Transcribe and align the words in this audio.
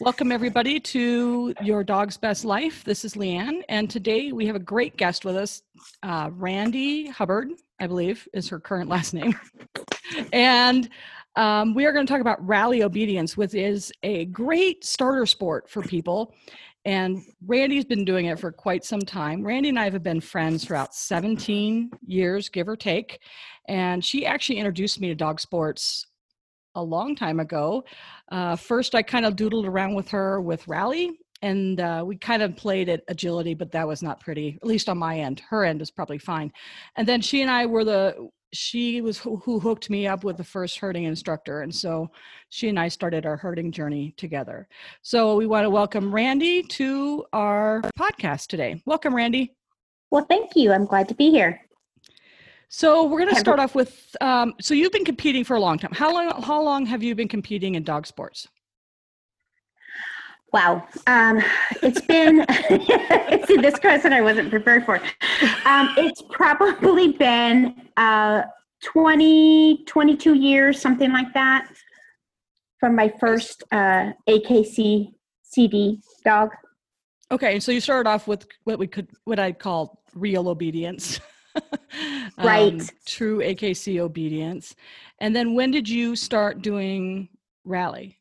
Welcome, 0.00 0.32
everybody, 0.32 0.80
to 0.80 1.54
Your 1.62 1.84
Dog's 1.84 2.16
Best 2.16 2.44
Life. 2.44 2.82
This 2.82 3.04
is 3.04 3.14
Leanne, 3.14 3.62
and 3.68 3.88
today 3.88 4.32
we 4.32 4.44
have 4.44 4.56
a 4.56 4.58
great 4.58 4.96
guest 4.96 5.24
with 5.24 5.36
us. 5.36 5.62
Uh, 6.02 6.30
Randy 6.32 7.06
Hubbard, 7.06 7.52
I 7.78 7.86
believe, 7.86 8.26
is 8.34 8.48
her 8.48 8.58
current 8.58 8.88
last 8.90 9.14
name. 9.14 9.38
and 10.32 10.88
um, 11.36 11.74
we 11.74 11.86
are 11.86 11.92
going 11.92 12.04
to 12.04 12.12
talk 12.12 12.20
about 12.20 12.44
rally 12.44 12.82
obedience, 12.82 13.36
which 13.36 13.54
is 13.54 13.92
a 14.02 14.24
great 14.24 14.84
starter 14.84 15.26
sport 15.26 15.70
for 15.70 15.80
people. 15.80 16.34
And 16.84 17.22
Randy's 17.46 17.84
been 17.84 18.04
doing 18.04 18.26
it 18.26 18.40
for 18.40 18.50
quite 18.50 18.84
some 18.84 19.00
time. 19.00 19.46
Randy 19.46 19.68
and 19.68 19.78
I 19.78 19.90
have 19.90 20.02
been 20.02 20.20
friends 20.20 20.64
for 20.64 20.74
about 20.74 20.96
17 20.96 21.92
years, 22.04 22.48
give 22.48 22.68
or 22.68 22.76
take. 22.76 23.20
And 23.68 24.04
she 24.04 24.26
actually 24.26 24.58
introduced 24.58 25.00
me 25.00 25.06
to 25.06 25.14
dog 25.14 25.38
sports 25.38 26.04
a 26.74 26.82
long 26.82 27.14
time 27.14 27.40
ago. 27.40 27.84
Uh, 28.30 28.56
first, 28.56 28.94
I 28.94 29.02
kind 29.02 29.26
of 29.26 29.36
doodled 29.36 29.66
around 29.66 29.94
with 29.94 30.08
her 30.10 30.40
with 30.40 30.66
Rally, 30.68 31.18
and 31.42 31.80
uh, 31.80 32.02
we 32.06 32.16
kind 32.16 32.42
of 32.42 32.56
played 32.56 32.88
at 32.88 33.02
agility, 33.08 33.54
but 33.54 33.70
that 33.72 33.86
was 33.86 34.02
not 34.02 34.20
pretty, 34.20 34.58
at 34.62 34.66
least 34.66 34.88
on 34.88 34.98
my 34.98 35.18
end. 35.18 35.42
Her 35.48 35.64
end 35.64 35.82
is 35.82 35.90
probably 35.90 36.18
fine. 36.18 36.52
And 36.96 37.06
then 37.06 37.20
she 37.20 37.42
and 37.42 37.50
I 37.50 37.66
were 37.66 37.84
the, 37.84 38.28
she 38.54 39.00
was 39.02 39.18
who, 39.18 39.36
who 39.36 39.60
hooked 39.60 39.90
me 39.90 40.06
up 40.06 40.24
with 40.24 40.36
the 40.36 40.44
first 40.44 40.78
herding 40.78 41.04
instructor. 41.04 41.60
And 41.60 41.74
so 41.74 42.10
she 42.48 42.68
and 42.68 42.78
I 42.78 42.88
started 42.88 43.26
our 43.26 43.36
herding 43.36 43.72
journey 43.72 44.14
together. 44.16 44.68
So 45.02 45.36
we 45.36 45.46
want 45.46 45.64
to 45.64 45.70
welcome 45.70 46.14
Randy 46.14 46.62
to 46.62 47.26
our 47.32 47.82
podcast 47.98 48.46
today. 48.46 48.80
Welcome, 48.86 49.14
Randy. 49.14 49.54
Well, 50.10 50.24
thank 50.24 50.56
you. 50.56 50.72
I'm 50.72 50.86
glad 50.86 51.08
to 51.08 51.14
be 51.14 51.30
here. 51.30 51.60
So 52.76 53.04
we're 53.04 53.20
going 53.20 53.32
to 53.32 53.38
start 53.38 53.60
off 53.60 53.76
with. 53.76 54.16
Um, 54.20 54.54
so 54.60 54.74
you've 54.74 54.90
been 54.90 55.04
competing 55.04 55.44
for 55.44 55.54
a 55.54 55.60
long 55.60 55.78
time. 55.78 55.92
How 55.92 56.12
long? 56.12 56.42
How 56.42 56.60
long 56.60 56.84
have 56.86 57.04
you 57.04 57.14
been 57.14 57.28
competing 57.28 57.76
in 57.76 57.84
dog 57.84 58.04
sports? 58.04 58.48
Wow, 60.52 60.84
um, 61.06 61.40
it's 61.84 62.00
been. 62.00 62.44
see, 63.46 63.58
this 63.58 63.78
question 63.78 64.12
I 64.12 64.20
wasn't 64.22 64.50
prepared 64.50 64.84
for. 64.84 64.96
Um, 65.64 65.94
it's 65.96 66.20
probably 66.32 67.12
been 67.12 67.76
uh, 67.96 68.42
20, 68.82 69.84
22 69.86 70.34
years, 70.34 70.80
something 70.80 71.12
like 71.12 71.32
that, 71.32 71.68
from 72.80 72.96
my 72.96 73.08
first 73.20 73.62
uh, 73.70 74.10
AKC 74.28 75.12
CD 75.44 76.00
dog. 76.24 76.50
Okay, 77.30 77.60
so 77.60 77.70
you 77.70 77.80
started 77.80 78.10
off 78.10 78.26
with 78.26 78.48
what 78.64 78.80
we 78.80 78.88
could, 78.88 79.10
what 79.26 79.38
I'd 79.38 79.60
call 79.60 80.02
real 80.12 80.48
obedience. 80.48 81.20
right. 82.38 82.80
Um, 82.80 82.88
true 83.06 83.38
AKC 83.38 83.98
obedience. 83.98 84.74
And 85.18 85.34
then 85.34 85.54
when 85.54 85.70
did 85.70 85.88
you 85.88 86.16
start 86.16 86.62
doing 86.62 87.28
rally? 87.64 88.18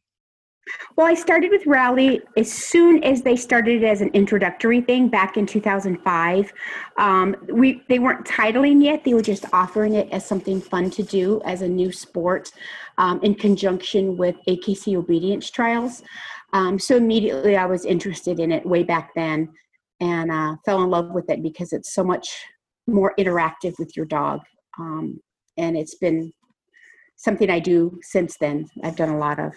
Well, 0.95 1.07
I 1.07 1.13
started 1.13 1.51
with 1.51 1.65
Rally 1.65 2.21
as 2.37 2.51
soon 2.51 3.03
as 3.03 3.21
they 3.21 3.35
started 3.35 3.83
it 3.83 3.85
as 3.85 4.01
an 4.01 4.09
introductory 4.09 4.81
thing 4.81 5.09
back 5.09 5.37
in 5.37 5.45
2005. 5.45 6.53
Um, 6.97 7.35
we 7.51 7.83
they 7.89 7.99
weren't 7.99 8.25
titling 8.25 8.83
yet; 8.83 9.03
they 9.03 9.13
were 9.13 9.21
just 9.21 9.45
offering 9.51 9.95
it 9.95 10.09
as 10.11 10.25
something 10.25 10.61
fun 10.61 10.89
to 10.91 11.03
do 11.03 11.41
as 11.45 11.61
a 11.61 11.67
new 11.67 11.91
sport 11.91 12.51
um, 12.97 13.19
in 13.23 13.35
conjunction 13.35 14.15
with 14.15 14.35
AKC 14.47 14.95
obedience 14.95 15.49
trials. 15.49 16.01
Um, 16.53 16.79
so 16.79 16.95
immediately, 16.95 17.57
I 17.57 17.65
was 17.65 17.85
interested 17.85 18.39
in 18.39 18.51
it 18.51 18.65
way 18.65 18.83
back 18.83 19.11
then, 19.15 19.49
and 19.99 20.31
uh, 20.31 20.55
fell 20.65 20.83
in 20.83 20.89
love 20.89 21.11
with 21.11 21.29
it 21.29 21.43
because 21.43 21.73
it's 21.73 21.93
so 21.93 22.03
much 22.03 22.29
more 22.87 23.13
interactive 23.19 23.73
with 23.79 23.95
your 23.95 24.05
dog. 24.05 24.41
Um, 24.79 25.19
and 25.57 25.77
it's 25.77 25.95
been 25.95 26.31
something 27.15 27.49
I 27.49 27.59
do 27.59 27.97
since 28.01 28.37
then. 28.37 28.67
I've 28.83 28.95
done 28.95 29.09
a 29.09 29.17
lot 29.17 29.39
of. 29.39 29.53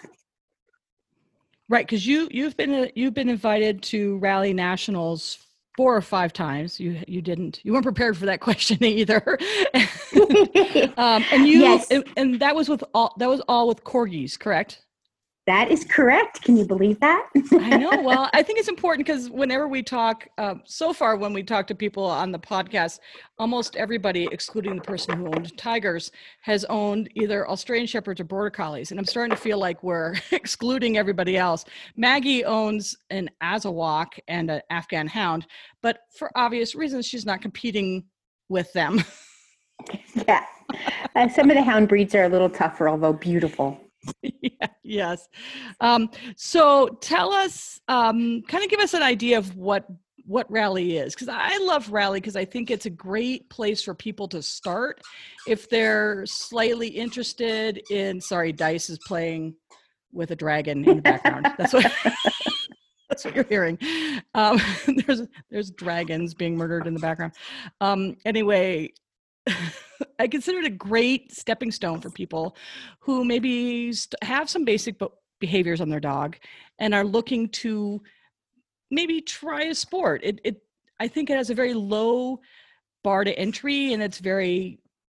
Right, 1.69 1.85
because 1.85 2.07
you 2.07 2.29
you've 2.31 2.55
been 2.55 2.89
you've 2.95 3.13
been 3.13 3.29
invited 3.29 3.81
to 3.83 4.17
Rally 4.19 4.53
Nationals 4.53 5.39
four 5.75 5.95
or 5.95 6.01
five 6.01 6.31
times. 6.31 6.79
You 6.79 7.01
you 7.07 7.21
didn't 7.21 7.59
you 7.63 7.73
weren't 7.73 7.83
prepared 7.83 8.17
for 8.17 8.25
that 8.25 8.39
question 8.47 8.81
either. 8.83 9.37
um, 10.97 11.25
and 11.31 11.47
you 11.47 11.59
yes. 11.59 11.87
and, 11.91 12.05
and 12.15 12.39
that 12.39 12.55
was 12.55 12.69
with 12.69 12.83
all 12.93 13.13
that 13.17 13.27
was 13.27 13.41
all 13.49 13.67
with 13.67 13.83
corgis, 13.83 14.39
correct? 14.39 14.81
That 15.47 15.71
is 15.71 15.85
correct. 15.85 16.41
Can 16.41 16.57
you 16.57 16.65
believe 16.65 16.99
that? 16.99 17.29
I 17.53 17.77
know. 17.77 18.01
Well, 18.01 18.29
I 18.33 18.43
think 18.43 18.59
it's 18.59 18.67
important 18.67 19.07
because 19.07 19.29
whenever 19.29 19.69
we 19.69 19.81
talk, 19.81 20.27
uh, 20.37 20.55
so 20.65 20.91
far 20.91 21.15
when 21.15 21.31
we 21.31 21.41
talk 21.41 21.67
to 21.67 21.75
people 21.75 22.03
on 22.03 22.33
the 22.33 22.37
podcast, 22.39 22.99
almost 23.39 23.77
everybody, 23.77 24.27
excluding 24.29 24.75
the 24.75 24.81
person 24.81 25.17
who 25.17 25.27
owned 25.27 25.57
tigers, 25.57 26.11
has 26.41 26.65
owned 26.65 27.09
either 27.15 27.49
Australian 27.49 27.87
Shepherds 27.87 28.19
or 28.19 28.25
Border 28.25 28.49
Collies. 28.49 28.91
And 28.91 28.99
I'm 28.99 29.05
starting 29.05 29.33
to 29.33 29.41
feel 29.41 29.57
like 29.57 29.81
we're 29.83 30.15
excluding 30.31 30.97
everybody 30.97 31.37
else. 31.37 31.63
Maggie 31.95 32.43
owns 32.43 32.97
an 33.09 33.29
Azawakh 33.41 34.19
and 34.27 34.51
an 34.51 34.61
Afghan 34.69 35.07
Hound, 35.07 35.47
but 35.81 35.99
for 36.13 36.29
obvious 36.35 36.75
reasons, 36.75 37.05
she's 37.05 37.25
not 37.25 37.41
competing 37.41 38.03
with 38.49 38.71
them. 38.73 39.01
yeah. 40.27 40.43
Uh, 41.15 41.29
some 41.29 41.49
of 41.49 41.55
the 41.55 41.63
hound 41.63 41.87
breeds 41.87 42.13
are 42.15 42.25
a 42.25 42.29
little 42.29 42.49
tougher, 42.49 42.89
although 42.89 43.13
beautiful. 43.13 43.79
yeah, 44.21 44.67
yes. 44.83 45.27
Um, 45.81 46.09
so 46.35 46.87
tell 47.01 47.33
us, 47.33 47.79
um, 47.87 48.41
kind 48.47 48.63
of 48.63 48.69
give 48.69 48.79
us 48.79 48.93
an 48.93 49.03
idea 49.03 49.37
of 49.37 49.55
what 49.55 49.85
what 50.25 50.51
rally 50.51 50.97
is 50.97 51.15
because 51.15 51.29
i 51.29 51.57
love 51.59 51.89
rally 51.89 52.19
because 52.19 52.35
i 52.35 52.43
think 52.43 52.69
it's 52.69 52.85
a 52.85 52.89
great 52.89 53.49
place 53.49 53.81
for 53.81 53.93
people 53.93 54.27
to 54.27 54.41
start 54.41 54.99
if 55.47 55.69
they're 55.69 56.25
slightly 56.25 56.89
interested 56.89 57.81
in 57.89 58.19
sorry 58.19 58.51
dice 58.51 58.89
is 58.89 58.99
playing 59.07 59.55
with 60.17 60.31
a 60.31 60.35
dragon 60.35 60.83
in 60.87 60.97
the 60.97 61.01
background. 61.01 61.47
That's 61.57 61.73
what 61.73 61.91
that's 63.09 63.23
what 63.23 63.35
you're 63.35 63.45
hearing. 63.45 63.79
Um, 64.33 64.59
there's 65.05 65.21
there's 65.49 65.71
dragons 65.71 66.33
being 66.33 66.57
murdered 66.57 66.87
in 66.87 66.93
the 66.93 66.99
background. 66.99 67.33
Um, 67.79 68.17
anyway 68.25 68.91
I 70.19 70.27
consider 70.27 70.59
it 70.59 70.65
a 70.65 70.71
great 70.71 71.31
stepping 71.31 71.71
stone 71.71 72.01
for 72.01 72.09
people 72.09 72.55
who 72.99 73.23
maybe 73.23 73.93
have 74.21 74.49
some 74.49 74.65
basic 74.65 74.99
behaviors 75.39 75.81
on 75.81 75.89
their 75.89 75.99
dog 75.99 76.37
and 76.79 76.93
are 76.93 77.05
looking 77.05 77.49
to 77.49 78.01
maybe 78.89 79.21
try 79.21 79.63
a 79.63 79.75
sport. 79.75 80.21
It, 80.23 80.39
it 80.43 80.61
I 80.99 81.07
think 81.07 81.29
it 81.29 81.37
has 81.37 81.49
a 81.49 81.55
very 81.55 81.73
low 81.73 82.39
bar 83.03 83.23
to 83.23 83.37
entry 83.37 83.93
and 83.93 84.01
it's 84.01 84.19
very 84.19 84.79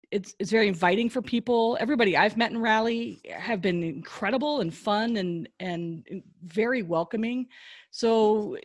it's 0.10 0.36
it's 0.40 0.52
very 0.52 0.68
inviting 0.68 1.10
for 1.10 1.22
people. 1.22 1.78
Everybody 1.80 2.16
I've 2.16 2.38
met 2.38 2.52
in 2.52 2.60
Rally 2.60 3.22
have 3.30 3.62
been 3.62 3.84
incredible 3.84 4.62
and 4.62 4.74
fun 4.74 5.18
and 5.18 5.50
and 5.60 6.24
very 6.44 6.82
welcoming. 6.82 7.48
So 7.92 8.58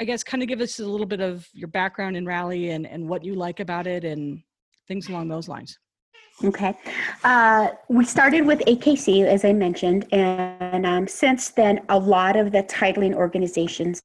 I 0.00 0.04
guess 0.04 0.24
kind 0.24 0.42
of 0.42 0.48
give 0.48 0.60
us 0.60 0.80
a 0.80 0.84
little 0.84 1.06
bit 1.06 1.20
of 1.20 1.48
your 1.52 1.68
background 1.68 2.16
in 2.16 2.26
Rally 2.26 2.70
and 2.70 2.86
and 2.86 3.08
what 3.08 3.24
you 3.24 3.34
like 3.34 3.60
about 3.60 3.86
it 3.86 4.04
and 4.04 4.42
things 4.90 5.08
along 5.08 5.28
those 5.28 5.48
lines. 5.48 5.78
Okay. 6.42 6.74
Uh, 7.22 7.68
we 7.88 8.04
started 8.04 8.44
with 8.44 8.58
AKC, 8.66 9.24
as 9.24 9.44
I 9.44 9.52
mentioned, 9.52 10.06
and 10.12 10.84
um, 10.84 11.06
since 11.06 11.50
then, 11.50 11.80
a 11.90 11.98
lot 11.98 12.34
of 12.36 12.50
the 12.50 12.62
titling 12.64 13.14
organizations 13.14 14.02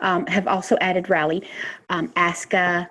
um, 0.00 0.26
have 0.26 0.48
also 0.48 0.76
added 0.80 1.08
Rally, 1.08 1.42
um, 1.90 2.08
ASCA, 2.16 2.88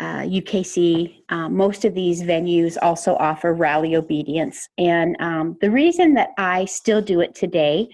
uh, 0.00 0.22
UKC. 0.40 1.22
Uh, 1.28 1.48
most 1.48 1.84
of 1.84 1.94
these 1.94 2.22
venues 2.22 2.76
also 2.82 3.14
offer 3.16 3.54
Rally 3.54 3.94
obedience. 3.94 4.68
And 4.76 5.16
um, 5.20 5.56
the 5.60 5.70
reason 5.70 6.14
that 6.14 6.30
I 6.36 6.64
still 6.64 7.00
do 7.00 7.20
it 7.20 7.34
today 7.34 7.88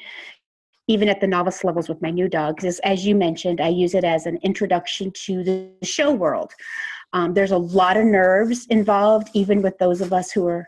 even 0.88 1.08
at 1.08 1.20
the 1.20 1.26
novice 1.26 1.62
levels 1.62 1.88
with 1.88 2.02
my 2.02 2.10
new 2.10 2.28
dogs 2.28 2.64
is 2.64 2.80
as 2.80 3.06
you 3.06 3.14
mentioned 3.14 3.60
i 3.60 3.68
use 3.68 3.94
it 3.94 4.02
as 4.02 4.26
an 4.26 4.36
introduction 4.42 5.12
to 5.12 5.44
the 5.44 5.70
show 5.84 6.10
world 6.10 6.52
um, 7.12 7.34
there's 7.34 7.50
a 7.50 7.58
lot 7.58 7.96
of 7.96 8.04
nerves 8.04 8.66
involved, 8.66 9.28
even 9.34 9.62
with 9.62 9.78
those 9.78 10.00
of 10.00 10.12
us 10.12 10.30
who 10.30 10.46
are 10.46 10.66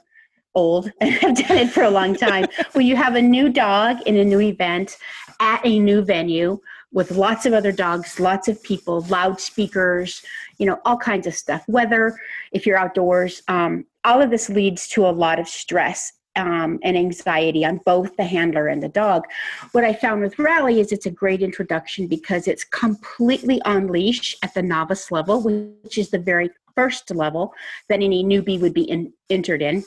old 0.55 0.91
and 1.01 1.13
have 1.15 1.37
done 1.37 1.59
it 1.59 1.71
for 1.71 1.83
a 1.83 1.91
long 1.91 2.15
time. 2.17 2.47
when 2.73 2.87
you 2.87 2.97
have 2.97 3.15
a 3.15 3.23
new 3.23 3.49
dog 3.49 4.01
in 4.03 4.17
a 4.17 4.25
new 4.25 4.41
event 4.41 4.97
at 5.41 5.65
a 5.65 5.79
new 5.79 6.03
venue 6.03 6.59
with 6.93 7.11
lots 7.11 7.45
of 7.45 7.53
other 7.53 7.73
dogs, 7.73 8.21
lots 8.21 8.47
of 8.47 8.63
people, 8.63 9.01
loudspeakers, 9.03 10.23
you 10.59 10.67
know, 10.67 10.81
all 10.85 10.97
kinds 10.97 11.27
of 11.27 11.35
stuff. 11.35 11.65
Weather, 11.67 12.17
if 12.53 12.67
you're 12.67 12.79
outdoors, 12.79 13.43
um, 13.49 13.85
all 14.05 14.23
of 14.23 14.31
this 14.31 14.49
leads 14.49 14.87
to 14.89 15.05
a 15.05 15.11
lot 15.11 15.41
of 15.41 15.49
stress 15.49 16.13
um, 16.37 16.79
and 16.83 16.97
anxiety 16.97 17.65
on 17.65 17.81
both 17.85 18.17
the 18.17 18.25
handler 18.25 18.69
and 18.69 18.83
the 18.83 18.89
dog. 18.89 19.25
What 19.73 19.85
I 19.85 19.93
found 19.93 20.23
with 20.23 20.39
Rally 20.39 20.81
is 20.81 20.93
it's 20.93 21.07
a 21.07 21.11
great 21.11 21.43
introduction 21.43 22.07
because 22.07 22.49
it's 22.49 22.65
completely 22.65 23.61
on 23.63 23.89
leash 23.89 24.37
at 24.43 24.55
the 24.55 24.63
novice 24.63 25.11
level, 25.11 25.43
which 25.43 25.99
is 25.99 26.11
the 26.11 26.19
very 26.19 26.51
first 26.75 27.11
level 27.15 27.55
that 27.89 28.03
any 28.03 28.25
newbie 28.25 28.61
would 28.61 28.75
be 28.75 28.83
in, 28.83 29.13
entered 29.31 29.63
in. 29.63 29.85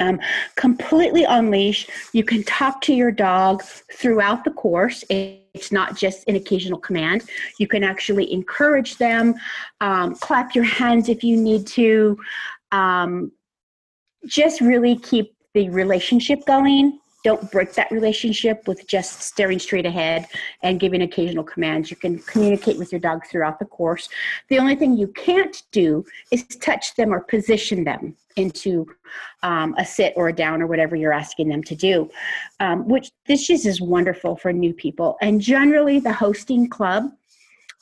Um, 0.00 0.20
completely 0.54 1.26
on 1.26 1.50
leash. 1.50 1.88
You 2.12 2.22
can 2.22 2.44
talk 2.44 2.80
to 2.82 2.94
your 2.94 3.10
dog 3.10 3.64
throughout 3.64 4.44
the 4.44 4.52
course. 4.52 5.02
It's 5.10 5.72
not 5.72 5.96
just 5.96 6.22
an 6.28 6.36
occasional 6.36 6.78
command. 6.78 7.24
You 7.58 7.66
can 7.66 7.82
actually 7.82 8.32
encourage 8.32 8.96
them, 8.98 9.34
um, 9.80 10.14
clap 10.14 10.54
your 10.54 10.64
hands 10.64 11.08
if 11.08 11.24
you 11.24 11.36
need 11.36 11.66
to. 11.68 12.16
Um, 12.70 13.32
just 14.26 14.60
really 14.60 14.96
keep 14.96 15.34
the 15.58 15.68
relationship 15.70 16.46
going. 16.46 17.00
don't 17.24 17.50
break 17.50 17.72
that 17.74 17.90
relationship 17.90 18.68
with 18.68 18.86
just 18.86 19.22
staring 19.22 19.58
straight 19.58 19.84
ahead 19.84 20.24
and 20.62 20.78
giving 20.78 21.02
occasional 21.02 21.42
commands. 21.42 21.90
You 21.90 21.96
can 21.96 22.20
communicate 22.20 22.78
with 22.78 22.92
your 22.92 23.00
dog 23.00 23.26
throughout 23.26 23.58
the 23.58 23.64
course. 23.64 24.08
The 24.50 24.60
only 24.60 24.76
thing 24.76 24.96
you 24.96 25.08
can't 25.08 25.60
do 25.72 26.04
is 26.30 26.44
touch 26.44 26.94
them 26.94 27.12
or 27.12 27.20
position 27.20 27.82
them 27.82 28.14
into 28.36 28.86
um, 29.42 29.74
a 29.78 29.84
sit 29.84 30.12
or 30.16 30.28
a 30.28 30.32
down 30.32 30.62
or 30.62 30.68
whatever 30.68 30.94
you're 30.94 31.12
asking 31.12 31.48
them 31.48 31.64
to 31.64 31.74
do, 31.74 32.08
um, 32.60 32.86
which 32.86 33.10
this 33.26 33.44
just 33.44 33.66
is 33.66 33.80
wonderful 33.80 34.36
for 34.36 34.52
new 34.52 34.72
people. 34.72 35.16
And 35.20 35.40
generally, 35.40 35.98
the 35.98 36.12
hosting 36.12 36.68
club 36.68 37.10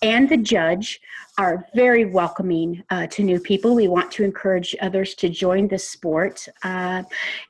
and 0.02 0.28
the 0.28 0.37
judge 0.37 1.00
are 1.38 1.66
very 1.75 2.04
welcoming 2.04 2.82
uh, 2.90 3.06
to 3.08 3.22
new 3.22 3.38
people. 3.38 3.75
We 3.75 3.88
want 3.88 4.10
to 4.12 4.25
encourage 4.25 4.75
others 4.81 5.14
to 5.16 5.28
join 5.28 5.69
the 5.69 5.78
sport, 5.78 6.46
uh, 6.62 7.02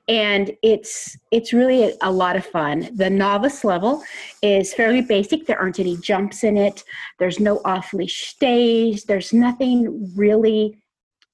and 0.08 0.50
it's 0.62 1.16
it's 1.30 1.52
really 1.52 1.84
a, 1.84 1.92
a, 2.02 2.10
lot 2.10 2.36
of 2.36 2.44
fun. 2.44 2.88
The 2.94 3.10
novice 3.10 3.64
level 3.64 4.02
is 4.42 4.74
fairly 4.74 5.02
basic. 5.02 5.46
There 5.46 5.58
aren't 5.58 5.78
any 5.78 5.96
jumps 5.96 6.42
in 6.42 6.56
it. 6.56 6.82
There's 7.18 7.38
no 7.38 7.60
off 7.64 7.92
leash 7.92 8.26
stays. 8.28 9.04
There's 9.04 9.32
nothing 9.32 10.12
really. 10.16 10.78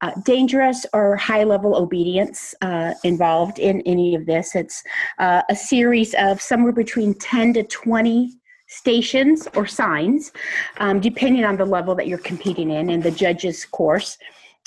Uh, 0.04 0.10
dangerous 0.24 0.84
or 0.92 1.14
high 1.14 1.44
level 1.44 1.76
obedience 1.76 2.56
uh, 2.60 2.92
involved 3.04 3.60
in 3.60 3.80
any 3.82 4.16
of 4.16 4.26
this. 4.26 4.56
It's 4.56 4.82
uh, 5.20 5.42
a 5.48 5.54
series 5.54 6.12
of 6.14 6.42
somewhere 6.42 6.72
between 6.72 7.14
10 7.14 7.52
to 7.52 7.62
20 7.62 8.36
stations 8.72 9.46
or 9.54 9.66
signs, 9.66 10.32
um, 10.78 10.98
depending 11.00 11.44
on 11.44 11.56
the 11.56 11.64
level 11.64 11.94
that 11.94 12.06
you're 12.06 12.18
competing 12.18 12.70
in 12.70 12.88
in 12.88 13.00
the 13.00 13.10
judges 13.10 13.64
course. 13.64 14.16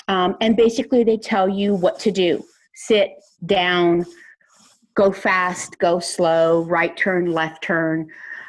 Um, 0.08 0.36
and 0.40 0.56
basically, 0.56 1.02
they 1.02 1.16
tell 1.16 1.48
you 1.48 1.74
what 1.74 1.98
to 2.00 2.12
do 2.12 2.44
sit, 2.74 3.12
down, 3.46 4.04
go 4.94 5.10
fast, 5.10 5.78
go 5.78 5.98
slow, 5.98 6.62
right 6.64 6.96
turn, 6.96 7.32
left 7.32 7.62
turn, 7.62 8.08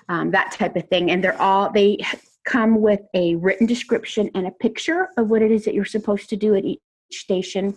um, 0.09 0.31
that 0.31 0.51
type 0.51 0.75
of 0.75 0.88
thing. 0.89 1.12
And 1.12 1.24
they're 1.24 1.42
all, 1.42 1.71
they 1.71 1.98
come 2.45 2.81
with 2.81 3.01
a 3.13 3.36
written 3.36 3.65
description 3.68 4.30
and 4.36 4.48
a 4.48 4.51
picture 4.51 5.09
of 5.18 5.30
what 5.30 5.42
it 5.42 5.51
is 5.51 5.65
that 5.65 5.74
you're 5.74 5.86
supposed 5.86 6.30
to 6.30 6.36
do 6.36 6.56
at 6.56 6.63
each 6.63 6.80
station. 7.12 7.75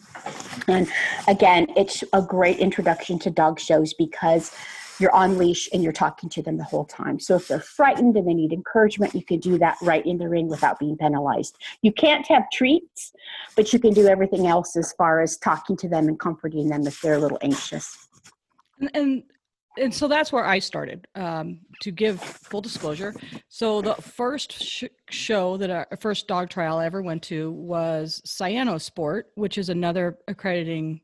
And 0.69 0.89
again, 1.29 1.67
it's 1.77 2.05
a 2.13 2.23
great 2.23 2.59
introduction 2.59 3.19
to 3.21 3.31
dog 3.31 3.59
shows 3.59 3.95
because 3.95 4.53
you're 5.01 5.15
on 5.15 5.39
leash 5.39 5.69
and 5.73 5.83
you're 5.83 5.93
talking 5.93 6.29
to 6.31 6.43
them 6.43 6.57
the 6.57 6.65
whole 6.65 6.85
time. 6.85 7.19
So 7.19 7.37
if 7.37 7.49
they're 7.49 7.61
frightened 7.61 8.17
and 8.17 8.29
they 8.29 8.35
need 8.35 8.53
encouragement, 8.53 9.15
you 9.15 9.25
can 9.25 9.41
do 9.41 9.59
that 9.59 9.77
right 9.83 10.05
in 10.05 10.19
the 10.19 10.29
ring 10.29 10.49
without 10.49 10.79
being 10.79 10.97
penalized. 10.97 11.57
You 11.83 11.93
can't 11.93 12.27
have 12.29 12.45
treats, 12.53 13.13
but 13.57 13.73
you 13.73 13.79
can 13.79 13.93
do 13.93 14.07
everything 14.07 14.47
else 14.47 14.77
as 14.77 14.93
far 14.93 15.21
as 15.21 15.37
talking 15.39 15.77
to 15.79 15.89
them 15.89 16.09
and 16.09 16.19
comforting 16.19 16.69
them 16.69 16.87
if 16.87 17.01
they're 17.01 17.15
a 17.15 17.19
little 17.19 17.39
anxious. 17.43 18.09
And, 18.81 18.91
and 18.95 19.23
and 19.79 19.95
so 19.95 20.09
that's 20.09 20.33
where 20.33 20.45
I 20.45 20.59
started 20.59 21.07
um, 21.15 21.61
to 21.81 21.93
give 21.93 22.21
full 22.21 22.61
disclosure. 22.61 23.15
So 23.49 23.81
the 23.81 23.95
first 23.95 24.61
sh- 24.61 24.85
show 25.09 25.57
that 25.59 25.71
our 25.71 25.87
first 26.01 26.27
dog 26.27 26.51
trial 26.51 26.79
I 26.79 26.87
ever 26.87 27.03
went 27.03 27.23
to 27.25 27.53
was 27.53 28.21
Cynosport, 28.27 29.25
which 29.37 29.59
is 29.59 29.69
another 29.69 30.19
accrediting 30.27 31.01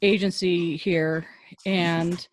agency 0.00 0.76
here, 0.76 1.26
and 1.66 2.26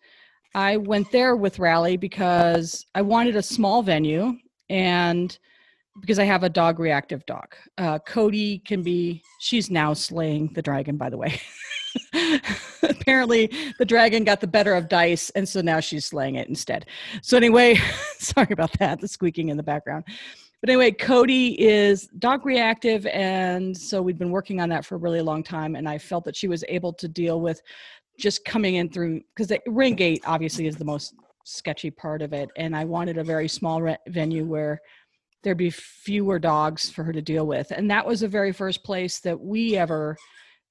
I 0.54 0.76
went 0.76 1.12
there 1.12 1.36
with 1.36 1.58
Rally 1.58 1.96
because 1.96 2.84
I 2.94 3.02
wanted 3.02 3.36
a 3.36 3.42
small 3.42 3.82
venue 3.82 4.36
and 4.68 5.36
because 6.00 6.18
I 6.18 6.24
have 6.24 6.42
a 6.42 6.48
dog 6.48 6.78
reactive 6.78 7.24
dog. 7.26 7.54
Uh, 7.78 7.98
Cody 7.98 8.58
can 8.60 8.82
be, 8.82 9.22
she's 9.38 9.70
now 9.70 9.92
slaying 9.92 10.52
the 10.54 10.62
dragon, 10.62 10.96
by 10.96 11.10
the 11.10 11.16
way. 11.16 11.40
Apparently, 12.82 13.50
the 13.78 13.84
dragon 13.84 14.24
got 14.24 14.40
the 14.40 14.46
better 14.46 14.74
of 14.74 14.88
dice, 14.88 15.30
and 15.30 15.48
so 15.48 15.60
now 15.60 15.80
she's 15.80 16.06
slaying 16.06 16.36
it 16.36 16.48
instead. 16.48 16.86
So, 17.22 17.36
anyway, 17.36 17.74
sorry 18.18 18.48
about 18.50 18.72
that, 18.78 19.00
the 19.00 19.08
squeaking 19.08 19.48
in 19.48 19.56
the 19.56 19.62
background. 19.62 20.04
But 20.60 20.68
anyway, 20.68 20.90
Cody 20.90 21.60
is 21.60 22.06
dog 22.18 22.44
reactive, 22.44 23.06
and 23.06 23.76
so 23.76 24.02
we've 24.02 24.18
been 24.18 24.30
working 24.30 24.60
on 24.60 24.68
that 24.68 24.84
for 24.84 24.96
a 24.96 24.98
really 24.98 25.22
long 25.22 25.42
time. 25.42 25.74
And 25.74 25.88
I 25.88 25.96
felt 25.96 26.24
that 26.24 26.36
she 26.36 26.48
was 26.48 26.62
able 26.68 26.92
to 26.94 27.08
deal 27.08 27.40
with 27.40 27.62
just 28.20 28.44
coming 28.44 28.76
in 28.76 28.88
through 28.88 29.20
because 29.34 29.48
the 29.48 29.60
ring 29.66 29.94
gate 29.94 30.22
obviously 30.26 30.66
is 30.66 30.76
the 30.76 30.84
most 30.84 31.14
sketchy 31.44 31.90
part 31.90 32.22
of 32.22 32.32
it 32.32 32.48
and 32.56 32.76
i 32.76 32.84
wanted 32.84 33.18
a 33.18 33.24
very 33.24 33.48
small 33.48 33.82
re- 33.82 33.96
venue 34.08 34.44
where 34.44 34.80
there'd 35.42 35.56
be 35.56 35.70
fewer 35.70 36.38
dogs 36.38 36.90
for 36.90 37.02
her 37.02 37.12
to 37.12 37.22
deal 37.22 37.46
with 37.46 37.70
and 37.70 37.90
that 37.90 38.06
was 38.06 38.20
the 38.20 38.28
very 38.28 38.52
first 38.52 38.84
place 38.84 39.20
that 39.20 39.40
we 39.40 39.76
ever 39.76 40.16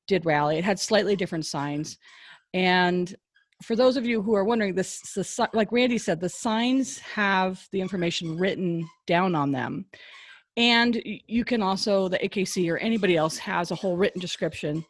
did 0.10 0.25
rally. 0.25 0.57
It 0.57 0.63
had 0.63 0.80
slightly 0.80 1.16
different 1.16 1.46
signs 1.46 1.98
and 2.54 3.16
for 3.63 3.75
those 3.75 3.98
of 3.98 4.06
you 4.06 4.22
who 4.22 4.34
are 4.36 4.44
wondering 4.44 4.74
this, 4.74 5.01
this 5.13 5.40
like 5.54 5.72
randy 5.72 5.98
said 5.98 6.19
the 6.19 6.30
signs 6.30 6.98
have 7.00 7.68
the 7.72 7.81
information 7.81 8.38
written 8.38 8.88
down 9.06 9.36
on 9.36 9.51
them 9.51 9.86
and 10.57 11.01
you 11.04 11.46
can 11.46 11.62
also 11.62 12.07
the 12.07 12.18
akc 12.19 12.72
or 12.72 12.78
anybody 12.78 13.16
else 13.18 13.38
has 13.38 13.72
a 13.72 13.75
whole 13.75 13.98
written 13.98 14.19
description 14.19 14.84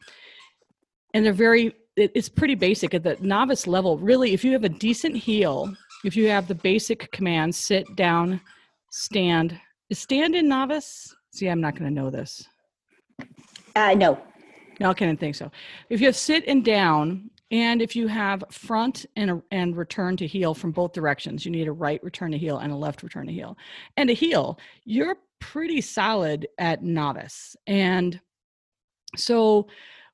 and 1.13 1.25
they're 1.25 1.33
very 1.33 1.73
it, 1.99 2.11
it's 2.15 2.29
pretty 2.29 2.55
basic 2.55 2.93
at 2.93 3.03
the 3.03 3.17
novice 3.21 3.67
level. 3.67 3.97
Really, 3.97 4.33
if 4.33 4.43
you 4.43 4.51
have 4.53 4.63
a 4.63 4.69
decent 4.69 5.15
heel, 5.15 5.73
if 6.03 6.15
you 6.15 6.29
have 6.29 6.47
the 6.47 6.55
basic 6.55 7.11
commands, 7.11 7.57
sit 7.57 7.95
down, 7.95 8.41
stand. 8.91 9.59
Is 9.89 9.99
stand 9.99 10.35
in 10.35 10.47
novice? 10.47 11.15
See, 11.31 11.47
I'm 11.47 11.61
not 11.61 11.75
going 11.75 11.93
to 11.93 12.01
know 12.01 12.09
this. 12.09 12.47
Uh, 13.75 13.93
no. 13.93 14.19
No, 14.79 14.91
I 14.91 14.93
can't 14.93 15.19
think 15.19 15.35
so. 15.35 15.51
If 15.89 15.99
you 15.99 16.07
have 16.07 16.15
sit 16.15 16.47
and 16.47 16.63
down, 16.63 17.29
and 17.51 17.81
if 17.81 17.95
you 17.95 18.07
have 18.07 18.43
front 18.51 19.05
and 19.15 19.31
a, 19.31 19.41
and 19.51 19.75
return 19.75 20.15
to 20.17 20.27
heel 20.27 20.53
from 20.53 20.71
both 20.71 20.93
directions, 20.93 21.45
you 21.45 21.51
need 21.51 21.67
a 21.67 21.71
right 21.71 22.01
return 22.03 22.31
to 22.31 22.37
heel 22.37 22.59
and 22.59 22.71
a 22.71 22.75
left 22.75 23.03
return 23.03 23.25
to 23.27 23.33
heel. 23.33 23.57
And 23.97 24.09
a 24.09 24.13
heel, 24.13 24.59
you're 24.85 25.17
pretty 25.39 25.81
solid 25.81 26.47
at 26.59 26.83
novice. 26.83 27.55
And 27.67 28.19
so 29.15 29.67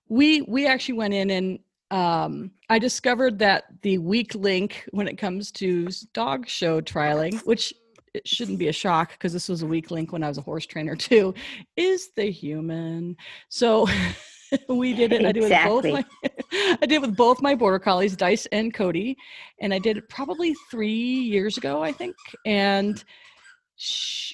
we 0.08 0.42
we 0.44 0.66
actually 0.68 0.96
went 0.96 1.14
in 1.14 1.30
and 1.30 1.60
um, 1.96 2.52
I 2.70 2.78
discovered 2.78 3.40
that 3.40 3.64
the 3.82 4.00
weak 4.00 4.36
link 4.36 4.86
when 4.92 5.08
it 5.08 5.18
comes 5.18 5.50
to 5.54 5.88
dog 6.14 6.46
show 6.46 6.82
trialing, 6.82 7.40
which 7.46 7.74
it 8.14 8.28
shouldn't 8.28 8.60
be 8.60 8.68
a 8.68 8.74
shock 8.74 9.12
because 9.12 9.32
this 9.32 9.48
was 9.48 9.62
a 9.62 9.66
weak 9.66 9.92
link 9.92 10.12
when 10.12 10.22
I 10.22 10.28
was 10.28 10.38
a 10.38 10.42
horse 10.42 10.66
trainer 10.66 10.96
too, 10.98 11.34
is 11.78 12.10
the 12.18 12.30
human. 12.30 13.16
So 13.48 13.88
we 14.68 14.94
did 14.94 15.14
it. 15.14 15.38
Exactly. 15.38 15.94
I 15.94 16.02
did 16.02 16.02
with 16.02 16.20
both 16.20 16.52
my 16.52 16.78
I 16.82 16.86
did 16.86 17.02
with 17.02 17.16
both 17.16 17.42
my 17.42 17.56
border 17.56 17.80
collies, 17.80 18.18
Dice 18.18 18.46
and 18.48 18.74
Cody, 18.74 19.16
and 19.62 19.74
I 19.74 19.80
did 19.80 19.96
it 19.96 20.10
probably 20.10 20.54
three 20.70 20.92
years 20.92 21.58
ago, 21.58 21.82
I 21.82 21.94
think. 21.94 22.18
And 22.46 23.02
sh- 23.78 24.34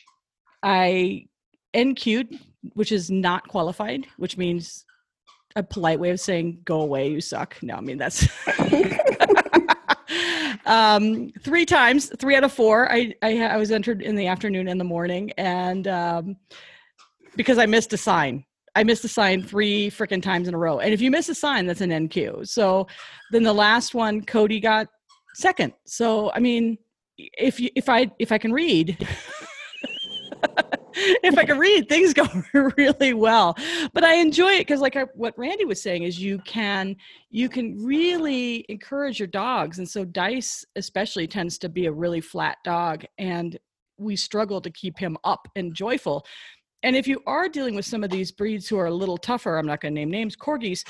I 0.64 1.28
NQ'd, 1.76 2.40
which 2.74 2.92
is 2.92 3.12
not 3.12 3.48
qualified, 3.48 4.08
which 4.18 4.36
means 4.36 4.84
a 5.56 5.64
polite 5.64 6.00
way 6.00 6.10
of 6.10 6.20
saying 6.20 6.62
go 6.64 6.82
away 6.82 7.10
you 7.10 7.22
suck. 7.22 7.58
No 7.62 7.76
i 7.76 7.82
mean 7.82 7.98
that's 7.98 8.28
um, 10.66 11.32
three 11.42 11.66
times 11.66 12.12
three 12.18 12.36
out 12.36 12.44
of 12.44 12.52
four 12.52 12.92
I, 12.92 13.14
I, 13.22 13.42
I 13.42 13.58
was 13.58 13.72
entered 13.72 14.02
in 14.02 14.16
the 14.16 14.28
afternoon 14.28 14.68
and 14.68 14.80
the 14.80 14.86
morning 14.86 15.32
and 15.38 15.88
um, 15.88 16.38
because 17.36 17.58
i 17.58 17.66
missed 17.66 17.94
a 17.94 17.98
sign. 17.98 18.46
I 18.74 18.84
missed 18.84 19.04
a 19.04 19.10
sign 19.10 19.44
three 19.44 19.90
freaking 19.90 20.22
times 20.22 20.48
in 20.48 20.54
a 20.54 20.58
row 20.58 20.80
and 20.80 20.94
if 20.94 21.02
you 21.02 21.12
miss 21.12 21.30
a 21.30 21.36
sign 21.36 21.66
that's 21.66 21.82
an 21.82 21.90
nq 21.90 22.48
so 22.48 22.88
then 23.32 23.44
the 23.44 23.54
last 23.54 23.94
one 23.94 24.22
cody 24.22 24.60
got 24.60 24.88
second. 25.36 25.74
So 25.86 26.32
i 26.34 26.40
mean 26.40 26.78
if 27.18 27.60
you 27.60 27.70
if 27.76 27.90
i 27.90 28.10
if 28.20 28.32
i 28.32 28.38
can 28.38 28.54
read 28.54 28.98
if 30.94 31.38
I 31.38 31.46
can 31.46 31.58
read, 31.58 31.88
things 31.90 32.14
go 32.16 32.28
really 32.54 33.14
well. 33.14 33.56
But 33.94 34.04
I 34.04 34.16
enjoy 34.16 34.52
it 34.52 34.62
because, 34.62 34.82
like 34.82 34.96
I, 34.96 35.04
what 35.16 35.38
Randy 35.38 35.66
was 35.66 35.82
saying, 35.82 36.04
is 36.04 36.20
you 36.20 36.40
can 36.40 36.96
you 37.30 37.50
can 37.50 37.84
really 37.84 38.66
encourage 38.70 39.20
your 39.20 39.28
dogs, 39.28 39.80
and 39.80 39.90
so 39.90 40.06
Dice 40.06 40.66
especially 40.76 41.28
tends 41.28 41.58
to 41.60 41.70
be 41.70 41.86
a 41.86 41.92
really 41.92 42.22
flat 42.22 42.58
dog, 42.64 43.06
and 43.18 43.58
we 43.98 44.16
struggle 44.16 44.62
to 44.62 44.70
keep 44.72 44.98
him 44.98 45.18
up 45.24 45.48
and 45.56 45.74
joyful. 45.74 46.26
And 46.84 46.96
if 46.96 47.08
you 47.08 47.22
are 47.28 47.48
dealing 47.48 47.76
with 47.76 47.86
some 47.86 48.04
of 48.04 48.10
these 48.10 48.32
breeds 48.32 48.68
who 48.68 48.78
are 48.78 48.88
a 48.88 48.94
little 48.94 49.18
tougher, 49.18 49.58
I'm 49.58 49.68
not 49.68 49.82
going 49.82 49.94
to 49.94 50.00
name 50.00 50.10
names, 50.10 50.36
corgis, 50.36 50.84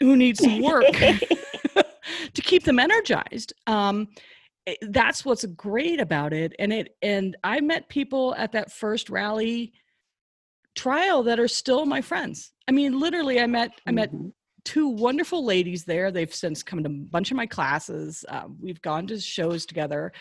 who 0.00 0.16
need 0.16 0.36
some 0.36 0.60
work 0.60 0.84
to 2.34 2.42
keep 2.42 2.64
them 2.64 2.78
energized. 2.78 3.52
Um, 3.66 4.08
that's 4.82 5.24
what's 5.24 5.44
great 5.46 6.00
about 6.00 6.32
it 6.32 6.52
and 6.58 6.72
it 6.72 6.96
and 7.02 7.36
i 7.44 7.60
met 7.60 7.88
people 7.88 8.34
at 8.36 8.52
that 8.52 8.72
first 8.72 9.10
rally 9.10 9.72
trial 10.78 11.24
that 11.24 11.40
are 11.40 11.48
still 11.48 11.84
my 11.86 12.00
friends. 12.00 12.52
I 12.68 12.72
mean 12.72 12.98
literally 13.00 13.40
i 13.40 13.46
met 13.46 13.72
i 13.86 13.90
met 13.90 14.12
mm-hmm. 14.12 14.28
two 14.64 14.88
wonderful 14.88 15.44
ladies 15.44 15.84
there. 15.84 16.10
They've 16.10 16.32
since 16.32 16.62
come 16.62 16.82
to 16.84 16.88
a 16.88 17.10
bunch 17.10 17.30
of 17.30 17.36
my 17.36 17.46
classes 17.46 18.24
um, 18.28 18.56
we've 18.60 18.80
gone 18.80 19.06
to 19.08 19.18
shows 19.18 19.66
together 19.66 20.12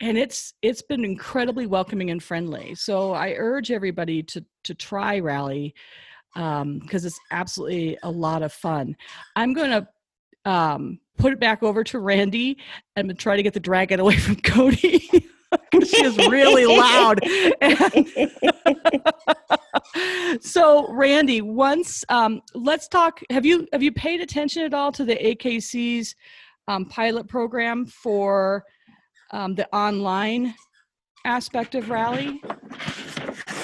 and 0.00 0.18
it's 0.18 0.54
it's 0.62 0.82
been 0.82 1.04
incredibly 1.04 1.66
welcoming 1.66 2.10
and 2.10 2.22
friendly. 2.22 2.74
So 2.74 3.12
i 3.12 3.34
urge 3.36 3.70
everybody 3.70 4.22
to 4.24 4.44
to 4.64 4.74
try 4.74 5.20
rally 5.20 5.74
because 6.34 6.60
um, 6.62 6.82
it's 6.90 7.20
absolutely 7.30 7.98
a 8.02 8.10
lot 8.10 8.42
of 8.42 8.52
fun. 8.52 8.96
I'm 9.34 9.52
going 9.52 9.70
to 9.70 9.88
um, 10.50 11.00
put 11.20 11.32
it 11.32 11.40
back 11.40 11.62
over 11.62 11.84
to 11.84 11.98
Randy 11.98 12.58
and 12.96 13.16
try 13.18 13.36
to 13.36 13.42
get 13.42 13.54
the 13.54 13.60
dragon 13.60 14.00
away 14.00 14.16
from 14.16 14.36
Cody. 14.36 14.98
she 15.84 16.04
is 16.04 16.16
really 16.28 16.66
loud. 16.66 17.20
so, 20.42 20.92
Randy, 20.92 21.42
once 21.42 22.04
um, 22.08 22.40
let's 22.54 22.88
talk. 22.88 23.20
Have 23.30 23.44
you 23.44 23.66
have 23.72 23.82
you 23.82 23.92
paid 23.92 24.20
attention 24.20 24.62
at 24.62 24.74
all 24.74 24.92
to 24.92 25.04
the 25.04 25.16
AKC's 25.16 26.14
um, 26.68 26.84
pilot 26.86 27.28
program 27.28 27.86
for 27.86 28.64
um, 29.32 29.54
the 29.54 29.68
online 29.74 30.54
aspect 31.24 31.74
of 31.74 31.90
rally? 31.90 32.40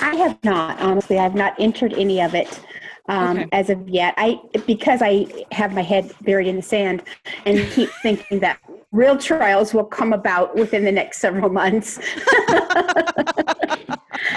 I 0.00 0.14
have 0.16 0.38
not, 0.44 0.80
honestly. 0.80 1.18
I've 1.18 1.34
not 1.34 1.54
entered 1.58 1.92
any 1.94 2.20
of 2.20 2.34
it 2.34 2.60
um, 3.08 3.38
okay. 3.38 3.48
as 3.52 3.70
of 3.70 3.88
yet. 3.88 4.14
I 4.16 4.40
because 4.66 5.00
I 5.02 5.26
have 5.52 5.72
my 5.72 5.82
head 5.82 6.12
buried 6.22 6.46
in 6.46 6.56
the 6.56 6.62
sand 6.62 7.02
and 7.44 7.58
keep 7.70 7.90
thinking 8.02 8.40
that 8.40 8.58
real 8.92 9.16
trials 9.16 9.74
will 9.74 9.84
come 9.84 10.12
about 10.12 10.54
within 10.56 10.84
the 10.84 10.92
next 10.92 11.18
several 11.18 11.50
months. 11.50 11.98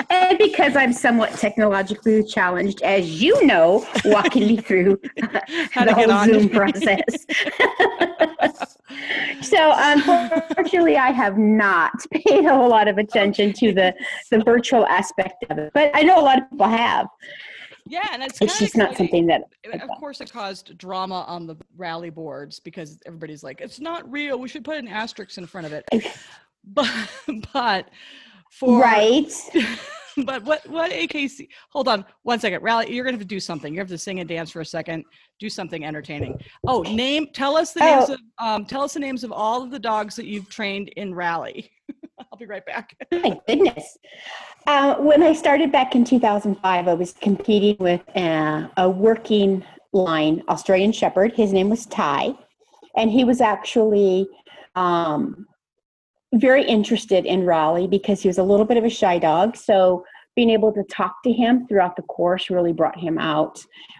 and 0.09 0.37
because 0.37 0.75
I'm 0.75 0.93
somewhat 0.93 1.31
technologically 1.33 2.23
challenged, 2.23 2.81
as 2.81 3.21
you 3.21 3.45
know, 3.45 3.85
walking 4.05 4.47
me 4.47 4.57
through 4.57 4.99
the 5.15 5.93
whole 5.93 6.25
Zoom 6.25 6.49
process. 6.49 7.25
so 9.41 9.73
unfortunately, 9.75 10.97
I 10.97 11.11
have 11.11 11.37
not 11.37 11.93
paid 12.11 12.45
a 12.45 12.53
whole 12.53 12.69
lot 12.69 12.87
of 12.87 12.97
attention 12.97 13.53
to 13.53 13.73
the, 13.73 13.93
the 14.29 14.39
virtual 14.39 14.85
aspect 14.87 15.45
of 15.49 15.57
it, 15.57 15.71
but 15.73 15.91
I 15.93 16.01
know 16.01 16.19
a 16.19 16.23
lot 16.23 16.41
of 16.41 16.49
people 16.49 16.67
have. 16.67 17.07
Yeah, 17.89 18.07
and 18.11 18.21
it's, 18.21 18.39
it's 18.39 18.59
just 18.59 18.77
not 18.77 18.95
something 18.95 19.25
that. 19.27 19.41
Of 19.73 19.89
course, 19.99 20.21
it 20.21 20.31
caused 20.31 20.77
drama 20.77 21.25
on 21.27 21.47
the 21.47 21.55
rally 21.75 22.11
boards 22.11 22.59
because 22.59 22.99
everybody's 23.07 23.43
like, 23.43 23.61
"It's 23.61 23.79
not 23.79 24.09
real. 24.09 24.39
We 24.39 24.47
should 24.47 24.63
put 24.63 24.77
an 24.77 24.87
asterisk 24.87 25.37
in 25.39 25.47
front 25.47 25.65
of 25.65 25.73
it." 25.73 25.85
but 26.65 27.09
but 27.51 27.89
for 28.51 28.79
right. 28.79 29.31
but 30.25 30.43
what 30.43 30.67
what 30.69 30.91
AKC? 30.91 31.47
Hold 31.71 31.87
on 31.87 32.05
one 32.21 32.39
second, 32.39 32.61
rally. 32.61 32.93
You're 32.93 33.03
gonna 33.03 33.17
have 33.17 33.21
to 33.21 33.27
do 33.27 33.39
something. 33.39 33.73
You 33.73 33.79
have 33.79 33.89
to 33.89 33.97
sing 33.97 34.19
and 34.19 34.29
dance 34.29 34.51
for 34.51 34.61
a 34.61 34.65
second. 34.65 35.03
Do 35.39 35.49
something 35.49 35.83
entertaining. 35.83 36.39
Oh, 36.67 36.83
name. 36.83 37.27
Tell 37.33 37.57
us 37.57 37.73
the 37.73 37.79
names 37.79 38.09
oh. 38.09 38.13
of. 38.13 38.19
Um, 38.37 38.65
tell 38.65 38.83
us 38.83 38.93
the 38.93 38.99
names 38.99 39.23
of 39.23 39.31
all 39.31 39.63
of 39.63 39.71
the 39.71 39.79
dogs 39.79 40.15
that 40.15 40.25
you've 40.25 40.49
trained 40.49 40.89
in 40.89 41.15
rally. 41.15 41.71
I'll 42.31 42.37
be 42.37 42.45
right 42.45 42.65
back. 42.65 42.95
My 43.11 43.39
goodness. 43.47 43.97
Uh, 44.67 44.95
when 44.95 45.23
I 45.23 45.33
started 45.33 45.71
back 45.71 45.95
in 45.95 46.03
2005, 46.03 46.87
I 46.87 46.93
was 46.93 47.13
competing 47.13 47.77
with 47.79 48.01
a, 48.15 48.69
a 48.77 48.89
working 48.89 49.63
line 49.93 50.43
Australian 50.49 50.91
Shepherd. 50.91 51.33
His 51.33 51.53
name 51.53 51.69
was 51.69 51.85
Ty, 51.85 52.33
and 52.95 53.09
he 53.09 53.23
was 53.23 53.41
actually 53.41 54.27
um, 54.75 55.47
very 56.33 56.63
interested 56.63 57.25
in 57.25 57.45
Rally 57.45 57.87
because 57.87 58.21
he 58.21 58.27
was 58.27 58.37
a 58.37 58.43
little 58.43 58.65
bit 58.65 58.77
of 58.77 58.83
a 58.83 58.89
shy 58.89 59.17
dog. 59.17 59.55
So 59.55 60.05
being 60.35 60.51
able 60.51 60.71
to 60.73 60.83
talk 60.83 61.23
to 61.23 61.31
him 61.31 61.67
throughout 61.67 61.95
the 61.95 62.03
course 62.03 62.49
really 62.49 62.73
brought 62.73 62.97
him 62.97 63.17
out. 63.17 63.59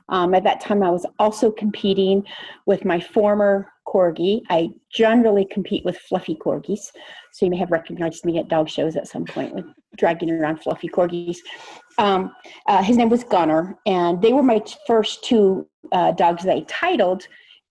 Um, 0.10 0.34
at 0.34 0.44
that 0.44 0.62
time, 0.62 0.84
I 0.84 0.90
was 0.90 1.06
also 1.20 1.52
competing 1.52 2.24
with 2.66 2.86
my 2.86 3.00
former 3.00 3.72
corgi. 3.92 4.42
I 4.50 4.70
generally 4.94 5.46
compete 5.46 5.84
with 5.84 5.98
fluffy 5.98 6.36
corgis, 6.36 6.92
so 7.32 7.46
you 7.46 7.52
may 7.52 7.58
have 7.58 7.72
recognized 7.72 8.26
me 8.26 8.38
at 8.38 8.48
dog 8.48 8.70
shows 8.70 8.96
at 8.96 9.08
some 9.08 9.26
point 9.26 9.54
with 9.54 9.66
dragging 9.98 10.30
around 10.30 10.62
fluffy 10.62 10.88
corgis. 10.88 11.38
Um, 11.98 12.32
uh, 12.68 12.84
his 12.84 12.98
name 12.98 13.10
was 13.10 13.24
Gunner, 13.24 13.78
and 13.86 14.22
they 14.22 14.34
were 14.34 14.44
my 14.44 14.62
first 14.88 15.24
two 15.24 15.68
uh, 15.92 16.12
dogs 16.12 16.44
that 16.44 16.56
I 16.56 16.66
titled 16.68 17.24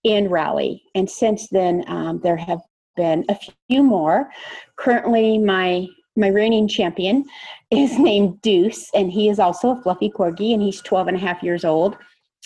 in 0.03 0.29
rally. 0.29 0.83
And 0.95 1.09
since 1.09 1.47
then, 1.49 1.83
um, 1.87 2.19
there 2.21 2.37
have 2.37 2.61
been 2.95 3.25
a 3.29 3.37
few 3.69 3.83
more. 3.83 4.29
Currently, 4.77 5.37
my 5.39 5.87
my 6.15 6.27
reigning 6.27 6.67
champion 6.67 7.25
is 7.71 7.97
named 8.09 8.41
Deuce, 8.41 8.89
and 8.93 9.11
he 9.11 9.29
is 9.29 9.39
also 9.39 9.71
a 9.71 9.81
fluffy 9.81 10.09
corgi, 10.09 10.53
and 10.53 10.61
he's 10.61 10.81
12 10.81 11.07
and 11.07 11.17
a 11.17 11.19
half 11.19 11.41
years 11.41 11.63
old. 11.63 11.97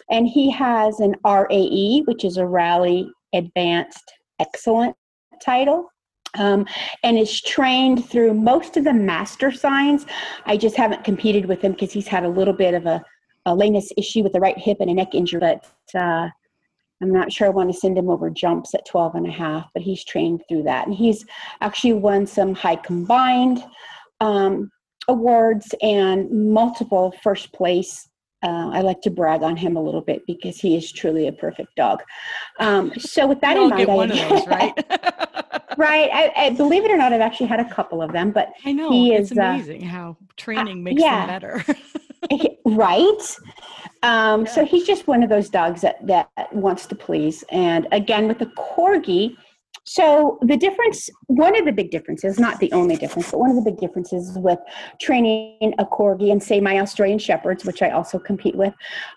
And 0.10 0.28
he 0.28 0.50
has 0.52 1.00
an 1.00 1.16
RAE, 1.26 2.02
which 2.06 2.24
is 2.26 2.38
a 2.38 2.46
Rally 2.46 3.10
Advanced 3.34 4.14
Excellent 4.40 4.96
title. 5.44 5.90
Um, 6.36 6.66
and 7.04 7.20
is 7.20 7.42
trained 7.42 8.10
through 8.10 8.34
most 8.34 8.76
of 8.76 8.86
the 8.86 8.94
master 8.94 9.52
signs. 9.52 10.08
I 10.46 10.58
just 10.58 10.76
haven't 10.76 11.04
competed 11.04 11.46
with 11.46 11.62
him 11.62 11.74
because 11.74 11.92
he's 11.92 12.08
had 12.08 12.24
a 12.24 12.28
little 12.28 12.56
bit 12.56 12.74
of 12.74 12.88
a, 12.88 13.04
a 13.46 13.54
lameness 13.54 13.92
issue 13.98 14.24
with 14.24 14.34
the 14.34 14.40
right 14.40 14.58
hip 14.58 14.78
and 14.80 14.90
a 14.90 14.96
neck 14.96 15.14
injury, 15.14 15.40
but 15.40 15.70
uh, 15.94 16.30
I'm 17.04 17.12
not 17.12 17.32
sure 17.32 17.48
I 17.48 17.52
want 17.52 17.72
to 17.72 17.78
send 17.78 17.98
him 17.98 18.10
over 18.10 18.30
jumps 18.30 18.74
at 18.74 18.86
12 18.88 19.16
and 19.16 19.28
a 19.28 19.32
half, 19.32 19.70
but 19.74 19.84
he's 19.84 20.06
trained 20.06 20.42
through 20.48 20.64
that. 20.64 20.88
And 20.88 20.96
he's 20.96 21.26
actually 21.60 21.94
won 21.94 22.26
some 22.26 22.56
high 22.56 22.78
combined 22.78 23.64
um, 24.22 24.72
awards 25.10 25.76
and 25.82 26.32
multiple 26.32 27.14
first 27.22 27.52
place. 27.52 28.08
Uh, 28.44 28.70
I 28.74 28.82
like 28.82 29.02
to 29.02 29.10
brag 29.10 29.42
on 29.42 29.56
him 29.56 29.78
a 29.78 29.82
little 29.82 30.02
bit 30.02 30.26
because 30.28 30.58
he 30.58 30.76
is 30.76 30.92
truly 30.92 31.28
a 31.28 31.32
perfect 31.32 31.76
dog. 31.76 32.04
Um, 32.60 32.92
so 33.00 33.26
with 33.26 33.40
that 33.42 33.56
in 33.56 33.70
mind, 33.70 33.90
I, 33.90 34.30
those, 34.30 34.48
right? 34.48 34.74
right. 35.78 36.10
I, 36.14 36.34
I, 36.36 36.50
believe 36.52 36.84
it 36.84 36.92
or 36.92 36.98
not, 36.98 37.14
I've 37.14 37.22
actually 37.22 37.48
had 37.48 37.62
a 37.62 37.70
couple 37.74 38.02
of 38.02 38.12
them, 38.12 38.32
but 38.32 38.50
I 38.66 38.74
know 38.74 38.92
he 38.92 39.14
it's 39.14 39.32
is, 39.32 39.38
uh, 39.38 39.42
amazing 39.42 39.86
uh, 39.86 39.90
how 39.90 40.18
training 40.36 40.84
makes 40.84 41.02
yeah. 41.02 41.26
them 41.26 41.28
better. 41.28 41.66
right. 42.66 43.38
Um, 44.04 44.46
yeah. 44.46 44.52
So 44.54 44.66
he's 44.66 44.86
just 44.86 45.08
one 45.08 45.24
of 45.24 45.30
those 45.30 45.50
dogs 45.50 45.82
that 45.82 46.06
that 46.06 46.30
wants 46.52 46.86
to 46.88 46.96
please. 46.96 47.44
And 47.50 47.88
again, 47.92 48.28
with 48.28 48.40
the 48.40 48.48
corgi, 48.48 49.38
so 49.86 50.38
the 50.42 50.56
difference, 50.56 51.10
one 51.28 51.58
of 51.58 51.66
the 51.66 51.72
big 51.72 51.92
differences, 51.92 52.40
not 52.40 52.60
the 52.60 52.72
only 52.72 52.96
difference, 52.96 53.32
but 53.32 53.40
one 53.40 53.50
of 53.50 53.56
the 53.56 53.70
big 53.70 53.80
differences 53.80 54.38
with 54.38 54.60
training 55.02 55.74
a 55.78 55.86
corgi 55.86 56.32
and 56.32 56.42
say 56.42 56.62
my 56.62 56.80
Australian 56.80 57.20
shepherds, 57.20 57.66
which 57.66 57.82
I 57.82 57.90
also 57.90 58.18
compete 58.18 58.56
with, 58.56 58.74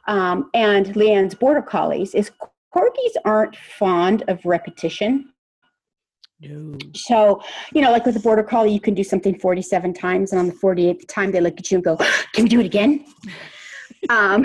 um, 0.08 0.50
and 0.54 0.87
Leanne's 0.96 1.35
border 1.35 1.62
collies, 1.62 2.14
is 2.14 2.32
corgis 2.75 3.14
aren't 3.25 3.56
fond 3.56 4.25
of 4.26 4.44
repetition. 4.44 5.32
No. 6.40 6.76
So, 6.94 7.40
you 7.73 7.80
know, 7.80 7.92
like 7.92 8.04
with 8.04 8.16
a 8.16 8.20
border 8.20 8.42
collie, 8.42 8.73
you 8.73 8.80
can 8.80 8.92
do 8.92 9.04
something 9.04 9.38
47 9.38 9.94
times, 9.94 10.32
and 10.32 10.40
on 10.40 10.49
the 10.49 10.54
48th 10.54 11.06
time, 11.08 11.30
they 11.30 11.40
look 11.40 11.58
at 11.58 11.70
you 11.70 11.76
and 11.76 11.85
go, 11.85 11.96
Can 12.35 12.44
we 12.44 12.49
do 12.49 12.61
it 12.61 12.66
again? 12.66 13.06
um, 14.11 14.44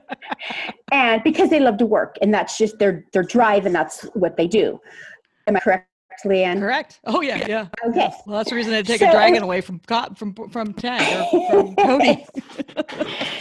and 0.92 1.22
because 1.22 1.50
they 1.50 1.60
love 1.60 1.76
to 1.78 1.86
work, 1.86 2.16
and 2.22 2.32
that's 2.32 2.56
just 2.56 2.78
their 2.78 3.04
their 3.12 3.22
drive, 3.22 3.66
and 3.66 3.74
that's 3.74 4.02
what 4.14 4.36
they 4.36 4.46
do. 4.46 4.80
Am 5.46 5.56
I 5.56 5.60
correct, 5.60 5.88
Leanne? 6.24 6.58
Correct. 6.58 7.00
Oh 7.04 7.20
yeah, 7.20 7.46
yeah. 7.48 7.66
Okay. 7.86 8.10
Well, 8.26 8.38
that's 8.38 8.50
the 8.50 8.56
reason 8.56 8.72
they 8.72 8.82
take 8.82 9.00
so, 9.00 9.08
a 9.08 9.12
dragon 9.12 9.42
away 9.42 9.60
from 9.60 9.80
from 10.14 10.34
from 10.50 10.72
Tag 10.74 11.26
or 11.32 11.50
from 11.50 11.76
Cody. 11.84 12.26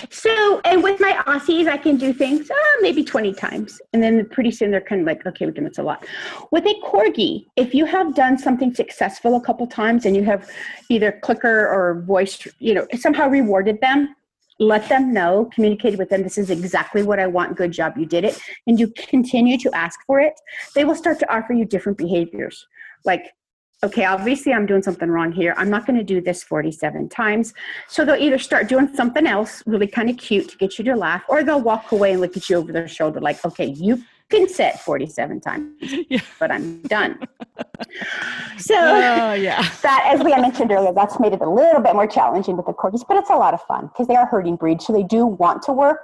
so, 0.09 0.61
and 0.65 0.81
with 0.83 0.99
my 0.99 1.13
Aussies, 1.27 1.67
I 1.67 1.77
can 1.77 1.97
do 1.97 2.13
things 2.13 2.49
uh, 2.49 2.55
maybe 2.81 3.03
twenty 3.03 3.33
times, 3.33 3.81
and 3.93 4.01
then 4.01 4.27
pretty 4.29 4.51
soon 4.51 4.71
they're 4.71 4.81
kind 4.81 5.01
of 5.01 5.07
like, 5.07 5.25
okay, 5.25 5.45
we 5.45 5.51
did 5.51 5.65
that's 5.65 5.77
a 5.77 5.83
lot. 5.83 6.05
With 6.51 6.65
a 6.65 6.75
corgi, 6.83 7.45
if 7.55 7.73
you 7.73 7.85
have 7.85 8.15
done 8.15 8.37
something 8.37 8.73
successful 8.73 9.35
a 9.35 9.41
couple 9.41 9.67
times 9.67 10.05
and 10.05 10.15
you 10.15 10.23
have 10.23 10.49
either 10.89 11.11
clicker 11.11 11.67
or 11.67 12.01
voice, 12.01 12.47
you 12.59 12.73
know, 12.73 12.87
somehow 12.95 13.27
rewarded 13.27 13.79
them, 13.81 14.15
let 14.61 14.87
them 14.89 15.11
know, 15.11 15.49
communicate 15.55 15.97
with 15.97 16.09
them, 16.09 16.21
this 16.21 16.37
is 16.37 16.51
exactly 16.51 17.01
what 17.01 17.19
I 17.19 17.25
want, 17.25 17.57
good 17.57 17.71
job, 17.71 17.97
you 17.97 18.05
did 18.05 18.23
it, 18.23 18.39
and 18.67 18.79
you 18.79 18.93
continue 18.95 19.57
to 19.57 19.75
ask 19.75 19.99
for 20.05 20.19
it, 20.19 20.33
they 20.75 20.85
will 20.85 20.95
start 20.95 21.17
to 21.19 21.35
offer 21.35 21.51
you 21.51 21.65
different 21.65 21.97
behaviors. 21.97 22.67
Like, 23.03 23.33
okay, 23.83 24.05
obviously 24.05 24.53
I'm 24.53 24.67
doing 24.67 24.83
something 24.83 25.09
wrong 25.09 25.31
here. 25.31 25.55
I'm 25.57 25.71
not 25.71 25.87
going 25.87 25.97
to 25.97 26.03
do 26.03 26.21
this 26.21 26.43
47 26.43 27.09
times. 27.09 27.55
So 27.87 28.05
they'll 28.05 28.21
either 28.21 28.37
start 28.37 28.69
doing 28.69 28.95
something 28.95 29.25
else 29.25 29.63
really 29.65 29.87
kind 29.87 30.11
of 30.11 30.17
cute 30.17 30.49
to 30.49 30.57
get 30.57 30.77
you 30.77 30.85
to 30.85 30.95
laugh, 30.95 31.23
or 31.27 31.43
they'll 31.43 31.59
walk 31.59 31.91
away 31.91 32.11
and 32.11 32.21
look 32.21 32.37
at 32.37 32.47
you 32.47 32.57
over 32.57 32.71
their 32.71 32.87
shoulder 32.87 33.19
like, 33.19 33.43
okay, 33.43 33.65
you 33.65 34.03
can 34.31 34.49
sit 34.49 34.79
47 34.79 35.41
times, 35.41 35.75
yeah. 36.09 36.19
but 36.39 36.51
I'm 36.51 36.81
done. 36.83 37.19
so, 38.57 38.75
uh, 38.75 39.33
yeah. 39.33 39.61
that, 39.83 40.09
as 40.13 40.23
we 40.23 40.31
mentioned 40.35 40.71
earlier, 40.71 40.93
that's 40.93 41.19
made 41.19 41.33
it 41.33 41.41
a 41.41 41.49
little 41.49 41.81
bit 41.81 41.93
more 41.93 42.07
challenging 42.07 42.57
with 42.57 42.65
the 42.65 42.73
corgis, 42.73 43.05
but 43.07 43.17
it's 43.17 43.29
a 43.29 43.35
lot 43.35 43.53
of 43.53 43.61
fun 43.63 43.87
because 43.87 44.07
they 44.07 44.15
are 44.15 44.25
herding 44.25 44.55
breed. 44.55 44.81
So 44.81 44.93
they 44.93 45.03
do 45.03 45.25
want 45.25 45.61
to 45.63 45.71
work 45.71 45.99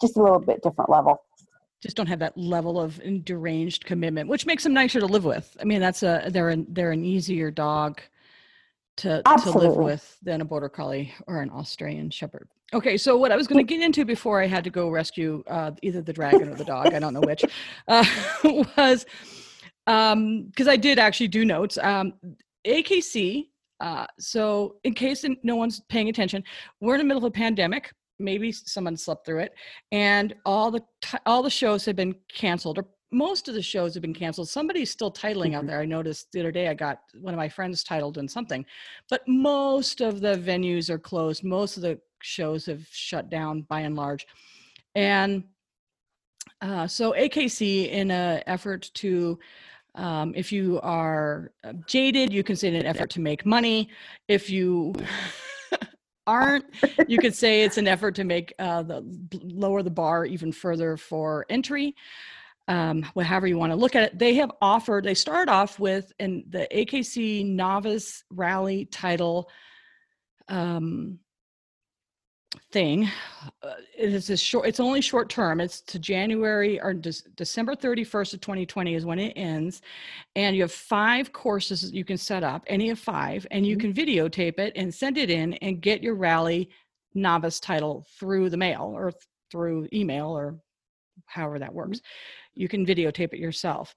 just 0.00 0.16
a 0.16 0.22
little 0.22 0.40
bit 0.40 0.62
different 0.62 0.90
level. 0.90 1.22
Just 1.82 1.96
don't 1.96 2.06
have 2.06 2.20
that 2.20 2.38
level 2.38 2.80
of 2.80 3.00
deranged 3.24 3.84
commitment, 3.84 4.28
which 4.28 4.46
makes 4.46 4.62
them 4.62 4.72
nicer 4.72 5.00
to 5.00 5.06
live 5.06 5.24
with. 5.24 5.56
I 5.60 5.64
mean, 5.64 5.80
that's 5.80 6.04
a 6.04 6.28
they're 6.28 6.50
an 6.50 6.66
they're 6.68 6.92
an 6.92 7.04
easier 7.04 7.50
dog 7.50 8.00
to 8.98 9.20
Absolutely. 9.26 9.62
to 9.62 9.68
live 9.68 9.78
with 9.78 10.18
than 10.22 10.40
a 10.40 10.44
border 10.44 10.68
collie 10.68 11.12
or 11.26 11.42
an 11.42 11.50
Australian 11.50 12.10
shepherd. 12.10 12.48
Okay, 12.74 12.96
so 12.96 13.16
what 13.18 13.30
I 13.30 13.36
was 13.36 13.46
going 13.46 13.64
to 13.64 13.68
get 13.68 13.84
into 13.84 14.06
before 14.06 14.40
I 14.40 14.46
had 14.46 14.64
to 14.64 14.70
go 14.70 14.88
rescue 14.88 15.44
uh, 15.46 15.72
either 15.82 16.00
the 16.00 16.12
dragon 16.12 16.48
or 16.48 16.54
the 16.54 16.64
dog, 16.64 16.94
I 16.94 16.98
don't 16.98 17.12
know 17.12 17.20
which, 17.20 17.44
uh, 17.86 18.04
was 18.44 19.04
because 19.84 20.14
um, 20.14 20.68
I 20.68 20.76
did 20.76 20.98
actually 20.98 21.28
do 21.28 21.44
notes. 21.44 21.76
Um, 21.78 22.14
AKC. 22.66 23.48
Uh, 23.80 24.06
so, 24.18 24.76
in 24.84 24.94
case 24.94 25.24
no 25.42 25.56
one's 25.56 25.80
paying 25.88 26.08
attention, 26.08 26.44
we're 26.80 26.94
in 26.94 26.98
the 26.98 27.04
middle 27.04 27.18
of 27.18 27.24
a 27.24 27.30
pandemic. 27.32 27.92
Maybe 28.20 28.52
someone 28.52 28.96
slept 28.96 29.26
through 29.26 29.40
it, 29.40 29.54
and 29.90 30.34
all 30.46 30.70
the 30.70 30.80
t- 31.02 31.18
all 31.26 31.42
the 31.42 31.50
shows 31.50 31.84
have 31.86 31.96
been 31.96 32.14
canceled 32.32 32.78
or 32.78 32.86
most 33.12 33.46
of 33.48 33.54
the 33.54 33.62
shows 33.62 33.94
have 33.94 34.00
been 34.00 34.14
canceled. 34.14 34.48
Somebody's 34.48 34.90
still 34.90 35.12
titling 35.12 35.54
out 35.54 35.66
there. 35.66 35.80
I 35.80 35.84
noticed 35.84 36.32
the 36.32 36.40
other 36.40 36.50
day 36.50 36.68
I 36.68 36.74
got 36.74 37.00
one 37.20 37.34
of 37.34 37.38
my 37.38 37.48
friends 37.48 37.84
titled 37.84 38.18
in 38.18 38.26
something, 38.26 38.64
but 39.10 39.20
most 39.28 40.00
of 40.00 40.20
the 40.20 40.36
venues 40.36 40.88
are 40.88 40.98
closed. 40.98 41.44
Most 41.44 41.76
of 41.76 41.82
the 41.82 42.00
shows 42.22 42.66
have 42.66 42.86
shut 42.90 43.30
down 43.30 43.62
by 43.62 43.80
and 43.80 43.96
large. 43.96 44.26
And 44.94 45.44
uh, 46.60 46.86
so 46.86 47.12
AKC, 47.12 47.90
in 47.90 48.10
an 48.10 48.42
effort 48.46 48.90
to, 48.94 49.38
um, 49.94 50.32
if 50.36 50.52
you 50.52 50.80
are 50.82 51.52
jaded, 51.86 52.32
you 52.32 52.42
can 52.42 52.56
say 52.56 52.74
an 52.74 52.86
effort 52.86 53.10
to 53.10 53.20
make 53.20 53.44
money. 53.44 53.88
If 54.28 54.48
you 54.48 54.94
aren't, 56.26 56.64
you 57.08 57.18
could 57.18 57.34
say 57.34 57.62
it's 57.62 57.78
an 57.78 57.88
effort 57.88 58.14
to 58.16 58.24
make 58.24 58.54
uh, 58.58 58.82
the 58.82 59.04
lower 59.42 59.82
the 59.82 59.90
bar 59.90 60.24
even 60.24 60.52
further 60.52 60.96
for 60.96 61.46
entry. 61.48 61.94
Um, 62.68 63.02
however 63.02 63.46
you 63.46 63.58
want 63.58 63.72
to 63.72 63.76
look 63.76 63.96
at 63.96 64.04
it, 64.04 64.18
they 64.18 64.34
have 64.34 64.52
offered. 64.62 65.04
They 65.04 65.14
start 65.14 65.48
off 65.48 65.80
with 65.80 66.12
in 66.20 66.44
the 66.48 66.68
AKC 66.72 67.44
Novice 67.44 68.22
Rally 68.30 68.86
title. 68.86 69.50
Um, 70.48 71.18
thing 72.70 73.08
uh, 73.62 73.74
it 73.96 74.12
is 74.12 74.28
a 74.28 74.36
short 74.36 74.66
it's 74.66 74.80
only 74.80 75.00
short 75.00 75.28
term 75.28 75.60
it's 75.60 75.80
to 75.80 75.98
january 75.98 76.80
or 76.80 76.92
De- 76.92 77.12
december 77.34 77.74
31st 77.74 78.34
of 78.34 78.40
2020 78.40 78.94
is 78.94 79.06
when 79.06 79.18
it 79.18 79.32
ends 79.36 79.80
and 80.36 80.54
you 80.54 80.62
have 80.62 80.72
five 80.72 81.32
courses 81.32 81.80
that 81.82 81.94
you 81.94 82.04
can 82.04 82.18
set 82.18 82.44
up 82.44 82.62
any 82.66 82.90
of 82.90 82.98
five 82.98 83.46
and 83.50 83.66
you 83.66 83.76
can 83.76 83.92
videotape 83.92 84.58
it 84.58 84.72
and 84.76 84.92
send 84.92 85.16
it 85.16 85.30
in 85.30 85.54
and 85.54 85.80
get 85.80 86.02
your 86.02 86.14
rally 86.14 86.68
novice 87.14 87.60
title 87.60 88.06
through 88.18 88.50
the 88.50 88.56
mail 88.56 88.92
or 88.94 89.10
th- 89.10 89.22
through 89.50 89.88
email 89.92 90.28
or 90.28 90.56
however 91.26 91.58
that 91.58 91.72
works. 91.72 92.00
You 92.54 92.68
can 92.68 92.86
videotape 92.86 93.32
it 93.32 93.38
yourself. 93.38 93.94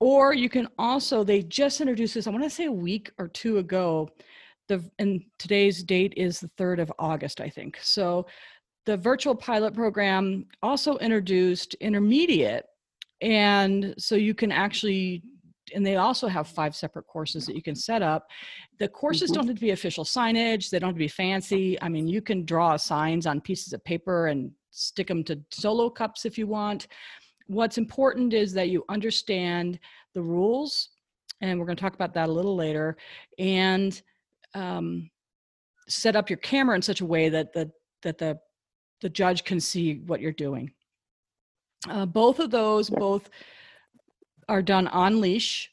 Or 0.00 0.32
you 0.32 0.48
can 0.48 0.68
also 0.78 1.24
they 1.24 1.42
just 1.42 1.80
introduced 1.80 2.14
this 2.14 2.28
i 2.28 2.30
want 2.30 2.44
to 2.44 2.50
say 2.50 2.66
a 2.66 2.72
week 2.72 3.10
or 3.18 3.26
two 3.26 3.58
ago 3.58 4.08
the 4.68 4.88
and 4.98 5.22
today's 5.38 5.82
date 5.82 6.14
is 6.16 6.40
the 6.40 6.50
3rd 6.58 6.80
of 6.80 6.92
August, 6.98 7.40
I 7.40 7.48
think. 7.48 7.78
So 7.82 8.26
the 8.86 8.96
virtual 8.96 9.34
pilot 9.34 9.74
program 9.74 10.46
also 10.62 10.96
introduced 10.98 11.74
intermediate. 11.74 12.64
And 13.20 13.94
so 13.98 14.14
you 14.14 14.34
can 14.34 14.52
actually 14.52 15.22
and 15.74 15.84
they 15.84 15.96
also 15.96 16.28
have 16.28 16.48
five 16.48 16.74
separate 16.74 17.06
courses 17.06 17.44
that 17.44 17.54
you 17.54 17.60
can 17.60 17.74
set 17.74 18.00
up. 18.00 18.30
The 18.78 18.88
courses 18.88 19.30
Mhm. 19.30 19.34
don't 19.34 19.46
have 19.48 19.56
to 19.56 19.60
be 19.60 19.72
official 19.72 20.02
signage, 20.02 20.70
they 20.70 20.78
don't 20.78 20.88
have 20.88 20.94
to 20.96 20.98
be 20.98 21.08
fancy. 21.08 21.78
I 21.82 21.90
mean, 21.90 22.08
you 22.08 22.22
can 22.22 22.46
draw 22.46 22.78
signs 22.78 23.26
on 23.26 23.42
pieces 23.42 23.74
of 23.74 23.84
paper 23.84 24.28
and 24.28 24.50
stick 24.70 25.08
them 25.08 25.22
to 25.24 25.38
solo 25.50 25.90
cups 25.90 26.24
if 26.24 26.38
you 26.38 26.46
want. 26.46 26.86
What's 27.48 27.76
important 27.76 28.32
is 28.32 28.54
that 28.54 28.70
you 28.70 28.82
understand 28.88 29.78
the 30.14 30.22
rules, 30.22 30.88
and 31.42 31.58
we're 31.58 31.66
going 31.66 31.76
to 31.76 31.82
talk 31.82 31.94
about 31.94 32.14
that 32.14 32.30
a 32.30 32.32
little 32.32 32.56
later, 32.56 32.96
and 33.38 34.00
um, 34.54 35.10
set 35.88 36.16
up 36.16 36.30
your 36.30 36.38
camera 36.38 36.76
in 36.76 36.82
such 36.82 37.00
a 37.00 37.06
way 37.06 37.28
that 37.28 37.52
the 37.52 37.70
that 38.02 38.18
the 38.18 38.38
the 39.00 39.08
judge 39.08 39.44
can 39.44 39.60
see 39.60 40.00
what 40.06 40.20
you're 40.20 40.32
doing. 40.32 40.72
Uh, 41.88 42.06
both 42.06 42.40
of 42.40 42.50
those, 42.50 42.90
Yep. 42.90 42.98
both 42.98 43.30
are 44.48 44.62
done 44.62 44.88
on 44.88 45.20
leash. 45.20 45.70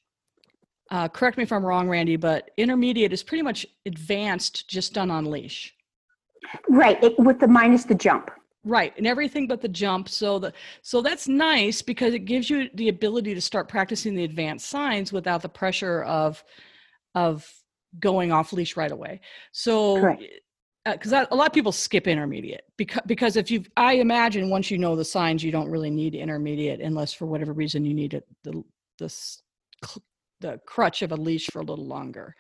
Uh, 0.91 1.07
correct 1.07 1.37
me 1.37 1.43
if 1.43 1.51
I'm 1.51 1.65
wrong, 1.65 1.89
Randy, 1.89 2.15
but 2.15 2.51
intermediate 2.57 3.11
is 3.11 3.23
pretty 3.23 3.41
much 3.41 3.65
advanced, 3.87 4.69
just 4.69 4.93
done 4.93 5.09
on 5.09 5.25
leash. 5.25 5.73
Right, 6.69 7.03
it, 7.03 7.17
with 7.17 7.39
the 7.39 7.47
minus 7.47 7.85
the 7.85 7.95
jump. 7.95 8.29
Right, 8.63 8.93
and 8.97 9.07
everything 9.07 9.47
but 9.47 9.61
the 9.61 9.67
jump. 9.67 10.09
So 10.09 10.39
the 10.39 10.53
so 10.81 11.01
that's 11.01 11.27
nice 11.27 11.81
because 11.81 12.13
it 12.13 12.19
gives 12.25 12.49
you 12.49 12.69
the 12.75 12.89
ability 12.89 13.33
to 13.33 13.41
start 13.41 13.67
practicing 13.67 14.15
the 14.15 14.23
advanced 14.23 14.67
signs 14.69 15.11
without 15.11 15.41
the 15.41 15.49
pressure 15.49 16.03
of 16.03 16.43
of 17.15 17.51
going 17.99 18.31
off 18.31 18.53
leash 18.53 18.75
right 18.75 18.91
away. 18.91 19.21
So 19.51 20.15
because 20.85 21.11
a 21.11 21.35
lot 21.35 21.47
of 21.47 21.53
people 21.53 21.71
skip 21.71 22.07
intermediate 22.07 22.63
because 22.77 23.01
because 23.07 23.37
if 23.37 23.49
you 23.49 23.63
I 23.75 23.93
imagine 23.93 24.49
once 24.49 24.69
you 24.69 24.77
know 24.77 24.95
the 24.95 25.05
signs 25.05 25.43
you 25.43 25.51
don't 25.51 25.69
really 25.69 25.89
need 25.89 26.13
intermediate 26.13 26.79
unless 26.79 27.11
for 27.11 27.25
whatever 27.25 27.53
reason 27.53 27.85
you 27.85 27.93
need 27.93 28.13
it 28.13 28.27
the 28.43 28.63
the 28.99 29.13
the 30.41 30.59
crutch 30.65 31.01
of 31.01 31.11
a 31.11 31.15
leash 31.15 31.47
for 31.47 31.59
a 31.59 31.65
little 31.65 31.85
longer. 31.85 32.35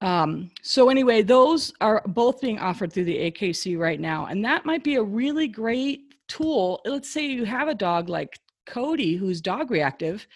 Um, 0.00 0.50
so 0.62 0.90
anyway, 0.90 1.22
those 1.22 1.72
are 1.80 2.02
both 2.06 2.40
being 2.40 2.58
offered 2.58 2.92
through 2.92 3.04
the 3.04 3.30
AKC 3.30 3.78
right 3.78 3.98
now, 3.98 4.26
and 4.26 4.44
that 4.44 4.66
might 4.66 4.84
be 4.84 4.96
a 4.96 5.02
really 5.02 5.48
great 5.48 6.14
tool. 6.28 6.80
Let's 6.84 7.08
say 7.08 7.26
you 7.26 7.44
have 7.44 7.68
a 7.68 7.74
dog 7.74 8.08
like 8.08 8.38
Cody 8.66 9.16
who's 9.16 9.40
dog 9.40 9.70
reactive, 9.70 10.26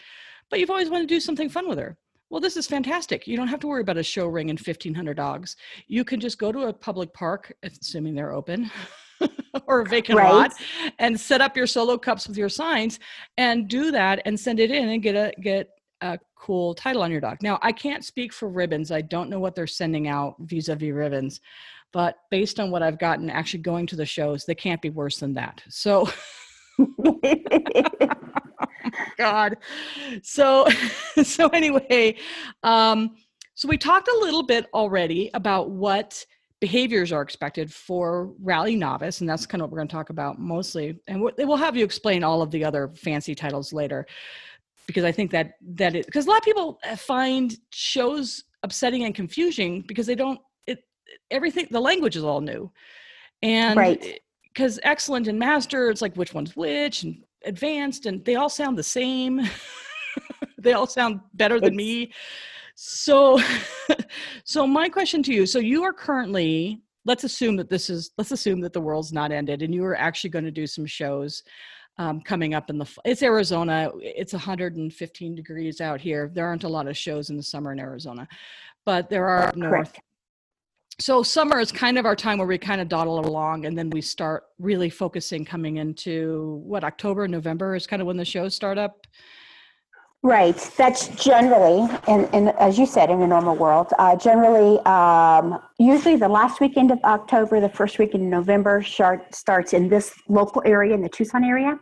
but 0.51 0.59
you've 0.59 0.71
always 0.71 0.91
wanted 0.91 1.09
to 1.09 1.15
do 1.15 1.21
something 1.21 1.49
fun 1.49 1.69
with 1.69 1.79
her. 1.79 1.97
Well, 2.31 2.41
this 2.41 2.57
is 2.57 2.67
fantastic. 2.67 3.27
You 3.27 3.37
don't 3.37 3.49
have 3.49 3.61
to 3.61 3.67
worry 3.67 3.81
about 3.81 3.97
a 3.97 4.03
show 4.03 4.27
ring 4.27 4.51
and 4.51 4.59
1,500 4.61 5.15
dogs. 5.17 5.57
You 5.87 6.05
can 6.05 6.21
just 6.21 6.39
go 6.39 6.53
to 6.53 6.65
a 6.69 6.73
public 6.73 7.13
park, 7.15 7.55
assuming 7.63 8.15
they're 8.15 8.33
open, 8.33 8.71
or 9.67 9.81
a 9.81 9.87
vacant 9.87 10.19
Right. 10.19 10.31
lot, 10.31 10.53
and 10.99 11.19
set 11.19 11.41
up 11.41 11.57
your 11.57 11.67
solo 11.67 11.97
cups 11.97 12.29
with 12.29 12.37
your 12.37 12.51
signs, 12.51 13.01
and 13.39 13.67
do 13.67 13.91
that, 13.93 14.21
and 14.27 14.39
send 14.39 14.61
it 14.61 14.71
in, 14.71 14.89
and 14.91 15.03
get 15.03 15.15
a 15.15 15.33
get 15.41 15.71
a 16.03 16.19
cool 16.37 16.75
title 16.75 17.03
on 17.03 17.11
your 17.11 17.21
dog. 17.21 17.39
Now, 17.43 17.59
I 17.63 17.73
can't 17.73 18.05
speak 18.05 18.33
for 18.33 18.49
ribbons. 18.49 18.93
I 18.93 19.01
don't 19.01 19.31
know 19.31 19.41
what 19.41 19.55
they're 19.55 19.67
sending 19.67 20.07
out 20.07 20.37
vis-a-vis 20.41 20.93
ribbons, 20.93 21.41
but 21.93 22.17
based 22.31 22.61
on 22.61 22.71
what 22.71 22.83
I've 22.83 22.99
gotten 22.99 23.31
actually 23.31 23.63
going 23.63 23.87
to 23.89 23.97
the 23.97 24.07
shows, 24.07 24.45
they 24.45 24.55
can't 24.55 24.83
be 24.83 24.91
worse 24.91 25.19
than 25.19 25.35
that. 25.35 25.63
So. 25.71 26.09
God. 29.19 29.57
So 30.23 30.67
so 31.23 31.49
anyway, 31.49 32.17
um, 32.63 33.17
so 33.55 33.69
we 33.69 33.77
talked 33.77 34.09
a 34.09 34.19
little 34.21 34.43
bit 34.43 34.67
already 34.73 35.31
about 35.35 35.71
what 35.71 36.25
behaviors 36.61 37.13
are 37.13 37.23
expected 37.23 37.73
for 37.73 38.33
rally 38.41 38.77
novice, 38.77 39.21
and 39.21 39.29
that's 39.29 39.47
kind 39.47 39.61
of 39.61 39.67
what 39.67 39.73
we're 39.73 39.79
going 39.79 39.89
to 39.89 39.95
talk 39.95 40.11
about 40.11 40.39
mostly. 40.39 40.99
And 41.07 41.21
we'll, 41.21 41.57
have 41.57 41.77
you 41.77 41.85
explain 41.85 42.25
all 42.25 42.43
of 42.43 42.51
the 42.51 42.65
other 42.65 42.89
fancy 42.97 43.35
titles 43.35 43.73
later, 43.73 44.07
because 44.87 45.05
I 45.05 45.13
think 45.13 45.31
that 45.33 45.53
that 45.75 45.93
because 45.93 46.27
a 46.27 46.31
lot 46.31 46.39
of 46.39 46.45
people 46.45 46.79
uh, 46.89 46.97
find 46.97 47.57
shows 47.71 48.45
upsetting 48.63 49.05
and 49.05 49.15
confusing 49.15 49.85
because 49.87 50.07
they 50.07 50.15
don't 50.15 50.41
it 50.67 50.79
everything 51.31 51.69
the 51.71 51.81
language 51.81 52.17
is 52.17 52.25
all 52.25 52.41
new, 52.41 52.71
and 53.43 53.77
Right. 53.77 54.21
Because 54.59 54.81
excellent 54.83 55.29
and 55.29 55.39
master, 55.39 55.89
it's 55.89 56.03
like 56.03 56.17
which 56.17 56.35
one's 56.35 56.57
which, 56.57 57.05
and 57.05 57.23
advanced, 57.45 58.07
and 58.07 58.25
they 58.25 58.35
all 58.35 58.49
sound 58.49 58.77
the 58.77 58.83
same. 58.83 59.49
they 60.59 60.73
all 60.73 60.89
sound 60.89 61.21
better 61.35 61.61
than 61.61 61.77
me. 61.77 62.13
So, 62.75 63.41
so 64.45 64.67
my 64.67 64.89
question 64.89 65.23
to 65.23 65.33
you: 65.33 65.47
So 65.47 65.61
you 65.61 65.85
are 65.85 65.93
currently. 65.93 66.83
Let's 67.05 67.23
assume 67.23 67.55
that 67.59 67.71
this 67.71 67.89
is. 67.89 68.11
Let's 68.19 68.33
assume 68.33 68.61
that 68.63 68.73
the 68.73 68.81
world's 68.81 69.13
not 69.13 69.31
ended, 69.31 69.63
and 69.63 69.73
you 69.73 69.85
are 69.85 69.97
actually 69.97 70.31
going 70.31 70.45
to 70.45 70.51
do 70.51 70.67
some 70.67 70.87
shows 70.87 71.45
um, 71.99 72.21
coming 72.21 72.53
up 72.53 72.69
in 72.69 72.79
the. 72.79 73.01
It's 73.05 73.23
Arizona. 73.23 73.93
It's 74.01 74.33
115 74.33 75.35
degrees 75.37 75.81
out 75.81 76.01
here. 76.01 76.33
There 76.35 76.47
aren't 76.47 76.65
a 76.65 76.69
lot 76.69 76.89
of 76.89 76.97
shows 76.97 77.31
in 77.31 77.37
the 77.37 77.45
summer 77.45 77.71
in 77.71 77.79
Arizona, 77.79 78.27
but 78.85 79.09
there 79.09 79.29
are 79.29 79.47
up 79.47 79.57
north. 79.57 79.97
So 81.01 81.23
summer 81.23 81.61
is 81.61 81.71
kind 81.71 81.99
of 81.99 82.07
our 82.07 82.17
time 82.17 82.39
where 82.39 82.47
we 82.47 82.59
kind 82.59 82.81
of 82.81 82.89
dawdle 82.89 83.21
along 83.21 83.67
and 83.67 83.79
then 83.79 83.89
we 83.91 84.01
start 84.01 84.45
really 84.59 84.91
focusing 84.91 85.45
coming 85.45 85.77
into 85.77 86.61
what 86.65 86.85
october 86.85 87.29
november 87.29 87.75
is 87.75 87.87
kind 87.87 88.03
of 88.03 88.07
when 88.07 88.17
the 88.17 88.25
shows 88.25 88.55
start 88.55 88.79
up 88.79 89.07
Right. 90.23 90.57
That's 90.77 91.09
generally, 91.09 91.89
and, 92.09 92.29
and 92.35 92.49
as 92.59 92.77
you 92.77 92.87
said, 92.87 93.09
in 93.09 93.23
a 93.23 93.27
normal 93.27 93.55
world, 93.55 93.93
uh, 94.01 94.17
generally, 94.17 94.81
um, 94.81 95.61
usually 95.79 96.17
the 96.17 96.29
last 96.29 96.61
weekend 96.61 96.91
of 96.91 96.99
October, 97.05 97.61
the 97.61 97.69
first 97.69 98.01
weekend 98.01 98.25
in 98.25 98.31
November 98.31 98.83
start, 98.83 99.33
starts 99.33 99.73
in 99.73 99.89
this 99.89 100.13
local 100.29 100.61
area, 100.67 100.93
in 100.93 101.03
the 101.03 101.09
Tucson 101.09 101.45
area. 101.45 101.79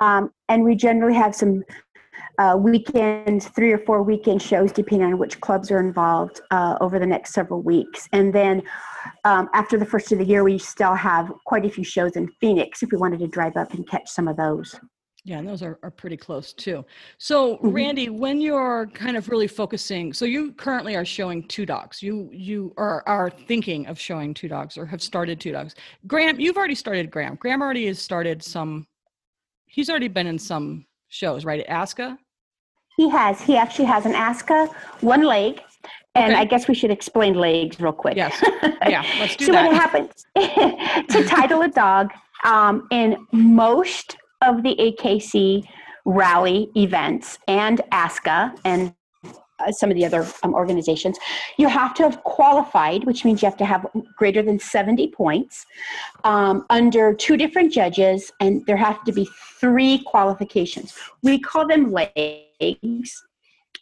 Um, 0.00 0.32
and 0.48 0.64
we 0.64 0.74
generally 0.74 1.14
have 1.14 1.36
some 1.36 1.62
uh, 2.38 2.56
weekend, 2.58 3.42
three 3.54 3.72
or 3.72 3.78
four 3.78 4.02
weekend 4.02 4.40
shows, 4.42 4.72
depending 4.72 5.06
on 5.06 5.18
which 5.18 5.40
clubs 5.40 5.70
are 5.70 5.80
involved 5.80 6.40
uh, 6.50 6.76
over 6.80 6.98
the 6.98 7.06
next 7.06 7.32
several 7.34 7.60
weeks. 7.62 8.08
And 8.12 8.32
then 8.34 8.62
um, 9.24 9.48
after 9.54 9.78
the 9.78 9.84
first 9.86 10.12
of 10.12 10.18
the 10.18 10.24
year, 10.24 10.42
we 10.44 10.58
still 10.58 10.94
have 10.94 11.32
quite 11.46 11.64
a 11.66 11.70
few 11.70 11.84
shows 11.84 12.12
in 12.16 12.28
Phoenix 12.40 12.82
if 12.82 12.90
we 12.92 12.98
wanted 12.98 13.20
to 13.20 13.28
drive 13.28 13.56
up 13.56 13.74
and 13.74 13.86
catch 13.88 14.08
some 14.08 14.28
of 14.28 14.36
those. 14.36 14.74
yeah 15.24 15.38
and 15.38 15.46
those 15.46 15.62
are, 15.62 15.78
are 15.84 15.90
pretty 15.90 16.16
close 16.16 16.52
too 16.52 16.84
so 17.18 17.56
Mhm. 17.58 17.72
randy 17.78 18.08
when 18.08 18.40
you're 18.40 18.88
kind 18.92 19.16
of 19.16 19.28
really 19.28 19.46
focusing 19.46 20.12
so 20.12 20.24
you 20.24 20.52
currently 20.54 20.96
are 20.96 21.04
showing 21.04 21.46
two 21.46 21.64
dogs 21.64 22.02
you 22.02 22.28
you 22.32 22.72
are, 22.76 23.04
are 23.06 23.30
thinking 23.30 23.86
of 23.86 24.00
showing 24.00 24.34
two 24.34 24.48
dogs 24.48 24.76
or 24.76 24.84
have 24.84 25.00
started 25.00 25.38
two 25.38 25.52
dogs 25.52 25.76
graham 26.08 26.40
you've 26.40 26.56
already 26.56 26.74
started 26.74 27.08
graham 27.08 27.36
graham 27.36 27.62
already 27.62 27.86
has 27.86 28.00
started 28.00 28.42
some 28.42 28.84
he's 29.66 29.88
already 29.88 30.08
been 30.08 30.26
in 30.26 30.38
some 30.38 30.84
shows 31.08 31.44
right 31.44 31.60
at 31.60 31.68
aska 31.68 32.18
He 32.96 33.08
has. 33.08 33.40
He 33.40 33.56
actually 33.56 33.86
has 33.86 34.06
an 34.06 34.12
ASCA, 34.12 34.72
one 35.00 35.22
leg, 35.22 35.60
and 36.14 36.32
Okay. 36.32 36.40
I 36.40 36.44
guess 36.44 36.68
we 36.68 36.74
should 36.74 36.90
explain 36.90 37.34
legs 37.34 37.80
real 37.80 37.92
quick. 37.92 38.16
Yes. 38.16 38.42
yeah 38.86 39.04
let's 39.18 39.36
do 39.36 39.46
that. 39.46 39.46
so 39.46 39.52
that 39.52 39.66
what 39.66 39.76
happens 39.76 40.26
to 41.14 41.24
title 41.24 41.62
a 41.62 41.68
dog 41.68 42.10
um, 42.44 42.86
in 42.90 43.26
most 43.32 44.16
of 44.42 44.62
the 44.62 44.74
AKC, 44.76 45.64
rally 46.04 46.68
events 46.76 47.38
and 47.48 47.80
ASCA 47.92 48.56
and 48.64 48.92
some 49.70 49.90
of 49.90 49.96
the 49.96 50.04
other 50.04 50.26
um, 50.42 50.54
organizations, 50.54 51.18
you 51.58 51.68
have 51.68 51.94
to 51.94 52.02
have 52.02 52.22
qualified, 52.24 53.04
which 53.04 53.24
means 53.24 53.42
you 53.42 53.46
have 53.46 53.58
to 53.58 53.64
have 53.64 53.86
greater 54.16 54.42
than 54.42 54.58
70 54.58 55.08
points 55.08 55.66
um, 56.24 56.66
under 56.70 57.14
two 57.14 57.36
different 57.36 57.72
judges, 57.72 58.32
and 58.40 58.64
there 58.66 58.76
have 58.76 59.04
to 59.04 59.12
be 59.12 59.28
three 59.60 60.02
qualifications. 60.04 60.98
We 61.22 61.38
call 61.38 61.66
them 61.66 61.92
legs. 61.92 63.24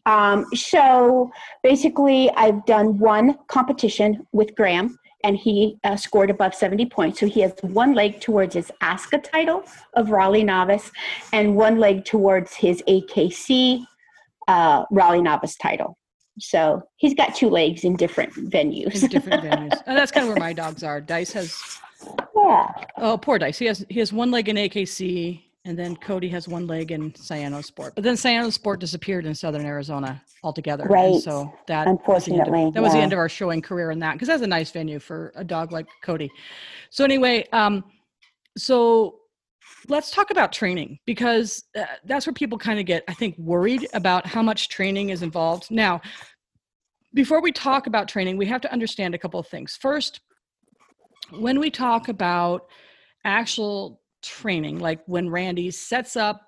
Um, 0.07 0.47
so 0.55 1.31
basically, 1.63 2.31
I've 2.31 2.65
done 2.67 2.99
one 2.99 3.39
competition 3.49 4.27
with 4.33 4.55
Graham, 4.55 4.99
and 5.25 5.37
he 5.37 5.79
uh, 5.85 5.97
scored 5.97 6.31
above 6.31 6.55
70 6.55 6.87
points. 6.87 7.21
So 7.21 7.27
he 7.27 7.41
has 7.41 7.53
one 7.63 7.95
leg 7.95 8.21
towards 8.21 8.55
his 8.55 8.73
ASCA 8.83 9.23
title 9.23 9.65
of 9.95 10.11
Rally 10.11 10.43
Novice 10.43 10.91
and 11.33 11.57
one 11.57 11.79
leg 11.79 12.05
towards 12.05 12.55
his 12.55 12.83
AKC 12.89 13.85
uh, 14.51 14.85
Rally 14.91 15.23
Novice 15.23 15.57
title. 15.57 15.97
So 16.39 16.83
he's 16.97 17.15
got 17.15 17.35
two 17.35 17.49
legs 17.49 17.85
in 17.85 17.97
different 17.97 18.33
venues. 18.35 19.03
In 19.03 19.09
different 19.09 19.45
venues. 19.45 19.81
And 19.87 19.97
that's 19.97 20.11
kind 20.11 20.27
of 20.27 20.33
where 20.33 20.41
my 20.41 20.53
dogs 20.53 20.83
are. 20.83 21.01
Dice 21.01 21.33
has. 21.33 21.57
Yeah. 22.37 22.69
Oh, 22.97 23.17
poor 23.17 23.39
Dice. 23.39 23.59
He 23.59 23.67
has 23.67 23.85
he 23.89 24.01
has 24.01 24.13
one 24.13 24.31
leg 24.31 24.49
in 24.49 24.57
AKC, 24.57 25.43
and 25.65 25.79
then 25.79 25.97
Cody 25.97 26.29
has 26.31 26.49
one 26.49 26.67
leg 26.67 26.91
in 26.91 27.13
Cynosport. 27.13 27.95
But 27.95 28.05
then 28.05 28.15
Cynosport 28.15 28.79
disappeared 28.79 29.27
in 29.27 29.35
Southern 29.35 29.67
Arizona 29.67 30.21
altogether. 30.43 30.85
Right. 30.85 31.13
And 31.13 31.23
so 31.23 31.53
that 31.69 31.87
unfortunately 31.87 32.65
of, 32.65 32.75
that 32.75 32.83
was 32.83 32.93
the 32.93 32.99
end 32.99 33.13
of 33.13 33.19
our 33.19 33.29
showing 33.29 33.61
career 33.61 33.91
in 33.91 33.99
that 34.01 34.15
because 34.15 34.29
that's 34.29 34.43
a 34.43 34.47
nice 34.47 34.71
venue 34.71 34.99
for 34.99 35.33
a 35.37 35.45
dog 35.45 35.71
like 35.73 35.87
Cody. 36.03 36.31
So 36.89 37.05
anyway, 37.05 37.47
um, 37.53 37.85
so 38.57 39.20
let's 39.89 40.11
talk 40.11 40.31
about 40.31 40.53
training 40.53 40.99
because 41.07 41.65
uh, 41.79 41.85
that's 42.05 42.27
where 42.27 42.35
people 42.35 42.59
kind 42.59 42.79
of 42.79 42.87
get 42.87 43.03
i 43.09 43.15
think 43.15 43.37
worried 43.39 43.87
about 43.95 44.27
how 44.27 44.43
much 44.43 44.69
training 44.69 45.11
is 45.11 45.23
involved. 45.23 45.71
Now 45.71 46.01
before 47.15 47.43
we 47.43 47.53
talk 47.53 47.87
about 47.87 48.09
training 48.09 48.37
we 48.37 48.47
have 48.47 48.61
to 48.61 48.73
understand 48.73 49.15
a 49.15 49.19
couple 49.19 49.41
of 49.41 49.49
things. 49.49 49.79
First 49.81 50.21
when 51.31 51.61
we 51.61 51.71
talk 51.71 52.09
about 52.09 52.67
actual 53.25 54.01
training 54.23 54.79
like 54.79 55.01
when 55.07 55.29
randy 55.31 55.71
sets 55.71 56.17
up 56.17 56.43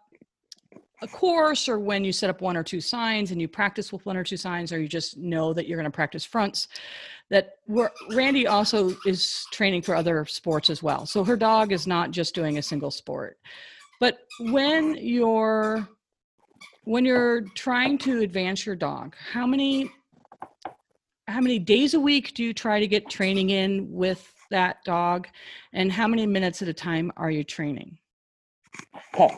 a 1.02 1.08
course 1.08 1.68
or 1.68 1.78
when 1.78 2.04
you 2.04 2.12
set 2.12 2.30
up 2.30 2.40
one 2.40 2.56
or 2.56 2.62
two 2.62 2.80
signs 2.80 3.32
and 3.32 3.40
you 3.40 3.48
practice 3.48 3.92
with 3.92 4.06
one 4.06 4.16
or 4.16 4.22
two 4.22 4.36
signs 4.36 4.72
or 4.72 4.80
you 4.80 4.88
just 4.88 5.18
know 5.18 5.52
that 5.52 5.66
you're 5.66 5.76
going 5.76 5.90
to 5.90 5.94
practice 5.94 6.24
fronts 6.24 6.68
that 7.28 7.56
we're, 7.66 7.90
randy 8.10 8.46
also 8.46 8.94
is 9.04 9.44
training 9.50 9.82
for 9.82 9.96
other 9.96 10.24
sports 10.26 10.70
as 10.70 10.82
well. 10.82 11.04
So 11.04 11.24
her 11.24 11.36
dog 11.36 11.72
is 11.72 11.86
not 11.86 12.12
just 12.12 12.34
doing 12.34 12.58
a 12.58 12.62
single 12.62 12.90
sport. 12.90 13.38
But 14.00 14.20
when 14.40 14.94
you're 14.94 15.88
when 16.84 17.04
you're 17.04 17.42
trying 17.54 17.96
to 17.96 18.22
advance 18.22 18.66
your 18.66 18.74
dog 18.74 19.14
how 19.32 19.46
many 19.46 19.88
how 21.28 21.40
many 21.40 21.60
days 21.60 21.94
a 21.94 22.00
week 22.00 22.34
do 22.34 22.42
you 22.42 22.52
try 22.52 22.80
to 22.80 22.88
get 22.88 23.08
training 23.08 23.50
in 23.50 23.90
with 23.90 24.32
that 24.50 24.84
dog? 24.84 25.28
And 25.72 25.90
how 25.90 26.06
many 26.06 26.26
minutes 26.26 26.60
at 26.62 26.68
a 26.68 26.74
time 26.74 27.12
are 27.16 27.30
you 27.30 27.44
training 27.44 27.98
Okay. 29.14 29.34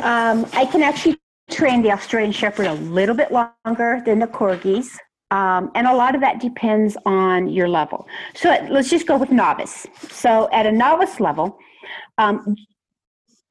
Um, 0.00 0.46
I 0.52 0.66
can 0.70 0.82
actually 0.82 1.18
train 1.50 1.82
the 1.82 1.90
Australian 1.92 2.32
Shepherd 2.32 2.66
a 2.66 2.74
little 2.74 3.14
bit 3.14 3.30
longer 3.32 4.02
than 4.04 4.18
the 4.18 4.26
Corgis. 4.26 4.88
Um, 5.30 5.70
and 5.74 5.86
a 5.86 5.94
lot 5.94 6.14
of 6.14 6.20
that 6.20 6.40
depends 6.40 6.96
on 7.06 7.48
your 7.48 7.68
level. 7.68 8.06
So 8.34 8.50
let's 8.70 8.88
just 8.90 9.06
go 9.06 9.16
with 9.16 9.30
novice. 9.30 9.86
So 10.10 10.48
at 10.52 10.66
a 10.66 10.72
novice 10.72 11.18
level, 11.18 11.58
um, 12.18 12.54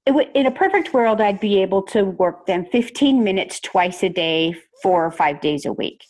it 0.06 0.12
w- 0.12 0.30
in 0.36 0.46
a 0.46 0.52
perfect 0.52 0.94
world, 0.94 1.20
I'd 1.20 1.40
be 1.40 1.62
able 1.62 1.82
to 1.84 2.04
work 2.06 2.46
them 2.46 2.66
15 2.72 3.24
minutes 3.24 3.60
twice 3.60 4.02
a 4.04 4.10
day, 4.10 4.56
four 4.82 5.06
or 5.06 5.12
five 5.12 5.42
days 5.42 5.66
a 5.66 5.74
week. 5.74 6.04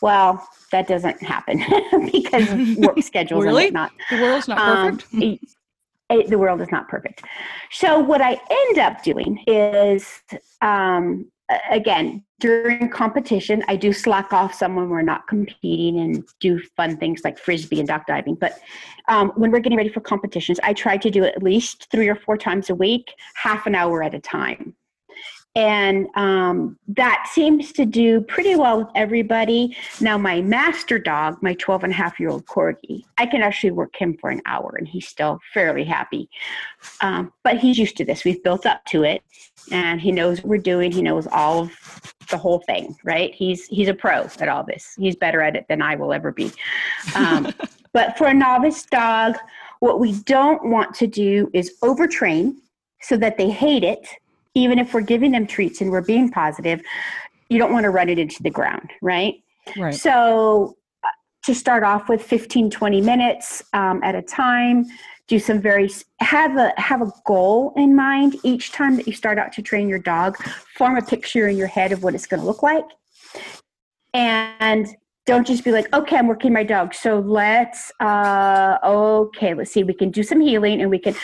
Well, 0.00 0.46
that 0.70 0.86
doesn't 0.88 1.22
happen 1.22 1.62
because 2.12 2.48
work 2.76 3.00
schedules 3.02 3.44
Really? 3.44 3.66
and 3.66 3.74
whatnot. 3.74 3.92
the 4.10 4.22
world's 4.22 4.48
not 4.48 4.58
Um, 4.58 4.96
perfect 4.98 5.12
it- 6.12 6.28
the 6.28 6.38
world 6.38 6.60
is 6.60 6.70
not 6.70 6.88
perfect. 6.88 7.22
So 7.70 7.98
what 7.98 8.20
I 8.20 8.40
end 8.50 8.78
up 8.78 9.02
doing 9.02 9.42
is, 9.46 10.22
um, 10.60 11.30
again, 11.70 12.24
during 12.40 12.88
competition, 12.88 13.62
I 13.68 13.76
do 13.76 13.92
slack 13.92 14.32
off 14.32 14.54
some 14.54 14.74
when 14.74 14.88
we're 14.88 15.02
not 15.02 15.28
competing 15.28 16.00
and 16.00 16.24
do 16.40 16.60
fun 16.76 16.96
things 16.96 17.22
like 17.24 17.38
frisbee 17.38 17.78
and 17.78 17.88
duck 17.88 18.06
diving. 18.06 18.34
But 18.34 18.58
um, 19.08 19.32
when 19.36 19.50
we're 19.50 19.60
getting 19.60 19.78
ready 19.78 19.90
for 19.90 20.00
competitions, 20.00 20.58
I 20.62 20.72
try 20.72 20.96
to 20.96 21.10
do 21.10 21.24
at 21.24 21.42
least 21.42 21.88
three 21.90 22.08
or 22.08 22.16
four 22.16 22.36
times 22.36 22.70
a 22.70 22.74
week, 22.74 23.12
half 23.34 23.66
an 23.66 23.74
hour 23.74 24.02
at 24.02 24.14
a 24.14 24.20
time. 24.20 24.74
And 25.54 26.06
um, 26.14 26.78
that 26.88 27.28
seems 27.30 27.72
to 27.72 27.84
do 27.84 28.22
pretty 28.22 28.56
well 28.56 28.78
with 28.78 28.88
everybody. 28.94 29.76
Now, 30.00 30.16
my 30.16 30.40
master 30.40 30.98
dog, 30.98 31.42
my 31.42 31.52
12 31.54 31.84
and 31.84 31.92
a 31.92 31.96
half 31.96 32.18
year 32.18 32.30
old 32.30 32.46
corgi, 32.46 33.02
I 33.18 33.26
can 33.26 33.42
actually 33.42 33.72
work 33.72 33.94
him 33.94 34.16
for 34.18 34.30
an 34.30 34.40
hour 34.46 34.74
and 34.78 34.88
he's 34.88 35.06
still 35.06 35.40
fairly 35.52 35.84
happy. 35.84 36.30
Um, 37.02 37.34
but 37.44 37.58
he's 37.58 37.78
used 37.78 37.98
to 37.98 38.04
this. 38.04 38.24
We've 38.24 38.42
built 38.42 38.64
up 38.64 38.82
to 38.86 39.02
it 39.02 39.22
and 39.70 40.00
he 40.00 40.10
knows 40.10 40.38
what 40.38 40.46
we're 40.46 40.58
doing. 40.58 40.90
He 40.90 41.02
knows 41.02 41.26
all 41.26 41.60
of 41.60 42.14
the 42.30 42.38
whole 42.38 42.60
thing, 42.60 42.96
right? 43.04 43.34
He's, 43.34 43.66
he's 43.66 43.88
a 43.88 43.94
pro 43.94 44.22
at 44.40 44.48
all 44.48 44.64
this. 44.64 44.94
He's 44.96 45.16
better 45.16 45.42
at 45.42 45.54
it 45.54 45.66
than 45.68 45.82
I 45.82 45.96
will 45.96 46.14
ever 46.14 46.32
be. 46.32 46.50
Um, 47.14 47.52
but 47.92 48.16
for 48.16 48.28
a 48.28 48.34
novice 48.34 48.86
dog, 48.86 49.36
what 49.80 50.00
we 50.00 50.14
don't 50.20 50.70
want 50.70 50.94
to 50.94 51.06
do 51.06 51.50
is 51.52 51.74
overtrain 51.82 52.54
so 53.02 53.18
that 53.18 53.36
they 53.36 53.50
hate 53.50 53.84
it 53.84 54.08
even 54.54 54.78
if 54.78 54.92
we're 54.92 55.00
giving 55.00 55.32
them 55.32 55.46
treats 55.46 55.80
and 55.80 55.90
we're 55.90 56.02
being 56.02 56.30
positive, 56.30 56.82
you 57.48 57.58
don't 57.58 57.72
want 57.72 57.84
to 57.84 57.90
run 57.90 58.08
it 58.08 58.18
into 58.18 58.42
the 58.42 58.50
ground, 58.50 58.90
right? 59.00 59.34
right 59.76 59.94
So, 59.94 60.76
uh, 61.04 61.08
to 61.44 61.54
start 61.54 61.82
off 61.82 62.08
with 62.08 62.22
15, 62.22 62.70
20 62.70 63.00
minutes 63.00 63.62
um, 63.72 64.00
at 64.02 64.14
a 64.14 64.22
time, 64.22 64.86
do 65.28 65.38
some 65.38 65.60
very 65.60 65.88
have 66.20 66.56
a 66.56 66.72
have 66.76 67.00
a 67.00 67.10
goal 67.24 67.72
in 67.76 67.94
mind 67.94 68.36
each 68.42 68.72
time 68.72 68.96
that 68.96 69.06
you 69.06 69.12
start 69.12 69.38
out 69.38 69.52
to 69.52 69.62
train 69.62 69.88
your 69.88 69.98
dog. 69.98 70.36
Form 70.76 70.96
a 70.96 71.02
picture 71.02 71.48
in 71.48 71.56
your 71.56 71.68
head 71.68 71.92
of 71.92 72.02
what 72.02 72.14
it's 72.14 72.26
going 72.26 72.40
to 72.40 72.46
look 72.46 72.62
like, 72.62 72.84
and 74.14 74.88
don't 75.24 75.46
just 75.46 75.64
be 75.64 75.70
like, 75.70 75.92
okay, 75.94 76.16
I'm 76.16 76.26
working 76.26 76.52
my 76.52 76.64
dog. 76.64 76.94
So 76.94 77.20
let's, 77.20 77.92
uh, 78.00 78.78
okay, 78.84 79.54
let's 79.54 79.70
see, 79.70 79.84
we 79.84 79.94
can 79.94 80.10
do 80.10 80.22
some 80.22 80.40
heeling 80.40 80.80
and 80.80 80.90
we 80.90 80.98
can 80.98 81.14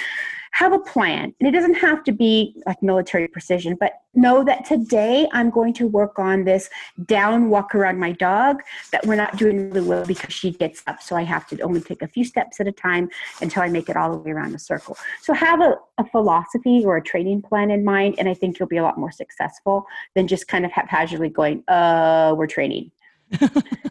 have 0.59 0.73
a 0.73 0.79
plan. 0.81 1.33
And 1.39 1.49
it 1.49 1.53
doesn't 1.53 1.75
have 1.75 2.03
to 2.03 2.11
be 2.11 2.53
like 2.67 2.83
military 2.83 3.29
precision, 3.29 3.77
but 3.79 3.93
know 4.13 4.43
that 4.43 4.65
today 4.65 5.29
I'm 5.33 5.51
going 5.51 5.73
to 5.75 5.87
work 5.87 6.19
on 6.19 6.43
this 6.43 6.69
down 7.07 7.49
walk 7.49 7.77
around 7.77 8.01
my 8.01 8.11
dog 8.11 8.63
that 8.91 9.07
we're 9.07 9.15
not 9.15 9.37
doing 9.37 9.71
really 9.71 9.87
well 9.87 10.05
because 10.05 10.35
she 10.35 10.51
gets 10.51 10.83
up. 10.89 11.01
So 11.01 11.15
I 11.15 11.23
have 11.23 11.47
to 11.51 11.61
only 11.61 11.81
take 11.81 12.03
a 12.03 12.09
few 12.09 12.25
steps 12.25 12.59
at 12.59 12.67
a 12.67 12.73
time 12.73 13.09
until 13.41 13.63
I 13.63 13.69
make 13.69 13.89
it 13.89 13.97
all 13.97 14.11
the 14.11 14.17
way 14.17 14.33
around 14.33 14.51
the 14.51 14.59
circle. 14.59 14.97
So 15.23 15.33
have 15.33 15.61
a, 15.61 15.77
a 15.99 16.05
philosophy 16.11 16.83
or 16.85 16.97
a 16.97 17.03
training 17.03 17.43
plan 17.43 17.71
in 17.71 17.85
mind, 17.85 18.17
and 18.19 18.29
I 18.29 18.35
think 18.35 18.59
you'll 18.59 18.69
be 18.69 18.79
a 18.79 18.83
lot 18.83 18.99
more 18.99 19.13
successful 19.13 19.87
than 20.17 20.27
just 20.27 20.49
kind 20.49 20.65
of 20.65 20.73
haphazardly 20.73 21.29
going, 21.29 21.63
uh, 21.69 22.35
we're 22.37 22.49
training. 22.49 22.91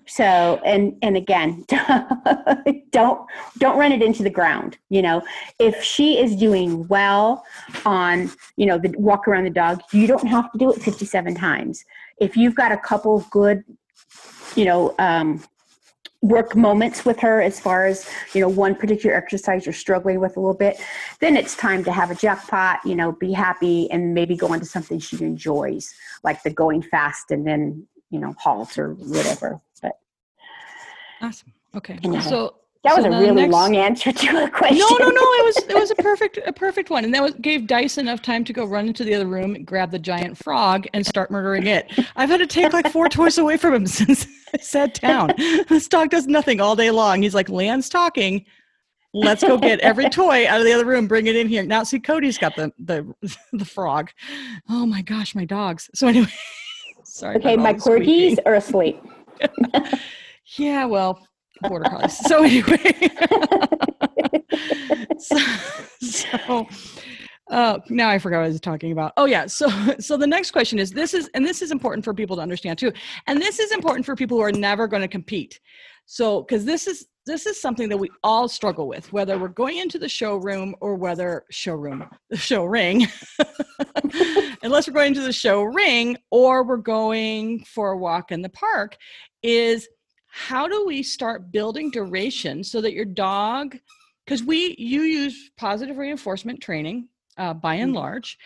So 0.08 0.60
and 0.65 0.97
and 1.02 1.15
again 1.15 1.63
don't 2.91 3.28
don't 3.58 3.78
run 3.78 3.91
it 3.91 4.02
into 4.02 4.23
the 4.23 4.30
ground 4.30 4.78
you 4.89 5.02
know? 5.02 5.21
If 5.60 5.84
she 5.84 6.19
is 6.19 6.36
doing 6.36 6.88
well 6.88 7.45
on 7.86 8.32
you 8.56 8.65
know 8.65 8.78
the 8.78 8.93
walk 8.97 9.28
around 9.28 9.43
the 9.43 9.50
dog 9.50 9.82
you 9.91 10.08
don't 10.08 10.28
have 10.28 10.52
to 10.52 10.58
do 10.58 10.71
it 10.71 10.82
57 10.82 11.36
times. 11.36 11.84
If 12.19 12.36
you've 12.36 12.56
got 12.56 12.71
a 12.71 12.78
couple 12.78 13.26
good 13.30 13.63
you 14.56 14.65
know 14.65 14.95
um, 14.97 15.43
work 16.21 16.56
moments 16.56 17.06
with 17.06 17.19
her 17.19 17.41
as 17.41 17.60
far 17.60 17.86
as 17.86 18.10
you 18.34 18.41
know 18.41 18.50
one 18.50 18.73
particular 18.73 19.15
exercise 19.15 19.65
you're 19.65 19.73
struggling 19.73 20.19
with 20.19 20.36
a 20.36 20.39
little 20.39 20.56
bit 20.56 20.82
then 21.19 21.38
it's 21.38 21.56
time 21.56 21.84
to 21.84 21.91
have 21.91 22.10
a 22.10 22.15
jackpot 22.15 22.80
you 22.84 22.95
know 22.95 23.12
be 23.13 23.32
happy 23.32 23.89
and 23.91 24.15
maybe 24.15 24.36
go 24.36 24.52
into 24.54 24.65
something 24.65 24.97
she 24.97 25.21
enjoys 25.23 25.93
like 26.23 26.41
the 26.41 26.50
going 26.50 26.82
fast 26.82 27.30
and 27.30 27.45
then 27.45 27.86
you 28.10 28.20
know 28.20 28.34
halt 28.39 28.78
or 28.78 28.93
whatever 28.93 29.60
but 29.82 30.00
awesome. 31.22 31.54
Okay. 31.76 32.00
Anyway. 32.04 32.22
so 32.22 32.56
that 32.84 32.96
was 32.96 33.06
so 33.06 33.12
a 33.12 33.20
really 33.20 33.41
next- 33.41 33.52
long 33.52 33.76
answer 33.76 34.12
to 34.12 34.43
a 34.43 34.50
question. 34.50 34.78
No 34.78 34.88
no 34.98 35.10
no 35.10 35.22
it 35.22 35.46
was 35.46 35.58
it 35.58 35.76
was 35.76 35.91
a 35.91 35.96
perfect 36.02 36.39
a 36.46 36.54
perfect 36.54 36.89
one 36.89 37.04
and 37.04 37.13
that 37.13 37.22
was 37.22 37.34
gave 37.41 37.67
dice 37.67 37.98
enough 37.98 38.22
time 38.22 38.43
to 38.46 38.54
go 38.54 38.65
run 38.65 38.88
into 38.88 39.04
the 39.04 39.13
other 39.13 39.28
room 39.28 39.63
grab 39.63 39.91
the 39.91 40.00
giant 40.00 40.38
frog 40.38 40.86
and 40.93 41.06
start 41.06 41.30
murdering 41.32 41.67
it. 41.67 41.91
I've 42.15 42.30
had 42.30 42.38
to 42.38 42.48
take 42.48 42.74
like 42.74 42.91
four 42.91 43.10
toys 43.10 43.38
away 43.38 43.58
from 43.58 43.74
him 43.74 43.88
since 44.00 44.26
i 44.54 44.58
sat 44.60 45.00
down. 45.02 45.34
This 45.67 45.88
dog 45.88 46.10
does 46.10 46.28
nothing 46.28 46.62
all 46.62 46.76
day 46.76 46.91
long. 46.91 47.22
He's 47.22 47.36
like 47.36 47.48
Leanne's 47.48 47.89
talking. 47.89 48.46
Let's 49.13 49.43
go 49.43 49.58
get 49.58 49.80
every 49.80 50.10
toy 50.10 50.48
out 50.48 50.60
of 50.60 50.65
the 50.65 50.74
other 50.74 50.86
room 50.86 51.08
bring 51.08 51.28
it 51.28 51.36
in 51.36 51.48
here. 51.48 51.63
Now 51.63 51.84
see 51.84 52.00
cody's 52.00 52.38
got 52.38 52.56
the 52.56 52.72
the, 52.80 53.13
the 53.52 53.65
frog. 53.65 54.12
Oh 54.70 54.86
my 54.86 55.02
gosh 55.02 55.36
my 55.36 55.46
dogs. 55.46 55.89
So 55.93 56.08
anyway 56.08 56.32
sorry 57.17 57.36
okay 57.38 57.56
my 57.58 57.73
corgis 57.73 58.38
are 58.45 58.56
asleep 58.56 59.01
Yeah, 60.56 60.86
well, 60.86 61.27
border 61.62 61.89
collies. 61.89 62.17
So 62.17 62.43
anyway, 62.43 63.10
so, 65.17 65.38
so 66.01 66.67
Oh, 67.49 67.80
now 67.89 68.10
I 68.10 68.19
forgot 68.19 68.39
what 68.39 68.45
I 68.45 68.47
was 68.49 68.60
talking 68.60 68.91
about. 68.91 69.13
Oh 69.15 69.25
yeah. 69.25 69.45
So 69.45 69.69
so 69.99 70.17
the 70.17 70.27
next 70.27 70.51
question 70.51 70.80
is 70.80 70.91
this 70.91 71.13
is 71.13 71.30
and 71.34 71.45
this 71.45 71.62
is 71.62 71.71
important 71.71 72.03
for 72.03 72.13
people 72.13 72.36
to 72.36 72.41
understand 72.41 72.77
too. 72.77 72.91
And 73.25 73.41
this 73.41 73.60
is 73.60 73.71
important 73.71 74.06
for 74.06 74.15
people 74.15 74.38
who 74.38 74.43
are 74.43 74.51
never 74.51 74.86
going 74.88 75.01
to 75.01 75.08
compete. 75.08 75.60
So 76.06 76.43
cuz 76.43 76.65
this 76.65 76.88
is 76.88 77.08
this 77.27 77.45
is 77.45 77.61
something 77.61 77.89
that 77.89 77.97
we 77.97 78.09
all 78.23 78.47
struggle 78.47 78.87
with 78.87 79.11
whether 79.13 79.37
we're 79.37 79.47
going 79.47 79.77
into 79.77 79.99
the 79.99 80.09
showroom 80.09 80.75
or 80.81 80.95
whether 80.95 81.45
showroom 81.51 82.03
the 82.29 82.37
show 82.49 82.65
ring 82.65 83.05
unless 84.63 84.87
we're 84.87 84.93
going 84.93 85.13
to 85.13 85.21
the 85.21 85.33
show 85.33 85.61
ring 85.61 86.17
or 86.31 86.63
we're 86.63 86.77
going 86.77 87.63
for 87.65 87.91
a 87.91 87.97
walk 87.97 88.31
in 88.31 88.41
the 88.41 88.49
park 88.49 88.97
is 89.43 89.87
how 90.29 90.67
do 90.67 90.85
we 90.85 91.03
start 91.03 91.51
building 91.51 91.91
duration 91.91 92.63
so 92.63 92.81
that 92.81 92.93
your 92.93 93.05
dog 93.05 93.77
because 94.25 94.43
we 94.43 94.75
you 94.77 95.01
use 95.01 95.51
positive 95.57 95.97
reinforcement 95.97 96.61
training 96.61 97.07
uh, 97.37 97.53
by 97.53 97.75
and 97.75 97.89
mm-hmm. 97.89 97.97
large. 97.97 98.37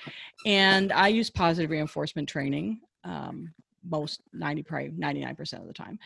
And 0.45 0.91
I 0.91 1.07
use 1.07 1.29
positive 1.29 1.71
reinforcement 1.71 2.29
training 2.29 2.81
um, 3.03 3.53
most 3.89 4.21
90, 4.33 4.63
probably 4.63 4.89
99% 4.89 5.53
of 5.53 5.67
the 5.67 5.73
time. 5.73 5.97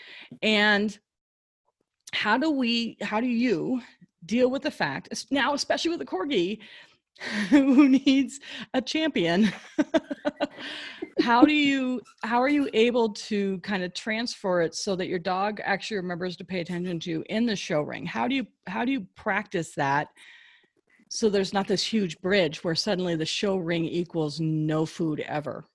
And 0.41 0.97
how 2.13 2.37
do 2.37 2.51
we, 2.51 2.97
how 3.01 3.19
do 3.19 3.27
you 3.27 3.81
deal 4.25 4.49
with 4.49 4.63
the 4.63 4.71
fact, 4.71 5.09
now, 5.31 5.53
especially 5.53 5.91
with 5.91 6.01
a 6.01 6.05
corgi, 6.05 6.59
who 7.49 7.87
needs 7.87 8.41
a 8.73 8.81
champion 8.81 9.49
how 11.21 11.43
do 11.43 11.53
you 11.53 12.01
how 12.23 12.41
are 12.41 12.49
you 12.49 12.69
able 12.73 13.13
to 13.13 13.57
kind 13.59 13.85
of 13.85 13.93
transfer 13.93 14.61
it 14.61 14.75
so 14.75 14.97
that 14.97 15.07
your 15.07 15.17
dog 15.17 15.61
actually 15.63 15.95
remembers 15.95 16.35
to 16.35 16.43
pay 16.43 16.59
attention 16.59 16.99
to 16.99 17.23
in 17.29 17.45
the 17.45 17.55
show 17.55 17.79
ring 17.79 18.05
how 18.05 18.27
do 18.27 18.35
you 18.35 18.45
how 18.67 18.83
do 18.83 18.91
you 18.91 19.07
practice 19.15 19.73
that 19.75 20.09
so 21.09 21.29
there's 21.29 21.53
not 21.53 21.67
this 21.67 21.83
huge 21.83 22.19
bridge 22.19 22.63
where 22.63 22.75
suddenly 22.75 23.15
the 23.15 23.25
show 23.25 23.57
ring 23.57 23.85
equals 23.85 24.39
no 24.39 24.85
food 24.85 25.21
ever. 25.21 25.65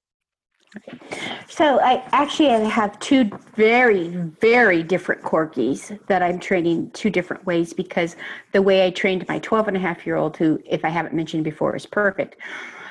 So 1.49 1.81
i 1.81 2.03
actually 2.13 2.49
have 2.69 2.99
two 3.01 3.25
very 3.57 4.09
very 4.41 4.83
different 4.83 5.21
corgis 5.23 5.99
that 6.07 6.23
i'm 6.23 6.39
training 6.39 6.91
two 6.93 7.11
different 7.11 7.45
ways 7.45 7.73
because 7.73 8.17
the 8.53 8.63
way 8.63 8.87
i 8.87 8.91
trained 8.91 9.27
my 9.29 9.39
12 9.41 9.69
and 9.69 9.77
a 9.77 9.81
half 9.81 10.07
year 10.07 10.17
old 10.17 10.37
who 10.37 10.61
if 10.65 10.85
i 10.85 10.89
haven't 10.89 11.15
mentioned 11.15 11.45
before 11.45 11.75
is 11.75 11.87
perfect 11.87 12.37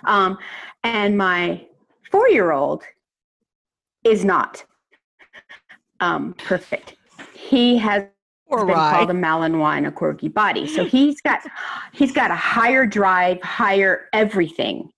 um, 0.06 0.38
and 0.84 1.18
my 1.18 1.66
four 2.12 2.28
year 2.30 2.52
old 2.52 2.84
is 4.04 4.26
not 4.26 4.64
um, 6.02 6.34
perfect 6.34 6.96
he 7.34 7.78
has 7.78 8.04
or 8.50 8.66
been 8.66 8.76
called 8.76 9.10
a 9.10 9.14
Malinois 9.14 9.78
and 9.78 9.88
a 9.88 9.92
Corgi 9.92 10.34
body. 10.34 10.68
So 10.68 10.84
he's 10.84 11.22
got 11.22 11.42
he's 11.94 12.12
got 12.12 12.32
a 12.32 12.36
higher 12.36 12.86
drive, 12.86 13.42
higher 13.42 14.10
everything 14.12 14.92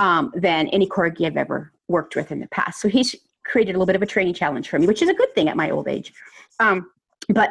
um, 0.00 0.32
than 0.34 0.68
any 0.68 0.86
Corgi 0.86 1.26
I've 1.26 1.36
ever 1.36 1.72
worked 1.90 2.16
with 2.16 2.32
in 2.32 2.40
the 2.40 2.48
past. 2.48 2.80
So 2.80 2.88
he's 2.88 3.14
created 3.44 3.72
a 3.72 3.78
little 3.78 3.86
bit 3.86 3.96
of 3.96 4.02
a 4.02 4.06
training 4.06 4.34
challenge 4.34 4.68
for 4.68 4.78
me, 4.78 4.86
which 4.86 5.02
is 5.02 5.08
a 5.08 5.14
good 5.14 5.34
thing 5.34 5.48
at 5.48 5.56
my 5.56 5.70
old 5.70 5.88
age. 5.88 6.12
Um, 6.60 6.90
but 7.28 7.50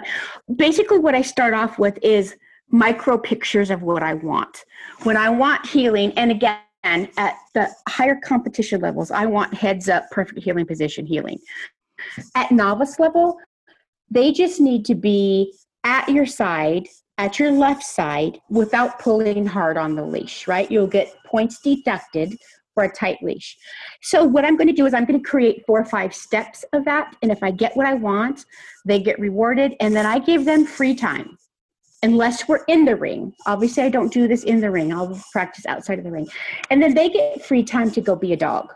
basically, 0.55 0.99
what 0.99 1.15
I 1.15 1.21
start 1.21 1.53
off 1.53 1.77
with 1.77 1.97
is 2.01 2.35
micro 2.69 3.17
pictures 3.17 3.69
of 3.69 3.81
what 3.81 4.03
I 4.03 4.13
want. 4.13 4.65
When 5.03 5.17
I 5.17 5.29
want 5.29 5.65
heeling, 5.65 6.11
and 6.13 6.31
again, 6.31 6.57
at 6.83 7.35
the 7.53 7.69
higher 7.87 8.15
competition 8.23 8.81
levels, 8.81 9.11
I 9.11 9.25
want 9.25 9.53
heads 9.53 9.89
up, 9.89 10.09
perfect 10.11 10.41
heeling 10.43 10.65
position 10.65 11.05
heeling. 11.05 11.39
At 12.35 12.51
novice 12.51 12.99
level, 12.99 13.37
they 14.09 14.31
just 14.31 14.59
need 14.59 14.85
to 14.85 14.95
be 14.95 15.53
at 15.83 16.09
your 16.09 16.25
side, 16.25 16.87
at 17.17 17.39
your 17.39 17.51
left 17.51 17.83
side, 17.83 18.39
without 18.49 18.99
pulling 18.99 19.45
hard 19.45 19.77
on 19.77 19.95
the 19.95 20.05
leash, 20.05 20.47
right? 20.47 20.69
You'll 20.71 20.87
get 20.87 21.13
points 21.25 21.59
deducted 21.59 22.37
a 22.83 22.91
tight 22.91 23.17
leash. 23.21 23.57
So, 24.01 24.23
what 24.23 24.45
I'm 24.45 24.57
going 24.57 24.67
to 24.67 24.73
do 24.73 24.85
is 24.85 24.93
I'm 24.93 25.05
going 25.05 25.21
to 25.21 25.29
create 25.29 25.63
four 25.65 25.79
or 25.79 25.85
five 25.85 26.13
steps 26.13 26.63
of 26.73 26.85
that. 26.85 27.15
And 27.21 27.31
if 27.31 27.43
I 27.43 27.51
get 27.51 27.75
what 27.75 27.85
I 27.85 27.93
want, 27.93 28.45
they 28.85 28.99
get 28.99 29.19
rewarded. 29.19 29.75
And 29.79 29.95
then 29.95 30.05
I 30.05 30.19
give 30.19 30.45
them 30.45 30.65
free 30.65 30.95
time 30.95 31.37
unless 32.03 32.47
we're 32.47 32.63
in 32.67 32.85
the 32.85 32.95
ring. 32.95 33.33
Obviously, 33.45 33.83
I 33.83 33.89
don't 33.89 34.13
do 34.13 34.27
this 34.27 34.43
in 34.43 34.61
the 34.61 34.71
ring, 34.71 34.93
I'll 34.93 35.19
practice 35.31 35.65
outside 35.65 35.97
of 35.97 36.05
the 36.05 36.11
ring. 36.11 36.27
And 36.69 36.81
then 36.81 36.93
they 36.93 37.09
get 37.09 37.45
free 37.45 37.63
time 37.63 37.91
to 37.91 38.01
go 38.01 38.15
be 38.15 38.33
a 38.33 38.37
dog. 38.37 38.73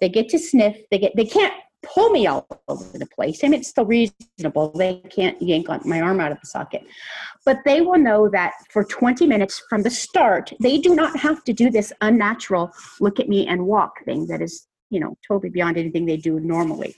They 0.00 0.08
get 0.08 0.28
to 0.30 0.38
sniff. 0.38 0.76
They 0.90 0.98
get 0.98 1.16
they 1.16 1.24
can't 1.24 1.54
pull 1.82 2.10
me 2.10 2.26
all 2.26 2.46
over 2.68 2.98
the 2.98 3.06
place. 3.06 3.42
and 3.42 3.54
it's 3.54 3.68
still 3.68 3.84
reasonable. 3.84 4.70
They 4.72 5.02
can't 5.10 5.40
yank 5.40 5.68
my 5.84 6.00
arm 6.00 6.20
out 6.20 6.32
of 6.32 6.40
the 6.40 6.46
socket. 6.46 6.84
But 7.44 7.58
they 7.64 7.80
will 7.80 7.98
know 7.98 8.28
that 8.30 8.54
for 8.70 8.84
20 8.84 9.26
minutes 9.26 9.62
from 9.68 9.82
the 9.82 9.90
start, 9.90 10.52
they 10.60 10.78
do 10.78 10.94
not 10.94 11.16
have 11.18 11.44
to 11.44 11.52
do 11.52 11.70
this 11.70 11.92
unnatural 12.00 12.72
look 13.00 13.20
at 13.20 13.28
me 13.28 13.46
and 13.46 13.66
walk 13.66 14.04
thing 14.04 14.26
that 14.26 14.42
is, 14.42 14.66
you 14.90 15.00
know, 15.00 15.16
totally 15.26 15.50
beyond 15.50 15.76
anything 15.76 16.06
they 16.06 16.16
do 16.16 16.40
normally. 16.40 16.94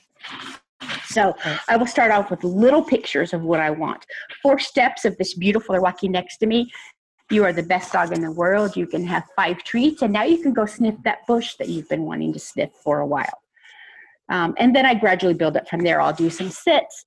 So 1.04 1.36
I 1.68 1.76
will 1.76 1.86
start 1.86 2.12
off 2.12 2.30
with 2.30 2.44
little 2.44 2.82
pictures 2.82 3.32
of 3.32 3.42
what 3.42 3.60
I 3.60 3.70
want. 3.70 4.06
Four 4.42 4.58
steps 4.58 5.04
of 5.04 5.16
this 5.18 5.34
beautiful, 5.34 5.80
walking 5.80 6.12
next 6.12 6.38
to 6.38 6.46
me. 6.46 6.70
You 7.30 7.44
are 7.44 7.52
the 7.52 7.62
best 7.62 7.92
dog 7.92 8.12
in 8.12 8.22
the 8.22 8.30
world. 8.30 8.76
You 8.76 8.86
can 8.86 9.04
have 9.06 9.24
five 9.36 9.58
treats, 9.62 10.02
and 10.02 10.12
now 10.12 10.24
you 10.24 10.38
can 10.38 10.52
go 10.52 10.66
sniff 10.66 10.96
that 11.04 11.26
bush 11.26 11.54
that 11.56 11.68
you've 11.68 11.88
been 11.88 12.04
wanting 12.04 12.32
to 12.32 12.38
sniff 12.38 12.70
for 12.82 13.00
a 13.00 13.06
while. 13.06 13.42
Um, 14.30 14.54
and 14.58 14.74
then 14.74 14.86
I 14.86 14.94
gradually 14.94 15.34
build 15.34 15.56
up 15.56 15.68
from 15.68 15.80
there. 15.80 16.00
I'll 16.00 16.12
do 16.12 16.30
some 16.30 16.50
sits. 16.50 17.04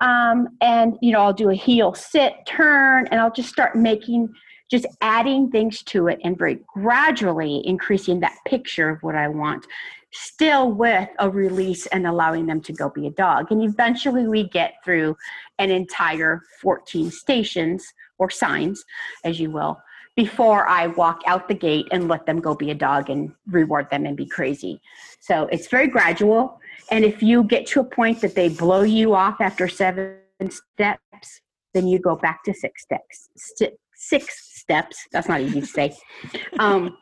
Um, 0.00 0.48
and, 0.60 0.98
you 1.00 1.12
know, 1.12 1.20
I'll 1.20 1.32
do 1.32 1.50
a 1.50 1.54
heel 1.54 1.94
sit, 1.94 2.34
turn, 2.46 3.06
and 3.10 3.20
I'll 3.20 3.32
just 3.32 3.48
start 3.48 3.76
making, 3.76 4.28
just 4.70 4.86
adding 5.00 5.50
things 5.50 5.82
to 5.84 6.08
it 6.08 6.18
and 6.24 6.36
very 6.36 6.58
gradually 6.74 7.62
increasing 7.64 8.20
that 8.20 8.36
picture 8.44 8.90
of 8.90 9.02
what 9.02 9.14
I 9.14 9.28
want, 9.28 9.66
still 10.12 10.72
with 10.72 11.08
a 11.20 11.30
release 11.30 11.86
and 11.86 12.06
allowing 12.06 12.46
them 12.46 12.60
to 12.62 12.72
go 12.72 12.90
be 12.90 13.06
a 13.06 13.10
dog. 13.10 13.52
And 13.52 13.62
eventually 13.62 14.26
we 14.26 14.48
get 14.48 14.74
through 14.84 15.16
an 15.58 15.70
entire 15.70 16.42
14 16.60 17.10
stations 17.10 17.86
or 18.18 18.30
signs, 18.30 18.84
as 19.24 19.38
you 19.38 19.50
will, 19.50 19.80
before 20.16 20.68
I 20.68 20.86
walk 20.88 21.22
out 21.26 21.48
the 21.48 21.54
gate 21.54 21.86
and 21.90 22.08
let 22.08 22.26
them 22.26 22.40
go 22.40 22.54
be 22.54 22.70
a 22.70 22.74
dog 22.74 23.10
and 23.10 23.32
reward 23.48 23.90
them 23.90 24.06
and 24.06 24.16
be 24.16 24.26
crazy. 24.26 24.80
So 25.20 25.48
it's 25.50 25.66
very 25.66 25.88
gradual. 25.88 26.60
And 26.90 27.04
if 27.04 27.22
you 27.22 27.44
get 27.44 27.66
to 27.68 27.80
a 27.80 27.84
point 27.84 28.20
that 28.20 28.34
they 28.34 28.48
blow 28.48 28.82
you 28.82 29.14
off 29.14 29.40
after 29.40 29.68
seven 29.68 30.18
steps, 30.48 31.40
then 31.72 31.88
you 31.88 31.98
go 31.98 32.16
back 32.16 32.44
to 32.44 32.54
six 32.54 32.82
steps. 32.82 33.28
St- 33.36 33.74
six 33.94 34.60
steps. 34.60 35.06
That's 35.12 35.28
not 35.28 35.40
easy 35.40 35.60
to 35.60 35.66
say. 35.66 35.96
Um, 36.58 36.96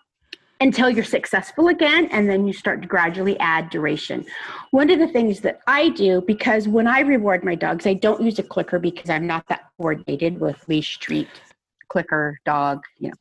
until 0.61 0.89
you're 0.89 1.05
successful 1.05 1.69
again, 1.69 2.09
and 2.13 2.29
then 2.29 2.47
you 2.47 2.53
start 2.53 2.83
to 2.83 2.89
gradually 2.89 3.39
add 3.41 3.69
duration. 3.69 4.25
One 4.71 4.91
of 4.91 5.01
the 5.01 5.09
things 5.09 5.41
that 5.41 5.59
I 5.67 5.89
do, 5.89 6.23
because 6.25 6.69
when 6.69 6.87
I 6.87 7.01
reward 7.01 7.45
my 7.45 7.57
dogs, 7.57 7.85
I 7.85 7.95
don't 7.95 8.23
use 8.23 8.39
a 8.39 8.45
clicker 8.45 8.79
because 8.79 9.11
I'm 9.11 9.27
not 9.27 9.47
that 9.49 9.63
coordinated 9.77 10.41
with 10.41 10.57
leash, 10.69 10.99
treat, 10.99 11.29
clicker, 11.89 12.39
dog, 12.47 12.85
you 12.99 13.09
know. 13.09 13.15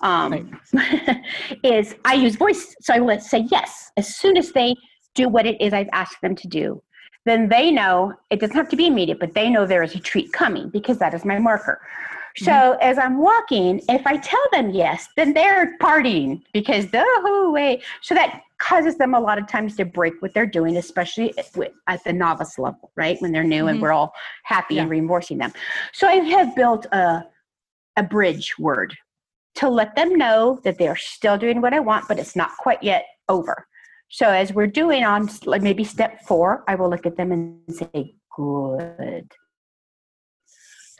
Um, 0.00 0.60
right. 0.74 1.20
is 1.62 1.94
I 2.04 2.14
use 2.14 2.34
voice. 2.34 2.74
So 2.80 2.92
I 2.92 2.98
will 2.98 3.20
say 3.20 3.46
yes 3.50 3.92
as 3.96 4.16
soon 4.16 4.36
as 4.36 4.52
they 4.52 4.74
do 5.14 5.28
what 5.28 5.46
it 5.46 5.60
is 5.60 5.72
I've 5.72 5.88
asked 5.92 6.20
them 6.22 6.34
to 6.36 6.48
do, 6.48 6.82
then 7.24 7.48
they 7.48 7.70
know 7.70 8.12
it 8.30 8.40
doesn't 8.40 8.56
have 8.56 8.68
to 8.68 8.76
be 8.76 8.86
immediate, 8.86 9.18
but 9.18 9.34
they 9.34 9.48
know 9.48 9.66
there 9.66 9.82
is 9.82 9.94
a 9.94 10.00
treat 10.00 10.32
coming 10.32 10.68
because 10.68 10.98
that 10.98 11.14
is 11.14 11.24
my 11.24 11.38
marker. 11.38 11.80
So 12.36 12.50
mm-hmm. 12.50 12.82
as 12.82 12.98
I'm 12.98 13.18
walking, 13.18 13.80
if 13.88 14.04
I 14.06 14.16
tell 14.16 14.44
them 14.52 14.70
yes, 14.70 15.08
then 15.16 15.34
they're 15.34 15.78
partying 15.78 16.42
because 16.52 16.90
the 16.90 17.04
oh, 17.06 17.52
way. 17.52 17.80
So 18.02 18.14
that 18.14 18.42
causes 18.58 18.96
them 18.96 19.14
a 19.14 19.20
lot 19.20 19.38
of 19.38 19.46
times 19.46 19.76
to 19.76 19.84
break 19.84 20.14
what 20.20 20.34
they're 20.34 20.46
doing, 20.46 20.76
especially 20.76 21.32
at 21.38 22.02
the 22.04 22.12
novice 22.12 22.58
level, 22.58 22.90
right? 22.96 23.16
When 23.20 23.30
they're 23.30 23.44
new 23.44 23.60
mm-hmm. 23.60 23.68
and 23.68 23.82
we're 23.82 23.92
all 23.92 24.12
happy 24.42 24.74
yeah. 24.74 24.82
and 24.82 24.90
reinforcing 24.90 25.38
them. 25.38 25.52
So 25.92 26.08
I 26.08 26.16
have 26.16 26.54
built 26.56 26.86
a 26.86 27.24
a 27.96 28.02
bridge 28.02 28.54
word 28.58 28.96
to 29.56 29.68
let 29.68 29.94
them 29.94 30.16
know 30.16 30.60
that 30.64 30.78
they're 30.78 30.96
still 30.96 31.38
doing 31.38 31.60
what 31.60 31.72
I 31.72 31.78
want, 31.78 32.08
but 32.08 32.18
it's 32.18 32.34
not 32.34 32.50
quite 32.58 32.82
yet 32.82 33.06
over. 33.28 33.66
So 34.14 34.28
as 34.28 34.52
we're 34.52 34.68
doing 34.68 35.02
on 35.02 35.28
like 35.44 35.60
maybe 35.60 35.82
step 35.82 36.22
four, 36.24 36.62
I 36.68 36.76
will 36.76 36.88
look 36.88 37.04
at 37.04 37.16
them 37.16 37.32
and 37.32 37.58
say, 37.68 38.14
good. 38.36 39.32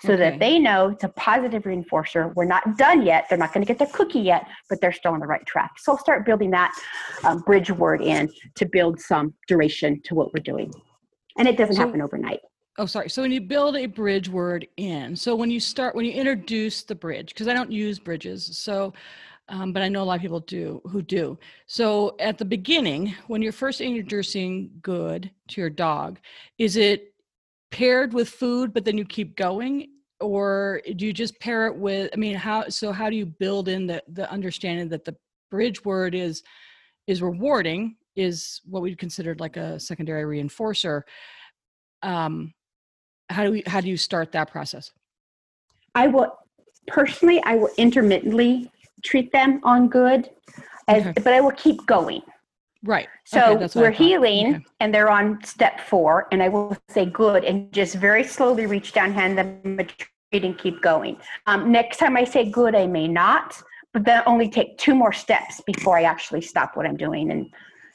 So 0.00 0.14
okay. 0.14 0.16
that 0.16 0.40
they 0.40 0.58
know 0.58 0.88
it's 0.88 1.04
a 1.04 1.08
positive 1.10 1.62
reinforcer. 1.62 2.34
We're 2.34 2.44
not 2.44 2.76
done 2.76 3.06
yet. 3.06 3.26
They're 3.28 3.38
not 3.38 3.54
going 3.54 3.64
to 3.64 3.72
get 3.72 3.78
their 3.78 3.92
cookie 3.92 4.18
yet, 4.18 4.48
but 4.68 4.80
they're 4.80 4.90
still 4.90 5.12
on 5.12 5.20
the 5.20 5.28
right 5.28 5.46
track. 5.46 5.78
So 5.78 5.92
I'll 5.92 5.98
start 5.98 6.26
building 6.26 6.50
that 6.50 6.76
um, 7.22 7.38
bridge 7.42 7.70
word 7.70 8.02
in 8.02 8.28
to 8.56 8.66
build 8.66 9.00
some 9.00 9.32
duration 9.46 10.02
to 10.06 10.16
what 10.16 10.34
we're 10.34 10.42
doing. 10.42 10.74
And 11.38 11.46
it 11.46 11.56
doesn't 11.56 11.76
so, 11.76 11.86
happen 11.86 12.02
overnight. 12.02 12.40
Oh, 12.78 12.86
sorry. 12.86 13.08
So 13.10 13.22
when 13.22 13.30
you 13.30 13.40
build 13.40 13.76
a 13.76 13.86
bridge 13.86 14.28
word 14.28 14.66
in, 14.76 15.14
so 15.14 15.36
when 15.36 15.52
you 15.52 15.60
start, 15.60 15.94
when 15.94 16.04
you 16.04 16.12
introduce 16.12 16.82
the 16.82 16.96
bridge, 16.96 17.28
because 17.28 17.46
I 17.46 17.54
don't 17.54 17.70
use 17.70 18.00
bridges. 18.00 18.58
So 18.58 18.92
um, 19.48 19.72
but 19.72 19.82
I 19.82 19.88
know 19.88 20.02
a 20.02 20.04
lot 20.04 20.16
of 20.16 20.22
people 20.22 20.40
do 20.40 20.80
who 20.86 21.02
do. 21.02 21.38
So 21.66 22.16
at 22.18 22.38
the 22.38 22.44
beginning, 22.44 23.14
when 23.26 23.42
you're 23.42 23.52
first 23.52 23.80
introducing 23.80 24.70
good 24.82 25.30
to 25.48 25.60
your 25.60 25.70
dog, 25.70 26.18
is 26.58 26.76
it 26.76 27.14
paired 27.70 28.12
with 28.12 28.28
food, 28.28 28.72
but 28.72 28.84
then 28.84 28.96
you 28.96 29.04
keep 29.04 29.36
going? 29.36 29.88
Or 30.20 30.80
do 30.96 31.04
you 31.04 31.12
just 31.12 31.38
pair 31.40 31.66
it 31.66 31.76
with, 31.76 32.10
I 32.14 32.16
mean, 32.16 32.36
how, 32.36 32.68
so 32.68 32.92
how 32.92 33.10
do 33.10 33.16
you 33.16 33.26
build 33.26 33.68
in 33.68 33.86
the, 33.86 34.02
the 34.08 34.30
understanding 34.30 34.88
that 34.88 35.04
the 35.04 35.16
bridge 35.50 35.84
word 35.84 36.14
is 36.14 36.42
is 37.06 37.20
rewarding 37.20 37.96
is 38.16 38.62
what 38.64 38.82
we'd 38.82 38.98
considered 38.98 39.38
like 39.38 39.56
a 39.56 39.78
secondary 39.78 40.24
reinforcer 40.24 41.02
um 42.02 42.52
how 43.28 43.44
do 43.44 43.52
we 43.52 43.62
how 43.66 43.80
do 43.80 43.88
you 43.88 43.96
start 43.96 44.32
that 44.32 44.50
process 44.50 44.90
I 45.94 46.08
will 46.08 46.36
personally, 46.86 47.42
I 47.44 47.56
will 47.56 47.70
intermittently 47.76 48.70
treat 49.04 49.30
them 49.32 49.60
on 49.62 49.88
good, 49.88 50.30
as, 50.88 51.06
Okay. 51.06 51.12
but 51.22 51.32
I 51.32 51.40
will 51.40 51.52
keep 51.52 51.86
going. 51.86 52.22
right 52.82 53.08
So 53.24 53.38
Okay, 53.38 53.60
that's 53.60 53.74
what 53.74 53.84
I 53.84 53.88
we're 53.88 53.92
heeling 53.92 54.46
Okay. 54.56 54.64
and 54.80 54.94
they're 54.94 55.10
on 55.10 55.42
step 55.44 55.80
four, 55.80 56.26
and 56.32 56.42
I 56.42 56.48
will 56.48 56.76
say 56.88 57.06
good 57.06 57.44
and 57.44 57.72
just 57.72 57.94
very 57.94 58.24
slowly 58.24 58.66
reach 58.66 58.92
down, 58.92 59.12
hand 59.12 59.38
them 59.38 59.78
a 59.78 59.84
treat, 59.84 60.44
and 60.44 60.58
keep 60.58 60.82
going. 60.82 61.16
Um, 61.46 61.70
next 61.72 61.96
time 61.98 62.16
I 62.16 62.24
say 62.24 62.50
good, 62.50 62.74
I 62.74 62.86
may 62.86 63.08
not, 63.08 63.62
but 63.94 64.04
then 64.04 64.22
only 64.26 64.48
take 64.50 64.76
two 64.76 64.94
more 64.94 65.12
steps 65.12 65.62
before 65.64 65.96
I 65.96 66.02
actually 66.02 66.40
stop 66.42 66.76
what 66.76 66.86
I'm 66.86 66.96
doing 66.96 67.30
and 67.30 67.46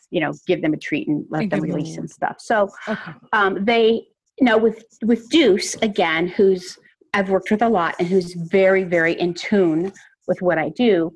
you 0.10 0.22
know 0.22 0.32
give 0.48 0.62
them 0.64 0.74
a 0.74 0.78
treat 0.78 1.08
and 1.08 1.26
let 1.30 1.44
And 1.44 1.52
them 1.52 1.60
give 1.60 1.68
them 1.68 1.76
release 1.76 1.98
and 1.98 2.10
stuff. 2.10 2.38
So 2.40 2.70
okay 2.88 3.12
um, 3.34 3.66
they 3.66 4.08
now 4.42 4.58
with 4.58 4.86
with 5.04 5.30
Deuce 5.30 5.76
again, 5.84 6.28
who's 6.28 6.80
I've 7.14 7.30
worked 7.30 7.52
with 7.52 7.62
a 7.62 7.70
lot 7.70 7.94
and 8.00 8.08
who's 8.08 8.34
very 8.34 8.84
very 8.86 9.14
in 9.14 9.34
tune 9.34 9.92
with 10.30 10.42
what 10.42 10.58
I 10.58 10.70
do. 10.70 11.12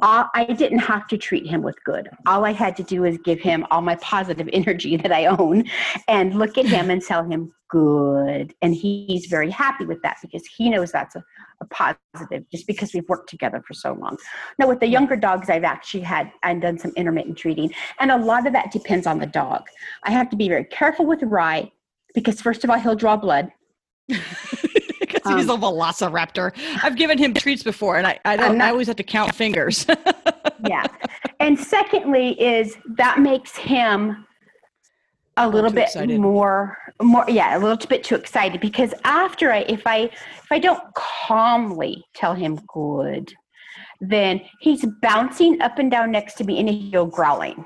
Uh, 0.00 0.24
I 0.34 0.44
didn't 0.44 0.78
have 0.78 1.06
to 1.08 1.18
treat 1.18 1.46
him 1.46 1.60
with 1.62 1.76
good. 1.84 2.08
All 2.26 2.46
I 2.46 2.52
had 2.52 2.76
to 2.76 2.82
do 2.82 3.04
is 3.04 3.18
give 3.18 3.40
him 3.40 3.66
all 3.70 3.82
my 3.82 3.96
positive 3.96 4.48
energy 4.52 4.96
that 4.96 5.12
I 5.12 5.26
own, 5.26 5.64
and 6.08 6.38
look 6.38 6.56
at 6.56 6.66
him 6.66 6.88
and 6.88 7.02
tell 7.02 7.24
him 7.24 7.52
good, 7.68 8.54
and 8.62 8.74
he's 8.74 9.26
very 9.26 9.50
happy 9.50 9.84
with 9.84 10.00
that 10.02 10.16
because 10.22 10.46
he 10.46 10.70
knows 10.70 10.92
that's 10.92 11.14
a, 11.16 11.24
a 11.60 11.66
positive. 11.66 12.44
Just 12.50 12.66
because 12.66 12.94
we've 12.94 13.08
worked 13.08 13.28
together 13.28 13.62
for 13.66 13.74
so 13.74 13.92
long. 13.92 14.16
Now 14.58 14.68
with 14.68 14.80
the 14.80 14.86
younger 14.86 15.16
dogs, 15.16 15.50
I've 15.50 15.64
actually 15.64 16.04
had 16.04 16.32
I've 16.42 16.62
done 16.62 16.78
some 16.78 16.92
intermittent 16.96 17.36
treating, 17.36 17.70
and 18.00 18.10
a 18.10 18.16
lot 18.16 18.46
of 18.46 18.54
that 18.54 18.70
depends 18.70 19.06
on 19.06 19.18
the 19.18 19.26
dog. 19.26 19.64
I 20.04 20.10
have 20.10 20.30
to 20.30 20.36
be 20.36 20.48
very 20.48 20.64
careful 20.64 21.04
with 21.04 21.22
Rye 21.22 21.70
because 22.14 22.40
first 22.40 22.64
of 22.64 22.70
all 22.70 22.78
he'll 22.78 22.94
draw 22.94 23.16
blood 23.16 23.50
he's 25.24 25.48
um, 25.48 25.62
a 25.62 25.66
velociraptor. 25.66 26.52
I've 26.82 26.96
given 26.96 27.18
him 27.18 27.34
treats 27.34 27.62
before 27.62 27.98
and 27.98 28.06
i 28.06 28.18
i 28.24 28.36
don't 28.36 28.60
i 28.60 28.70
always 28.70 28.86
have 28.86 28.96
to 28.96 29.02
count 29.04 29.34
fingers. 29.34 29.86
Yeah. 30.68 30.86
And 31.40 31.58
secondly 31.58 32.40
is 32.40 32.76
that 32.96 33.18
makes 33.18 33.56
him 33.56 34.24
a 35.36 35.48
little 35.48 35.70
bit 35.70 35.84
excited. 35.84 36.20
more 36.20 36.76
more 37.00 37.24
yeah 37.26 37.56
a 37.56 37.58
little 37.58 37.76
bit 37.88 38.04
too 38.04 38.14
excited 38.14 38.60
because 38.60 38.92
after 39.04 39.50
i 39.50 39.60
if 39.60 39.86
i 39.86 40.00
if 40.00 40.52
i 40.52 40.58
don't 40.58 40.82
calmly 40.94 42.04
tell 42.14 42.34
him 42.34 42.60
good 42.68 43.32
then 44.00 44.42
he's 44.60 44.84
bouncing 45.00 45.60
up 45.62 45.78
and 45.78 45.90
down 45.90 46.10
next 46.10 46.34
to 46.34 46.44
me 46.44 46.60
and 46.60 46.68
he'll 46.68 47.06
growling 47.06 47.64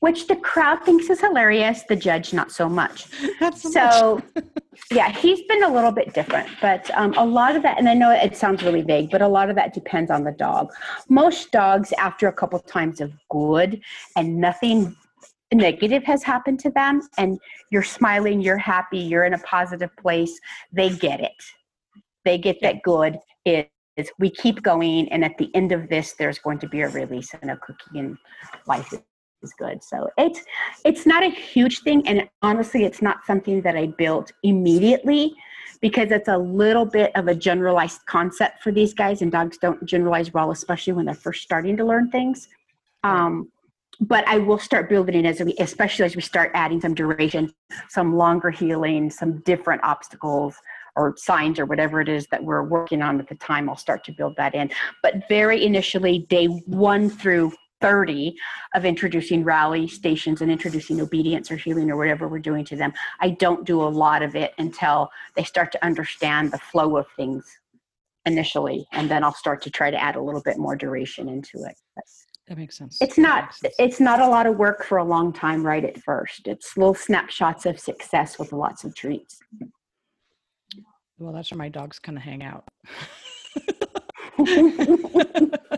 which 0.00 0.26
the 0.28 0.36
crowd 0.36 0.84
thinks 0.84 1.10
is 1.10 1.20
hilarious 1.20 1.82
the 1.88 1.96
judge 1.96 2.32
not 2.32 2.52
so 2.52 2.68
much. 2.68 3.06
Not 3.40 3.58
so 3.58 4.22
much. 4.34 4.44
yeah 4.92 5.10
he's 5.10 5.42
been 5.42 5.64
a 5.64 5.72
little 5.72 5.90
bit 5.90 6.14
different 6.14 6.48
but 6.60 6.90
um, 6.96 7.14
a 7.16 7.24
lot 7.24 7.56
of 7.56 7.62
that 7.62 7.78
and 7.78 7.88
i 7.88 7.94
know 7.94 8.10
it 8.10 8.36
sounds 8.36 8.62
really 8.62 8.82
vague 8.82 9.10
but 9.10 9.22
a 9.22 9.28
lot 9.28 9.50
of 9.50 9.56
that 9.56 9.74
depends 9.74 10.10
on 10.10 10.24
the 10.24 10.32
dog. 10.32 10.70
Most 11.08 11.50
dogs 11.50 11.92
after 11.98 12.28
a 12.28 12.32
couple 12.32 12.58
times 12.60 13.00
of 13.00 13.12
good 13.30 13.80
and 14.16 14.36
nothing 14.36 14.96
negative 15.52 16.04
has 16.04 16.22
happened 16.22 16.60
to 16.60 16.70
them 16.70 17.00
and 17.16 17.38
you're 17.70 17.82
smiling 17.82 18.40
you're 18.40 18.58
happy 18.58 18.98
you're 18.98 19.24
in 19.24 19.34
a 19.34 19.38
positive 19.38 19.90
place 19.96 20.38
they 20.72 20.90
get 20.90 21.20
it. 21.20 21.32
They 22.24 22.38
get 22.38 22.58
that 22.62 22.82
good 22.82 23.18
is 23.44 23.64
is 23.96 24.10
we 24.20 24.30
keep 24.30 24.62
going 24.62 25.10
and 25.10 25.24
at 25.24 25.36
the 25.38 25.54
end 25.54 25.72
of 25.72 25.88
this 25.88 26.14
there's 26.14 26.38
going 26.38 26.58
to 26.60 26.68
be 26.68 26.82
a 26.82 26.88
release 26.88 27.34
and 27.42 27.50
a 27.50 27.56
cookie 27.56 27.98
and 27.98 28.16
life 28.66 28.94
is 29.42 29.52
good. 29.58 29.82
So 29.82 30.08
it's 30.16 30.42
it's 30.84 31.06
not 31.06 31.22
a 31.22 31.28
huge 31.30 31.80
thing 31.80 32.06
and 32.06 32.28
honestly 32.42 32.84
it's 32.84 33.02
not 33.02 33.24
something 33.26 33.60
that 33.62 33.76
i 33.76 33.86
built 33.86 34.32
immediately 34.42 35.34
because 35.80 36.10
it's 36.10 36.28
a 36.28 36.38
little 36.38 36.84
bit 36.84 37.12
of 37.14 37.28
a 37.28 37.34
generalized 37.34 38.00
concept 38.06 38.62
for 38.62 38.72
these 38.72 38.92
guys 38.92 39.22
and 39.22 39.30
dogs 39.30 39.58
don't 39.58 39.84
generalize 39.84 40.32
well 40.32 40.50
especially 40.50 40.92
when 40.92 41.06
they're 41.06 41.14
first 41.14 41.42
starting 41.42 41.76
to 41.76 41.84
learn 41.84 42.10
things. 42.10 42.48
Um, 43.04 43.50
but 44.00 44.26
i 44.28 44.38
will 44.38 44.58
start 44.58 44.88
building 44.88 45.24
it 45.24 45.26
as 45.26 45.40
we 45.40 45.54
especially 45.58 46.04
as 46.04 46.14
we 46.14 46.22
start 46.22 46.52
adding 46.54 46.80
some 46.80 46.94
duration 46.94 47.52
some 47.88 48.14
longer 48.16 48.48
heeling 48.50 49.10
some 49.10 49.40
different 49.40 49.82
obstacles 49.82 50.54
or 50.94 51.14
signs 51.16 51.58
or 51.58 51.64
whatever 51.64 52.00
it 52.00 52.08
is 52.08 52.26
that 52.30 52.42
we're 52.42 52.62
working 52.62 53.02
on 53.02 53.18
at 53.18 53.28
the 53.28 53.34
time 53.36 53.68
i'll 53.68 53.76
start 53.76 54.04
to 54.04 54.12
build 54.12 54.36
that 54.36 54.54
in. 54.54 54.70
But 55.02 55.28
very 55.28 55.64
initially 55.64 56.20
day 56.30 56.46
one 56.66 57.08
through 57.08 57.52
30 57.80 58.36
of 58.74 58.84
introducing 58.84 59.44
rally 59.44 59.86
stations 59.86 60.40
and 60.40 60.50
introducing 60.50 61.00
obedience 61.00 61.50
or 61.50 61.56
heeling 61.56 61.90
or 61.90 61.96
whatever 61.96 62.28
we're 62.28 62.38
doing 62.38 62.64
to 62.66 62.76
them. 62.76 62.92
I 63.20 63.30
don't 63.30 63.64
do 63.66 63.82
a 63.82 63.88
lot 63.88 64.22
of 64.22 64.34
it 64.36 64.52
until 64.58 65.10
they 65.36 65.44
start 65.44 65.72
to 65.72 65.84
understand 65.84 66.50
the 66.52 66.58
flow 66.58 66.96
of 66.96 67.06
things 67.16 67.44
initially, 68.26 68.86
and 68.92 69.10
then 69.10 69.24
I'll 69.24 69.34
start 69.34 69.62
to 69.62 69.70
try 69.70 69.90
to 69.90 70.02
add 70.02 70.16
a 70.16 70.20
little 70.20 70.42
bit 70.42 70.58
more 70.58 70.76
duration 70.76 71.28
into 71.28 71.58
it. 71.64 71.76
But 71.94 72.04
that 72.48 72.58
makes 72.58 72.78
sense 72.78 72.96
it's 73.00 73.18
not 73.18 73.54
sense. 73.54 73.74
it's 73.78 74.00
not 74.00 74.20
a 74.20 74.26
lot 74.26 74.46
of 74.46 74.56
work 74.56 74.84
for 74.84 74.98
a 74.98 75.04
long 75.04 75.32
time 75.32 75.64
right 75.64 75.84
at 75.84 75.98
first. 76.02 76.46
It's 76.46 76.76
little 76.76 76.94
snapshots 76.94 77.66
of 77.66 77.78
success 77.78 78.38
with 78.38 78.52
lots 78.52 78.84
of 78.84 78.94
treats. 78.94 79.38
well 81.18 81.32
that's 81.32 81.50
where 81.50 81.58
my 81.58 81.68
dogs 81.68 81.98
kind 81.98 82.16
of 82.16 82.24
hang 82.24 82.42
out 82.42 82.64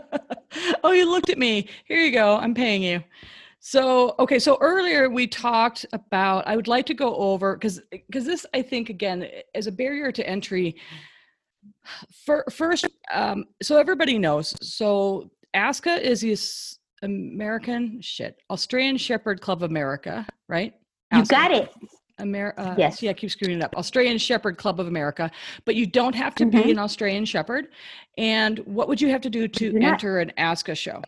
oh, 0.83 0.91
you 0.91 1.09
looked 1.09 1.29
at 1.29 1.37
me. 1.37 1.67
Here 1.85 1.99
you 1.99 2.11
go. 2.11 2.37
I'm 2.37 2.53
paying 2.53 2.83
you. 2.83 3.03
So, 3.59 4.15
okay, 4.17 4.39
so 4.39 4.57
earlier 4.59 5.09
we 5.09 5.27
talked 5.27 5.85
about 5.93 6.47
I 6.47 6.55
would 6.55 6.67
like 6.67 6.85
to 6.87 6.95
go 6.95 7.15
over 7.15 7.55
cuz 7.57 7.79
cuz 8.11 8.25
this 8.25 8.45
I 8.55 8.61
think 8.63 8.89
again 8.89 9.27
as 9.53 9.67
a 9.67 9.71
barrier 9.71 10.11
to 10.11 10.27
entry 10.27 10.75
fir- 12.25 12.45
first 12.49 12.87
um 13.11 13.45
so 13.61 13.77
everybody 13.77 14.17
knows. 14.17 14.55
So 14.61 15.29
ASCA 15.55 16.01
is 16.01 16.21
this 16.21 16.79
American 17.03 18.01
shit, 18.01 18.37
Australian 18.49 18.97
Shepherd 18.97 19.41
Club 19.41 19.63
of 19.63 19.69
America, 19.69 20.25
right? 20.47 20.73
You 21.13 21.25
got 21.25 21.51
it. 21.51 21.71
Amer- 22.21 22.53
uh, 22.57 22.75
Yes. 22.77 22.99
See, 22.99 23.09
I 23.09 23.13
keep 23.13 23.31
screwing 23.31 23.57
it 23.57 23.63
up. 23.63 23.75
Australian 23.75 24.17
Shepherd 24.17 24.57
Club 24.57 24.79
of 24.79 24.87
America, 24.87 25.29
but 25.65 25.75
you 25.75 25.85
don't 25.85 26.15
have 26.15 26.35
to 26.35 26.45
be 26.45 26.57
Mhm. 26.59 26.71
an 26.71 26.79
Australian 26.79 27.25
Shepherd. 27.25 27.67
And 28.17 28.59
what 28.59 28.87
would 28.87 29.01
you 29.01 29.09
have 29.09 29.21
to 29.21 29.29
do 29.29 29.47
to 29.47 29.73
not. 29.73 29.93
enter 29.93 30.19
an 30.19 30.31
ASCA 30.37 30.75
show? 30.77 31.01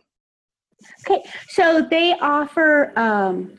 Okay, 1.08 1.24
so 1.50 1.82
they 1.82 2.14
offer 2.20 2.92
um, 3.00 3.54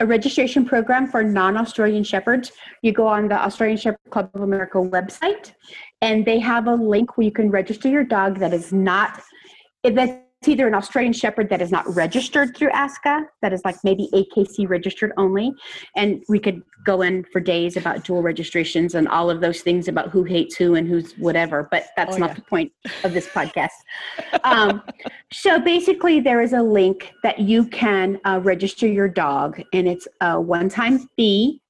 a 0.00 0.06
registration 0.06 0.64
program 0.64 1.06
for 1.08 1.22
non-Australian 1.22 2.04
shepherds. 2.04 2.52
You 2.82 2.92
go 2.92 3.06
on 3.06 3.28
the 3.28 3.34
Australian 3.36 3.78
Shepherd 3.78 4.10
Club 4.10 4.30
of 4.34 4.42
America 4.42 4.78
website, 4.78 5.52
and 6.00 6.24
they 6.24 6.38
have 6.38 6.66
a 6.66 6.74
link 6.74 7.16
where 7.16 7.24
you 7.24 7.32
can 7.32 7.50
register 7.50 7.88
your 7.88 8.04
dog 8.04 8.38
that 8.38 8.52
is 8.52 8.72
not 8.72 9.20
that's 9.84 10.12
either 10.48 10.66
an 10.66 10.74
Australian 10.74 11.12
Shepherd 11.12 11.48
that 11.50 11.60
is 11.62 11.70
not 11.70 11.86
registered 11.94 12.56
through 12.56 12.70
ASCA, 12.70 13.24
that 13.42 13.52
is 13.52 13.60
like 13.64 13.76
maybe 13.84 14.08
AKC 14.12 14.68
registered 14.68 15.12
only, 15.16 15.52
and 15.96 16.22
we 16.28 16.38
could 16.38 16.62
go 16.84 17.02
in 17.02 17.24
for 17.32 17.40
days 17.40 17.76
about 17.76 18.04
dual 18.04 18.22
registrations 18.22 18.94
and 18.94 19.06
all 19.08 19.30
of 19.30 19.40
those 19.40 19.60
things 19.60 19.86
about 19.88 20.10
who 20.10 20.24
hates 20.24 20.56
who 20.56 20.74
and 20.74 20.88
who's 20.88 21.12
whatever. 21.18 21.68
But 21.70 21.86
that's 21.96 22.16
Oh, 22.16 22.18
not 22.18 22.30
yeah. 22.30 22.34
the 22.34 22.42
point 22.42 22.72
of 23.04 23.12
this 23.12 23.28
podcast. 23.28 23.68
Um, 24.44 24.82
so 25.32 25.60
basically, 25.60 26.20
there 26.20 26.42
is 26.42 26.52
a 26.52 26.62
link 26.62 27.12
that 27.22 27.38
you 27.38 27.66
can 27.66 28.20
uh, 28.24 28.40
register 28.42 28.86
your 28.86 29.08
dog, 29.08 29.62
and 29.72 29.86
it's 29.88 30.08
a 30.20 30.40
one-time 30.40 31.08
fee, 31.16 31.60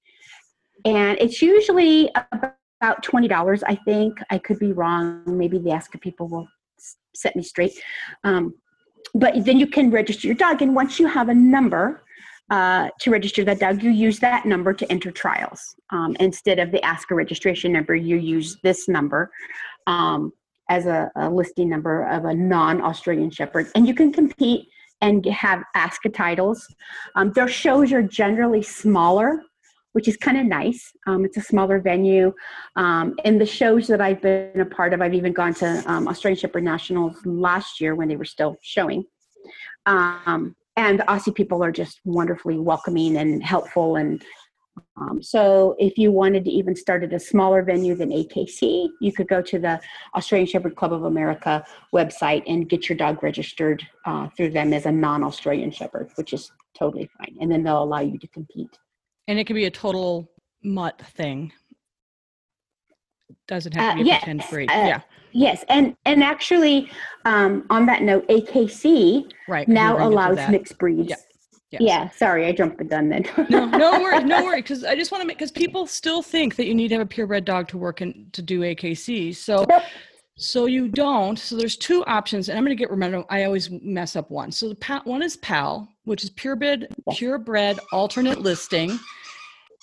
and 0.85 1.19
it's 1.21 1.43
usually 1.43 2.11
about 2.33 3.03
twenty 3.03 3.29
dollars. 3.29 3.63
I 3.63 3.77
think 3.77 4.19
I 4.31 4.39
could 4.39 4.59
be 4.59 4.73
wrong. 4.73 5.23
Maybe 5.27 5.59
the 5.59 5.71
ASCA 5.71 6.01
people 6.01 6.29
will 6.29 6.49
set 7.15 7.37
me 7.37 7.43
straight. 7.43 7.73
Um, 8.25 8.55
but 9.15 9.45
then 9.45 9.59
you 9.59 9.67
can 9.67 9.91
register 9.91 10.27
your 10.27 10.37
dog, 10.37 10.63
and 10.63 10.75
once 10.75 10.99
you 10.99 11.07
have 11.07 11.29
a 11.29 11.35
number 11.35 12.03
uh, 12.51 12.89
to 13.01 13.11
register 13.11 13.45
that 13.45 13.61
dog, 13.61 13.83
you 13.83 13.91
use 13.91 14.19
that 14.21 14.45
number 14.45 14.73
to 14.73 14.91
enter 14.91 15.11
trials 15.11 15.75
um, 15.91 16.17
instead 16.21 16.59
of 16.59 16.71
the 16.71 16.79
ASCA 16.81 17.17
registration 17.17 17.73
number. 17.73 17.95
You 17.95 18.17
use 18.17 18.59
this 18.63 18.89
number. 18.89 19.31
Um, 19.87 20.33
as 20.69 20.87
a, 20.87 21.11
a 21.17 21.29
listing 21.29 21.69
number 21.69 22.05
of 22.09 22.25
a 22.25 22.33
non-Australian 22.33 23.31
Shepherd, 23.31 23.67
and 23.75 23.87
you 23.87 23.95
can 23.95 24.11
compete 24.11 24.69
and 25.03 25.27
have 25.27 25.63
ASCA 25.77 26.15
titles. 26.15 26.67
Um, 27.17 27.33
their 27.33 27.49
shows 27.49 27.93
are 27.93 28.03
generally 28.03 28.63
smaller, 28.63 29.43
which 29.93 30.09
is 30.09 30.17
kind 30.17 30.39
of 30.39 30.47
nice. 30.47 30.93
Um, 31.07 31.25
it's 31.25 31.37
a 31.37 31.43
smaller 31.43 31.81
venue. 31.81 32.33
Um, 32.77 33.15
and 33.25 33.41
the 33.41 33.47
shows 33.47 33.87
that 33.89 34.01
I've 34.01 34.21
been 34.21 34.61
a 34.61 34.67
part 34.67 34.93
of, 34.93 35.01
I've 35.01 35.15
even 35.15 35.33
gone 35.33 35.55
to 35.55 35.83
um, 35.87 36.09
Australian 36.09 36.39
Shepherd 36.39 36.65
Nationals 36.65 37.17
last 37.25 37.81
year 37.81 37.95
when 37.95 38.09
they 38.09 38.17
were 38.17 38.25
still 38.25 38.57
showing. 38.63 39.05
Um, 39.87 40.57
and 40.77 41.01
the 41.01 41.05
Aussie 41.05 41.35
people 41.35 41.63
are 41.63 41.73
just 41.73 42.01
wonderfully 42.05 42.59
welcoming 42.59 43.17
and 43.19 43.43
helpful 43.43 43.97
and 43.97 44.23
Um, 44.97 45.23
so 45.23 45.75
if 45.79 45.99
you 45.99 46.11
wanted 46.11 46.45
to 46.45 46.51
even 46.51 46.75
start 46.75 47.03
at 47.05 47.13
a 47.13 47.21
smaller 47.21 47.63
venue 47.63 47.95
than 47.95 48.11
AKC, 48.11 48.89
you 49.01 49.13
could 49.13 49.29
go 49.29 49.43
to 49.43 49.59
the 49.59 49.81
Australian 50.17 50.47
Shepherd 50.47 50.77
Club 50.77 50.93
of 50.93 51.05
America 51.05 51.65
website 51.95 52.43
and 52.47 52.69
get 52.69 52.89
your 52.89 52.97
dog 52.97 53.23
registered 53.23 53.87
uh, 54.07 54.29
through 54.35 54.51
them 54.51 54.73
as 54.73 54.87
a 54.87 54.93
non-Australian 54.93 55.73
Shepherd, 55.73 56.11
which 56.17 56.33
is 56.33 56.51
totally 56.75 57.09
fine. 57.19 57.37
And 57.41 57.51
then 57.51 57.63
they'll 57.63 57.83
allow 57.83 58.01
you 58.01 58.19
to 58.19 58.27
compete. 58.29 58.79
And 59.29 59.39
it 59.39 59.47
can 59.47 59.55
be 59.55 59.67
a 59.67 59.71
total 59.71 60.31
mutt 60.63 61.01
thing. 61.01 61.53
Doesn't 63.49 63.75
have 63.75 63.95
to 63.95 64.01
uh, 64.01 64.03
be 64.03 64.03
a 64.03 64.13
yes, 64.13 64.19
pretend 64.21 64.45
breed. 64.51 64.71
Uh, 64.71 64.75
yeah. 64.75 65.01
Yes, 65.33 65.65
and 65.69 65.97
and 66.05 66.23
actually, 66.23 66.91
um, 67.25 67.65
on 67.71 67.87
that 67.87 68.03
note, 68.03 68.29
AKC 68.29 69.31
right, 69.49 69.67
now 69.67 70.07
allows 70.07 70.39
mixed 70.51 70.79
breeds. 70.79 71.09
Yeah. 71.09 71.17
Yes. 71.73 71.81
Yeah, 71.81 72.11
sorry, 72.11 72.47
I 72.47 72.53
jumped 72.53 72.77
the 72.77 72.85
gun 72.85 73.09
then. 73.09 73.25
no, 73.49 73.65
no 73.65 73.93
worry, 74.03 74.23
no 74.25 74.45
worry, 74.45 74.61
because 74.61 74.85
I 74.85 74.95
just 74.95 75.11
want 75.11 75.23
to 75.23 75.27
make 75.27 75.39
because 75.39 75.51
people 75.51 75.87
still 75.87 76.21
think 76.23 76.57
that 76.57 76.67
you 76.67 76.75
need 76.75 76.89
to 76.89 76.97
have 76.97 77.03
a 77.03 77.07
purebred 77.07 77.47
dog 77.47 77.69
to 77.69 77.79
work 77.79 78.03
and 78.03 78.31
to 78.35 78.43
do 78.43 78.61
AKC. 78.61 79.35
So, 79.35 79.67
so 80.37 80.67
you 80.67 80.89
don't. 80.89 81.39
So 81.39 81.57
there's 81.57 81.77
two 81.77 82.05
options, 82.05 82.51
and 82.51 82.59
I'm 82.59 82.65
going 82.65 82.77
to 82.77 82.79
get 82.81 82.91
remember. 82.91 83.25
I 83.31 83.45
always 83.45 83.71
mess 83.71 84.17
up 84.17 84.31
one. 84.31 84.53
So 84.53 84.69
the 84.69 84.75
PAL, 84.75 85.01
one 85.05 85.23
is 85.23 85.39
PAL, 85.39 85.89
which 86.05 86.25
is 86.25 86.31
purebred, 86.31 86.89
purebred 87.13 87.79
alternate 87.93 88.41
listing, 88.41 88.99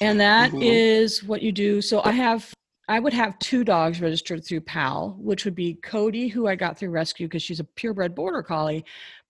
and 0.01 0.19
that 0.19 0.51
mm-hmm. 0.51 0.61
is 0.61 1.23
what 1.23 1.41
you 1.41 1.51
do. 1.51 1.81
So 1.81 2.01
I 2.03 2.11
have 2.11 2.53
I 2.89 2.99
would 2.99 3.13
have 3.13 3.37
two 3.37 3.63
dogs 3.63 4.01
registered 4.01 4.43
through 4.43 4.61
PAL, 4.61 5.15
which 5.19 5.45
would 5.45 5.53
be 5.53 5.75
Cody, 5.75 6.27
who 6.27 6.47
I 6.47 6.55
got 6.55 6.77
through 6.77 6.89
rescue 6.89 7.27
because 7.27 7.43
she's 7.43 7.59
a 7.59 7.63
purebred 7.63 8.15
border 8.15 8.41
collie, 8.41 8.83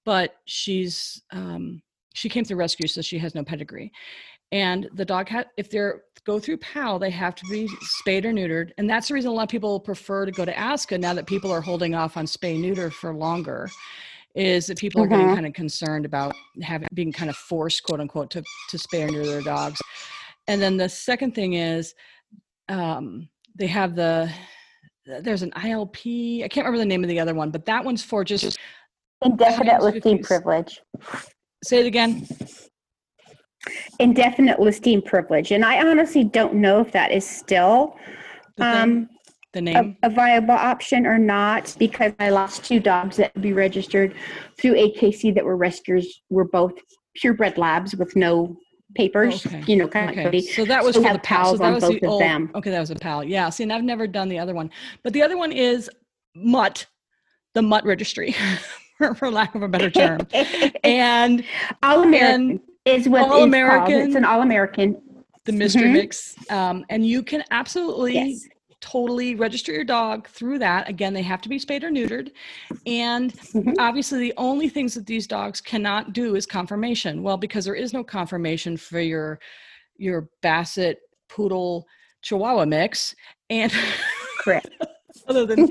but 0.06 0.38
she's 0.46 1.22
um, 1.32 1.82
she 2.14 2.30
came 2.30 2.46
through 2.46 2.58
rescue, 2.58 2.88
so 2.88 3.02
she 3.02 3.20
has 3.20 3.36
no 3.36 3.44
pedigree. 3.44 3.92
And 4.52 4.90
the 4.94 5.06
dog 5.06 5.28
had, 5.28 5.48
if 5.58 5.70
they're 5.70 6.04
go 6.26 6.40
through 6.40 6.58
PAL, 6.58 7.00
they 7.00 7.10
have 7.10 7.36
to 7.36 7.46
be 7.50 7.68
spayed 7.82 8.26
or 8.26 8.32
neutered, 8.32 8.72
and 8.78 8.90
that's 8.90 9.10
the 9.10 9.14
reason 9.14 9.30
a 9.30 9.34
lot 9.34 9.44
of 9.44 9.50
people 9.50 9.80
prefer 9.80 10.26
to 10.26 10.32
go 10.32 10.46
to 10.46 10.54
ASCA 10.54 10.98
now 10.98 11.14
that 11.14 11.28
people 11.28 11.52
are 11.52 11.62
holding 11.62 11.96
off 11.96 12.16
on 12.16 12.26
spay 12.26 12.60
neuter 12.60 12.90
for 12.90 13.14
longer. 13.14 13.70
Is 14.40 14.68
that 14.68 14.78
people 14.78 15.04
are 15.04 15.08
getting 15.08 15.26
mm-hmm. 15.26 15.36
kind 15.36 15.46
of 15.46 15.54
concerned 15.54 16.06
about 16.06 16.34
having 16.62 16.88
being 16.94 17.12
kind 17.12 17.30
of 17.30 17.36
forced, 17.36 17.84
quote 17.84 18.00
unquote, 18.00 18.30
to 18.32 18.44
to 18.70 18.78
spay 18.78 19.06
or 19.06 19.12
neuter 19.12 19.26
their 19.26 19.42
dogs. 19.42 19.80
And 20.48 20.62
then 20.62 20.78
the 20.78 20.88
second 20.88 21.36
thing 21.36 21.54
is, 21.54 21.94
um, 22.70 23.28
they 23.58 23.68
have 23.68 23.96
the 23.96 24.32
there's 25.06 25.42
an 25.42 25.52
ILP. 25.52 26.44
I 26.44 26.48
can't 26.48 26.66
remember 26.66 26.78
the 26.78 26.86
name 26.86 27.04
of 27.04 27.10
the 27.10 27.20
other 27.20 27.34
one, 27.34 27.52
but 27.52 27.66
that 27.66 27.84
one's 27.84 28.04
for 28.04 28.24
just 28.24 28.58
indefinite 29.24 29.82
listing 29.82 30.24
privilege. 30.24 30.82
Say 31.64 31.82
it 31.82 31.86
again. 31.86 32.26
Indefinite 34.00 34.60
listing 34.60 35.02
privilege, 35.02 35.52
and 35.52 35.66
I 35.66 35.86
honestly 35.86 36.24
don't 36.24 36.56
know 36.56 36.80
if 36.80 36.94
that 36.94 37.12
is 37.12 37.28
still 37.28 37.98
um, 38.60 39.10
the 39.54 39.62
name 39.62 39.97
a, 40.04 40.08
a, 40.08 40.10
viable 40.10 40.54
option 40.54 41.06
or 41.06 41.18
not 41.18 41.76
because 41.80 42.14
my 42.20 42.30
last 42.30 42.64
two 42.64 42.80
dogs 42.80 43.18
that 43.18 43.34
would 43.34 43.41
be 43.41 43.54
registered 43.54 44.14
through 44.60 44.74
AKC 44.74 45.34
that 45.36 45.43
were 45.43 45.58
rescuers 45.58 46.22
were 46.30 46.45
both 46.45 46.74
purebred 47.16 47.58
labs 47.58 47.95
with 47.95 48.16
no 48.16 48.56
papers, 48.95 49.45
okay. 49.45 49.64
you 49.68 49.76
know, 49.76 49.88
kind 49.88 50.10
okay. 50.12 50.26
of 50.26 50.34
like 50.34 50.43
So 50.43 50.66
that 50.66 50.84
was 50.84 50.95
so 50.95 51.04
for 51.04 51.14
the 51.14 51.20
PAL. 51.20 51.52
So 51.52 51.58
that 51.58 51.74
was 51.74 51.84
the 51.84 52.06
old, 52.06 52.22
them. 52.22 52.52
Okay, 52.56 52.72
that 52.72 52.80
was 52.80 52.91
a 52.91 52.95
PAL. 52.95 53.24
Yeah. 53.24 53.50
See, 53.50 53.64
and 53.64 53.74
I've 53.74 53.84
never 53.84 54.08
done 54.08 54.30
the 54.30 54.39
other 54.39 54.54
one, 54.54 54.70
but 55.04 55.14
the 55.14 55.22
other 55.22 55.38
one 55.38 55.52
is 55.52 55.89
mutt, 56.36 56.86
the 57.54 57.62
mutt 57.62 57.86
registry, 57.86 58.36
for 59.16 59.32
lack 59.32 59.56
of 59.56 59.64
a 59.64 59.68
better 59.68 59.89
term, 59.89 60.22
and 60.84 61.43
all 61.84 62.04
American 62.04 62.62
is 62.86 63.10
what 63.10 63.30
all 63.30 63.43
American. 63.43 64.02
It's 64.02 64.16
an 64.16 64.26
all 64.26 64.41
American. 64.41 65.02
The 65.45 65.54
mystery 65.54 65.84
mm-hmm. 65.84 65.93
mix, 65.93 66.36
um, 66.52 66.86
and 66.89 67.04
you 67.04 67.24
can 67.24 67.43
absolutely 67.50 68.14
yes 68.14 68.47
totally 68.82 69.36
register 69.36 69.72
your 69.72 69.84
dog 69.84 70.28
through 70.28 70.60
that. 70.60 70.90
Again, 70.90 71.14
they 71.14 71.22
have 71.22 71.42
to 71.42 71.50
be 71.50 71.60
spayed 71.60 71.84
or 71.84 71.90
neutered. 71.90 72.32
And 72.86 73.34
mm-hmm. 73.34 73.74
obviously, 73.80 74.20
the 74.20 74.34
only 74.38 74.70
things 74.70 74.94
that 74.94 75.06
these 75.06 75.28
dogs 75.28 75.62
cannot 75.62 76.14
do 76.14 76.36
is 76.36 76.46
conformation. 76.46 77.24
Well, 77.24 77.38
because 77.38 77.66
there 77.66 77.76
is 77.76 77.94
no 77.94 78.04
conformation 78.04 78.78
for 78.78 79.00
your 79.00 79.40
your 79.98 80.30
Basset 80.42 80.98
Poodle 81.28 81.86
Chihuahua 82.22 82.66
mix, 82.66 83.16
and 83.50 83.72
correct. 84.40 84.70
other 85.28 85.46
than 85.46 85.68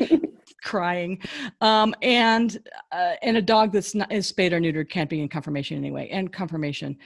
crying, 0.63 1.21
um, 1.61 1.95
and 2.03 2.59
uh, 2.93 3.15
and 3.23 3.37
a 3.37 3.43
dog 3.43 3.73
that's 3.73 3.95
not 3.95 4.11
is 4.13 4.27
spayed 4.27 4.53
or 4.53 4.61
neutered 4.61 4.91
can't 4.91 5.11
be 5.11 5.21
in 5.21 5.29
conformation 5.29 5.77
anyway. 5.77 6.09
And 6.11 6.33
conformation 6.33 6.97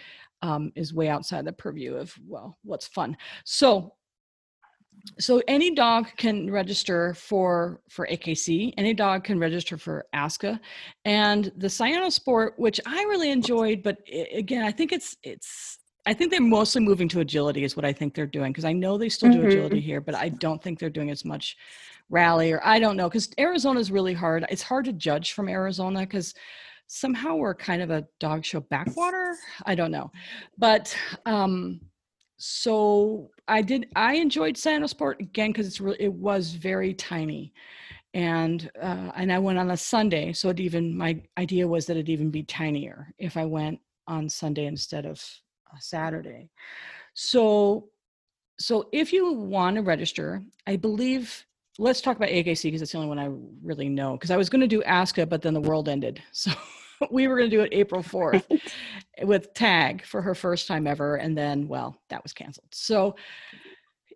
um, 0.42 0.72
is 0.74 0.92
way 0.92 1.08
outside 1.08 1.44
the 1.44 1.52
purview 1.52 1.94
of 1.94 2.14
well, 2.26 2.58
what's 2.64 2.86
fun. 2.86 3.16
So 3.44 3.94
so 5.18 5.42
any 5.48 5.74
dog 5.74 6.06
can 6.16 6.50
register 6.50 7.14
for 7.14 7.80
for 7.88 8.06
AKC. 8.06 8.72
Any 8.76 8.94
dog 8.94 9.24
can 9.24 9.38
register 9.38 9.76
for 9.76 10.06
ASCA, 10.14 10.60
and 11.04 11.52
the 11.56 11.66
Cynosport, 11.66 12.52
which 12.56 12.80
I 12.86 13.02
really 13.04 13.30
enjoyed, 13.30 13.82
but 13.82 13.98
again, 14.32 14.64
I 14.64 14.70
think 14.72 14.92
it's 14.92 15.16
it's. 15.22 15.78
I 16.04 16.12
think 16.12 16.32
they're 16.32 16.40
mostly 16.40 16.82
moving 16.82 17.06
to 17.10 17.20
agility, 17.20 17.62
is 17.62 17.76
what 17.76 17.84
I 17.84 17.92
think 17.92 18.14
they're 18.14 18.26
doing 18.26 18.50
because 18.50 18.64
I 18.64 18.72
know 18.72 18.98
they 18.98 19.08
still 19.08 19.30
do 19.30 19.38
mm-hmm. 19.38 19.46
agility 19.46 19.80
here, 19.80 20.00
but 20.00 20.16
I 20.16 20.30
don't 20.30 20.60
think 20.60 20.80
they're 20.80 20.90
doing 20.90 21.10
as 21.10 21.24
much 21.24 21.56
rally 22.10 22.52
or 22.52 22.60
I 22.64 22.78
don't 22.78 22.96
know 22.96 23.08
because 23.08 23.30
Arizona 23.38 23.78
is 23.78 23.90
really 23.92 24.12
hard. 24.14 24.44
It's 24.50 24.62
hard 24.62 24.84
to 24.86 24.92
judge 24.92 25.32
from 25.32 25.48
Arizona 25.48 26.00
because 26.00 26.34
somehow 26.88 27.36
we're 27.36 27.54
kind 27.54 27.82
of 27.82 27.90
a 27.90 28.06
dog 28.20 28.44
show 28.44 28.60
backwater. 28.60 29.36
I 29.64 29.74
don't 29.74 29.92
know, 29.92 30.10
but 30.58 30.96
um, 31.24 31.80
so 32.44 33.30
I 33.46 33.62
did. 33.62 33.86
I 33.94 34.14
enjoyed 34.14 34.56
Cynosport 34.56 35.20
again 35.20 35.50
because 35.50 35.68
it's 35.68 35.80
really 35.80 35.98
it 36.00 36.12
was 36.12 36.54
very 36.54 36.92
tiny, 36.92 37.52
and 38.14 38.68
uh, 38.80 39.12
and 39.14 39.32
I 39.32 39.38
went 39.38 39.60
on 39.60 39.70
a 39.70 39.76
Sunday, 39.76 40.32
so 40.32 40.48
it 40.48 40.58
even 40.58 40.96
my 40.96 41.22
idea 41.38 41.68
was 41.68 41.86
that 41.86 41.92
it'd 41.92 42.08
even 42.08 42.30
be 42.30 42.42
tinier 42.42 43.14
if 43.18 43.36
I 43.36 43.44
went 43.44 43.78
on 44.08 44.28
Sunday 44.28 44.66
instead 44.66 45.06
of 45.06 45.24
Saturday. 45.78 46.50
So 47.14 47.90
so 48.58 48.88
if 48.92 49.12
you 49.12 49.32
want 49.32 49.76
to 49.76 49.82
register, 49.82 50.42
I 50.66 50.74
believe 50.74 51.46
let's 51.78 52.00
talk 52.00 52.16
about 52.16 52.28
AKC 52.28 52.64
because 52.64 52.82
it's 52.82 52.90
the 52.90 52.98
only 52.98 53.08
one 53.08 53.20
I 53.20 53.30
really 53.62 53.88
know. 53.88 54.12
Because 54.14 54.32
I 54.32 54.36
was 54.36 54.50
going 54.50 54.60
to 54.62 54.66
do 54.66 54.82
ASCA, 54.82 55.28
but 55.28 55.42
then 55.42 55.54
the 55.54 55.60
world 55.60 55.88
ended. 55.88 56.20
So 56.32 56.50
we 57.10 57.28
were 57.28 57.36
going 57.36 57.50
to 57.50 57.56
do 57.56 57.62
it 57.62 57.72
April 57.72 58.02
4th 58.02 58.60
with 59.22 59.54
Tag 59.54 60.04
for 60.04 60.22
her 60.22 60.34
first 60.34 60.66
time 60.66 60.86
ever. 60.86 61.16
And 61.16 61.36
then, 61.36 61.68
well, 61.68 61.96
that 62.08 62.22
was 62.22 62.32
canceled. 62.32 62.68
So 62.72 63.16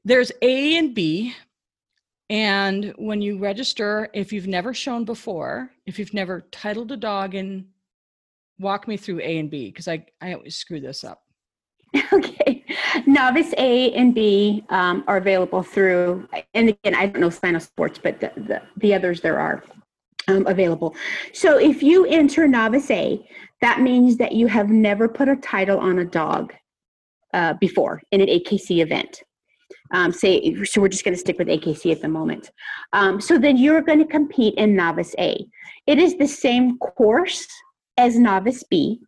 there's 0.05 0.33
A 0.43 0.77
and 0.77 0.95
B. 0.95 1.35
And 2.29 2.93
when 2.97 3.23
you 3.23 3.39
register, 3.39 4.09
if 4.13 4.33
you've 4.33 4.49
never 4.49 4.75
shown 4.75 5.05
before, 5.05 5.71
if 5.87 5.99
you've 5.99 6.15
never 6.15 6.43
titled 6.51 6.91
a 6.91 6.97
dog 6.97 7.35
and 7.35 7.67
walk 8.59 8.89
me 8.89 8.97
through 8.97 9.21
A 9.21 9.39
and 9.39 9.51
B, 9.51 9.67
because 9.71 9.87
I, 9.87 10.05
I 10.21 10.33
always 10.33 10.57
screw 10.57 10.81
this 10.81 11.05
up. 11.05 11.23
Okay. 12.13 12.65
Novice 13.07 13.53
A 13.59 13.93
and 13.93 14.15
B 14.15 14.65
um, 14.71 15.05
are 15.07 15.17
available 15.17 15.63
through, 15.63 16.29
and 16.55 16.71
again, 16.71 16.95
I 16.95 17.07
don't 17.07 17.21
know 17.21 17.29
Cynosports, 17.29 17.99
but 18.03 18.21
the, 18.21 18.33
the, 18.37 18.63
the 18.77 18.95
others 18.95 19.21
there 19.21 19.39
are 19.39 19.63
um, 20.29 20.47
available. 20.47 20.95
So 21.33 21.59
if 21.59 21.83
you 21.83 22.07
enter 22.07 22.47
Novice 22.49 22.91
A, 22.91 23.27
that 23.61 23.81
means 23.81 24.17
that 24.19 24.33
you 24.33 24.47
have 24.49 24.71
never 24.71 25.09
put 25.09 25.29
a 25.29 25.37
title 25.37 25.79
on 25.79 25.99
a 25.99 26.05
dog 26.05 26.53
uh, 27.33 27.55
before 27.55 28.03
in 28.13 28.21
an 28.21 28.29
AKC 28.29 28.83
event. 28.83 29.23
Um, 29.93 30.13
say, 30.13 30.65
so 30.65 30.81
we're 30.81 30.89
just 30.89 31.05
going 31.05 31.15
to 31.15 31.21
stick 31.21 31.39
with 31.39 31.49
AKC 31.49 31.93
at 31.93 32.03
the 32.03 32.09
moment. 32.09 32.51
Um, 32.93 33.21
so 33.21 33.39
then 33.39 33.57
you're 33.57 33.83
going 33.83 34.01
to 34.01 34.05
compete 34.05 34.55
in 34.55 34.75
Novice 34.75 35.15
A. 35.19 35.47
It 35.87 35.99
is 35.99 36.17
the 36.17 36.27
same 36.27 36.77
course 36.79 37.47
as 37.97 38.19
Novice 38.19 38.65
B, 38.65 39.01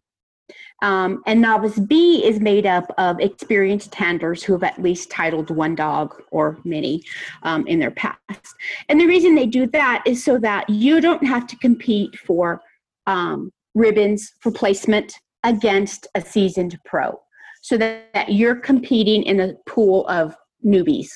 um, 0.81 1.23
and 1.27 1.41
Novice 1.41 1.79
B 1.79 2.25
is 2.25 2.41
made 2.41 2.67
up 2.67 2.93
of 2.99 3.19
experienced 3.21 3.95
handlers 3.95 4.43
who 4.43 4.53
have 4.53 4.63
at 4.63 4.81
least 4.81 5.11
titled 5.11 5.51
one 5.51 5.75
dog 5.75 6.23
or 6.31 6.59
many 6.65 7.03
um, 7.43 7.67
in 7.67 7.79
their 7.79 7.91
past. 7.91 8.55
And 8.89 9.01
the 9.01 9.07
reason 9.07 9.35
they 9.35 9.47
do 9.47 9.67
that 9.69 10.03
is 10.07 10.25
so 10.25 10.39
that 10.39 10.69
you 10.71 11.01
don't 11.01 11.25
have 11.27 11.47
to 11.49 11.57
compete 11.57 12.17
for 12.19 12.61
um, 13.07 13.51
ribbons 13.75 14.33
for 14.41 14.53
placement 14.53 15.15
against 15.45 16.07
a 16.15 16.21
seasoned 16.21 16.79
pro. 16.85 17.19
So 17.63 17.77
that, 17.79 18.13
that, 18.15 18.33
you're 18.33 18.57
competing 18.57 19.25
in 19.25 19.41
a 19.41 19.55
pool 19.67 20.07
of 20.07 20.37
newbies 20.65 21.09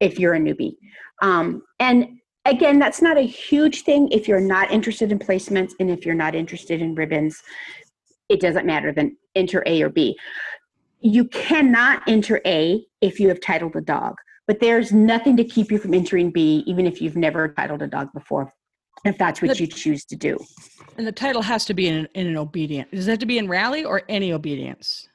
if 0.00 0.18
you're 0.18 0.34
a 0.34 0.38
newbie. 0.38 0.76
Um, 1.22 1.62
and 1.80 2.18
again, 2.44 2.78
that's 2.78 3.02
not 3.02 3.16
a 3.16 3.22
huge 3.22 3.82
thing 3.82 4.08
if 4.12 4.28
you're 4.28 4.40
not 4.40 4.70
interested 4.70 5.10
in 5.10 5.18
placements 5.18 5.72
and 5.80 5.90
if 5.90 6.06
you're 6.06 6.14
not 6.14 6.34
interested 6.34 6.80
in 6.80 6.94
ribbons 6.94 7.42
it 8.28 8.40
doesn't 8.40 8.66
matter, 8.66 8.92
then 8.92 9.16
enter 9.34 9.62
A 9.66 9.82
or 9.82 9.88
B. 9.88 10.16
You 11.00 11.24
cannot 11.26 12.02
enter 12.06 12.40
A 12.46 12.84
if 13.00 13.20
you 13.20 13.28
have 13.28 13.40
titled 13.40 13.76
a 13.76 13.80
dog, 13.80 14.16
but 14.46 14.60
there's 14.60 14.92
nothing 14.92 15.36
to 15.36 15.44
keep 15.44 15.70
you 15.70 15.78
from 15.78 15.94
entering 15.94 16.30
B, 16.30 16.64
even 16.66 16.86
if 16.86 17.00
you've 17.00 17.16
never 17.16 17.48
titled 17.48 17.82
a 17.82 17.86
dog 17.86 18.12
before, 18.12 18.52
if 19.04 19.16
that's 19.18 19.42
what 19.42 19.56
the, 19.56 19.64
you 19.64 19.66
choose 19.66 20.04
to 20.06 20.16
do. 20.16 20.38
And 20.96 21.06
the 21.06 21.12
title 21.12 21.42
has 21.42 21.64
to 21.66 21.74
be 21.74 21.88
in, 21.88 22.08
in 22.14 22.26
an 22.26 22.36
obedient. 22.36 22.90
Does 22.90 23.06
it 23.06 23.10
have 23.10 23.18
to 23.20 23.26
be 23.26 23.38
in 23.38 23.48
rally 23.48 23.84
or 23.84 24.02
any 24.08 24.32
obedience? 24.32 25.08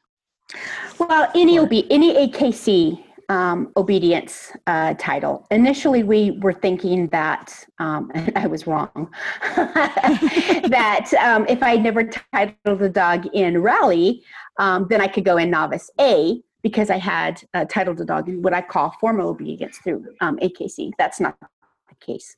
Well, 0.99 1.32
any 1.34 1.59
OB, 1.59 1.72
any 1.89 2.28
AKC 2.28 3.03
um, 3.32 3.71
obedience 3.77 4.51
uh, 4.67 4.93
title. 4.95 5.47
Initially, 5.51 6.03
we 6.03 6.32
were 6.41 6.51
thinking 6.51 7.07
that, 7.07 7.65
um, 7.79 8.11
and 8.13 8.34
I 8.38 8.45
was 8.45 8.67
wrong, 8.67 9.09
that 9.55 11.09
um, 11.13 11.45
if 11.47 11.63
I 11.63 11.77
never 11.77 12.03
titled 12.03 12.79
the 12.79 12.89
dog 12.89 13.27
in 13.34 13.61
rally, 13.61 14.21
um, 14.59 14.86
then 14.89 14.99
I 14.99 15.07
could 15.07 15.23
go 15.23 15.38
in 15.38 15.49
novice 15.49 15.89
A 15.99 16.41
because 16.61 16.89
I 16.89 16.97
had 16.97 17.41
uh, 17.53 17.63
titled 17.69 17.97
the 17.97 18.05
dog 18.05 18.27
in 18.27 18.41
what 18.41 18.53
I 18.53 18.61
call 18.61 18.93
formal 18.99 19.29
obedience 19.29 19.77
through 19.77 20.05
um, 20.19 20.38
AKC. 20.39 20.91
That's 20.97 21.21
not 21.21 21.38
the 21.39 21.95
case. 22.05 22.36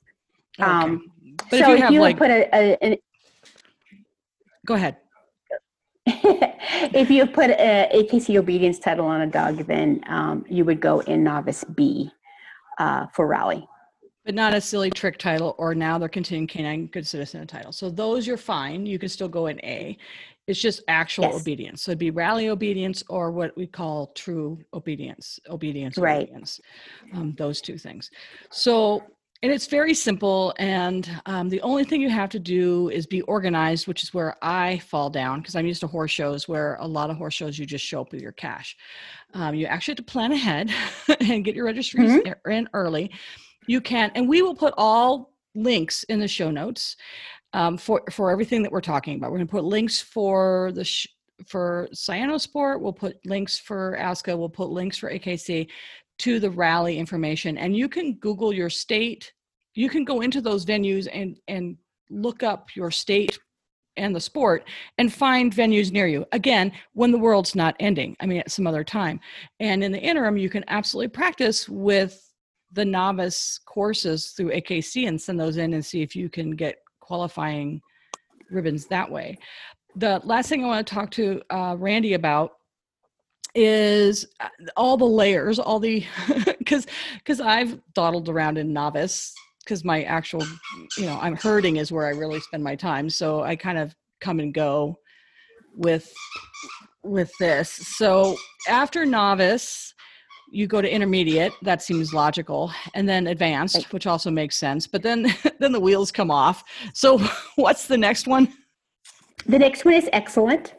Okay. 0.59 0.69
Um, 0.69 1.11
so 1.49 1.55
if 1.57 1.67
you 1.67 1.85
if 1.85 1.91
you 1.91 2.01
like, 2.01 2.17
put 2.19 2.29
a, 2.29 2.47
a, 2.53 2.77
an 2.83 2.97
go 4.67 4.75
ahead. 4.75 4.97
if 6.05 7.09
you 7.09 7.25
put 7.25 7.49
a 7.51 7.89
AKC 7.93 8.37
obedience 8.37 8.79
title 8.79 9.05
on 9.05 9.21
a 9.21 9.27
dog, 9.27 9.65
then 9.67 10.01
um, 10.07 10.45
you 10.49 10.65
would 10.65 10.79
go 10.81 10.99
in 11.01 11.23
novice 11.23 11.63
B 11.63 12.11
uh, 12.77 13.07
for 13.13 13.27
rally. 13.27 13.65
But 14.25 14.35
not 14.35 14.53
a 14.53 14.61
silly 14.61 14.89
trick 14.89 15.17
title 15.17 15.55
or 15.57 15.75
now 15.75 15.97
they're 15.97 16.09
continuing 16.09 16.47
canine 16.47 16.87
good 16.87 17.05
citizen 17.05 17.45
title. 17.47 17.71
So 17.71 17.89
those 17.89 18.25
you're 18.25 18.37
fine. 18.37 18.85
You 18.85 18.97
can 18.97 19.09
still 19.09 19.27
go 19.27 19.47
in 19.47 19.59
A. 19.65 19.97
It's 20.47 20.61
just 20.61 20.81
actual 20.87 21.25
Yes. 21.25 21.41
obedience. 21.41 21.83
So 21.83 21.91
it'd 21.91 21.99
be 21.99 22.11
rally 22.11 22.49
obedience 22.49 23.03
or 23.09 23.31
what 23.31 23.55
we 23.55 23.65
call 23.67 24.07
true 24.07 24.59
obedience, 24.73 25.39
obedience, 25.49 25.97
Right. 25.97 26.23
obedience. 26.23 26.59
Um, 27.13 27.33
those 27.37 27.61
two 27.61 27.77
things. 27.77 28.11
So, 28.49 29.03
and 29.43 29.51
it's 29.51 29.67
very 29.67 29.93
simple. 29.93 30.53
And 30.57 31.09
um, 31.25 31.49
the 31.49 31.61
only 31.61 31.83
thing 31.83 32.01
you 32.01 32.09
have 32.09 32.29
to 32.29 32.39
do 32.39 32.89
is 32.89 33.05
be 33.05 33.21
organized, 33.23 33.87
which 33.87 34.01
is 34.01 34.13
where 34.13 34.37
I 34.41 34.79
fall 34.79 35.09
down 35.09 35.41
because 35.41 35.57
I'm 35.57 35.67
used 35.67 35.81
to 35.81 35.87
horse 35.87 36.11
shows 36.11 36.47
where 36.47 36.77
a 36.79 36.87
lot 36.87 37.09
of 37.09 37.17
horse 37.17 37.33
shows 37.33 37.59
you 37.59 37.65
just 37.65 37.85
show 37.85 38.01
up 38.01 38.13
with 38.13 38.21
your 38.21 38.31
cash. 38.31 38.77
Um, 39.33 39.53
you 39.53 39.65
actually 39.65 39.91
have 39.91 40.05
to 40.05 40.11
plan 40.11 40.31
ahead 40.31 40.71
and 41.19 41.43
get 41.43 41.55
your 41.55 41.65
registries 41.65 42.21
in 42.49 42.69
early. 42.73 43.11
You 43.67 43.81
can, 43.81 44.11
and 44.15 44.29
we 44.29 44.41
will 44.41 44.55
put 44.55 44.73
all 44.77 45.33
links 45.55 46.03
in 46.05 46.21
the 46.21 46.27
show 46.27 46.49
notes 46.49 46.95
um, 47.51 47.77
for 47.77 48.01
for 48.11 48.31
everything 48.31 48.63
that 48.63 48.71
we're 48.71 48.81
talking 48.81 49.17
about. 49.17 49.29
We're 49.31 49.39
going 49.39 49.47
to 49.47 49.51
put 49.51 49.65
links 49.65 49.99
for 49.99 50.71
the 50.73 50.85
sh- 50.85 51.07
for 51.45 51.89
Cynosport. 51.93 52.79
We'll 52.79 52.93
put 52.93 53.17
links 53.25 53.59
for 53.59 53.97
ASCA. 53.99 54.37
We'll 54.37 54.47
put 54.47 54.69
links 54.69 54.97
for 54.97 55.11
AKC 55.11 55.67
to 56.19 56.39
the 56.39 56.49
rally 56.49 56.97
information, 56.97 57.57
and 57.57 57.75
you 57.75 57.89
can 57.89 58.13
Google 58.15 58.53
your 58.53 58.69
state. 58.69 59.32
You 59.73 59.89
can 59.89 60.03
go 60.03 60.21
into 60.21 60.41
those 60.41 60.65
venues 60.65 61.07
and 61.11 61.37
and 61.47 61.77
look 62.09 62.43
up 62.43 62.75
your 62.75 62.91
state 62.91 63.39
and 63.97 64.15
the 64.15 64.19
sport 64.19 64.67
and 64.97 65.13
find 65.13 65.53
venues 65.53 65.91
near 65.91 66.07
you. 66.07 66.25
Again, 66.31 66.71
when 66.93 67.11
the 67.11 67.17
world's 67.17 67.55
not 67.55 67.75
ending. 67.79 68.15
I 68.19 68.25
mean, 68.25 68.39
at 68.39 68.51
some 68.51 68.67
other 68.67 68.83
time. 68.83 69.19
And 69.59 69.83
in 69.83 69.91
the 69.91 69.99
interim, 69.99 70.37
you 70.37 70.49
can 70.49 70.63
absolutely 70.67 71.09
practice 71.09 71.69
with 71.69 72.33
the 72.71 72.85
novice 72.85 73.59
courses 73.65 74.31
through 74.31 74.51
AKC 74.51 75.07
and 75.07 75.21
send 75.21 75.39
those 75.39 75.57
in 75.57 75.73
and 75.73 75.85
see 75.85 76.01
if 76.01 76.15
you 76.15 76.27
can 76.29 76.51
get 76.51 76.77
qualifying 77.01 77.81
ribbons 78.49 78.87
that 78.87 79.09
way. 79.09 79.37
The 79.95 80.21
last 80.23 80.49
thing 80.49 80.63
I 80.63 80.67
want 80.67 80.87
to 80.87 80.93
talk 80.93 81.11
to 81.11 81.41
uh, 81.51 81.75
Randy 81.77 82.13
about 82.13 82.53
is 83.53 84.25
uh, 84.39 84.49
all 84.75 84.97
the 84.97 85.05
layers, 85.05 85.59
all 85.59 85.79
the 85.79 86.03
because 86.57 86.87
because 87.19 87.39
I've 87.39 87.79
dawdled 87.93 88.27
around 88.27 88.57
in 88.57 88.73
novice 88.73 89.35
because 89.63 89.83
my 89.83 90.03
actual 90.03 90.43
you 90.97 91.05
know 91.05 91.17
I'm 91.21 91.35
herding 91.35 91.77
is 91.77 91.91
where 91.91 92.05
I 92.05 92.11
really 92.11 92.39
spend 92.39 92.63
my 92.63 92.75
time, 92.75 93.09
so 93.09 93.41
I 93.41 93.55
kind 93.55 93.77
of 93.77 93.95
come 94.21 94.39
and 94.39 94.53
go 94.53 94.97
with 95.75 96.13
with 97.03 97.31
this. 97.39 97.69
So 97.69 98.37
after 98.67 99.05
novice, 99.05 99.93
you 100.51 100.67
go 100.67 100.81
to 100.81 100.89
intermediate. 100.89 101.51
That 101.61 101.81
seems 101.81 102.13
logical, 102.13 102.71
and 102.93 103.07
then 103.07 103.27
advanced, 103.27 103.91
which 103.91 104.07
also 104.07 104.31
makes 104.31 104.55
sense. 104.57 104.87
But 104.87 105.03
then 105.03 105.33
then 105.59 105.71
the 105.71 105.79
wheels 105.79 106.11
come 106.11 106.31
off. 106.31 106.63
So 106.93 107.19
what's 107.55 107.87
the 107.87 107.97
next 107.97 108.27
one? 108.27 108.53
The 109.45 109.59
next 109.59 109.83
one 109.83 109.93
is 109.95 110.09
excellent. 110.13 110.73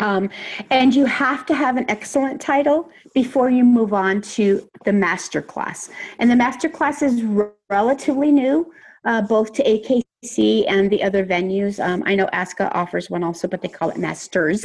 Um, 0.00 0.30
and 0.70 0.94
you 0.94 1.04
have 1.06 1.46
to 1.46 1.54
have 1.54 1.76
an 1.76 1.84
excellent 1.88 2.40
title 2.40 2.90
before 3.14 3.50
you 3.50 3.64
move 3.64 3.92
on 3.92 4.20
to 4.22 4.68
the 4.84 4.92
master 4.92 5.42
class. 5.42 5.90
And 6.18 6.30
the 6.30 6.36
master 6.36 6.68
class 6.68 7.02
is 7.02 7.22
relatively 7.70 8.30
new, 8.30 8.72
uh, 9.04 9.22
both 9.22 9.52
to 9.54 9.64
AKC 9.64 10.64
and 10.68 10.90
the 10.90 11.02
other 11.02 11.24
venues. 11.24 11.84
Um, 11.84 12.02
I 12.06 12.14
know 12.14 12.26
ASCA 12.32 12.74
offers 12.74 13.10
one 13.10 13.24
also, 13.24 13.48
but 13.48 13.62
they 13.62 13.68
call 13.68 13.90
it 13.90 13.96
masters. 13.96 14.64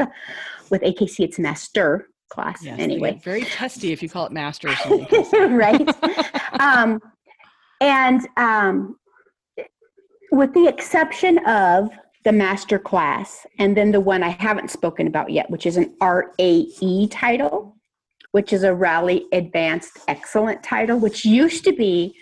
With 0.69 0.81
AKC, 0.81 1.19
it's 1.21 1.39
master 1.39 2.07
class 2.29 2.63
Yes, 2.63 2.79
anyway. 2.79 3.19
very 3.23 3.43
testy 3.43 3.91
if 3.91 4.01
you 4.01 4.09
call 4.09 4.25
it 4.25 4.31
masters. 4.31 4.75
right? 5.34 5.88
um, 6.59 6.99
and 7.79 8.27
um, 8.38 8.97
with 10.31 10.53
the 10.53 10.67
exception 10.67 11.38
of 11.45 11.89
the 12.24 12.32
master 12.32 12.80
class, 12.80 13.45
and 13.59 13.76
then 13.76 13.91
the 13.91 13.99
one 13.99 14.24
I 14.24 14.30
haven't 14.30 14.71
spoken 14.71 15.07
about 15.07 15.32
yet, 15.32 15.49
which 15.49 15.65
is 15.65 15.78
an 15.78 15.93
RAE 16.01 17.07
title, 17.11 17.76
which 18.32 18.53
is 18.53 18.63
a 18.63 18.74
Rally 18.74 19.26
Advanced 19.32 19.99
Excellent 20.07 20.63
title, 20.63 20.97
which 20.97 21.26
used 21.26 21.63
to 21.65 21.74
be 21.74 22.15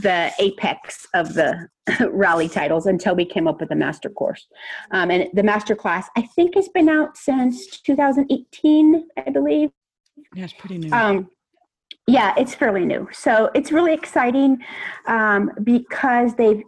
the 0.00 0.30
apex 0.38 1.06
of 1.14 1.34
the 1.34 1.68
rally 2.10 2.48
titles 2.48 2.86
until 2.86 3.14
we 3.14 3.24
came 3.24 3.48
up 3.48 3.60
with 3.60 3.68
the 3.68 3.74
master 3.74 4.10
course. 4.10 4.46
Um, 4.90 5.10
and 5.10 5.28
the 5.34 5.42
master 5.42 5.74
class, 5.74 6.08
I 6.16 6.22
think, 6.22 6.54
has 6.54 6.68
been 6.68 6.88
out 6.88 7.16
since 7.16 7.80
2018, 7.80 9.08
I 9.16 9.30
believe. 9.30 9.70
yeah, 10.34 10.44
it's 10.44 10.52
pretty 10.52 10.78
new. 10.78 10.92
Um, 10.92 11.28
yeah, 12.06 12.34
it's 12.38 12.54
fairly 12.54 12.84
new. 12.84 13.08
So 13.12 13.50
it's 13.54 13.70
really 13.70 13.92
exciting 13.92 14.58
um, 15.06 15.50
because 15.62 16.34
they've 16.34 16.62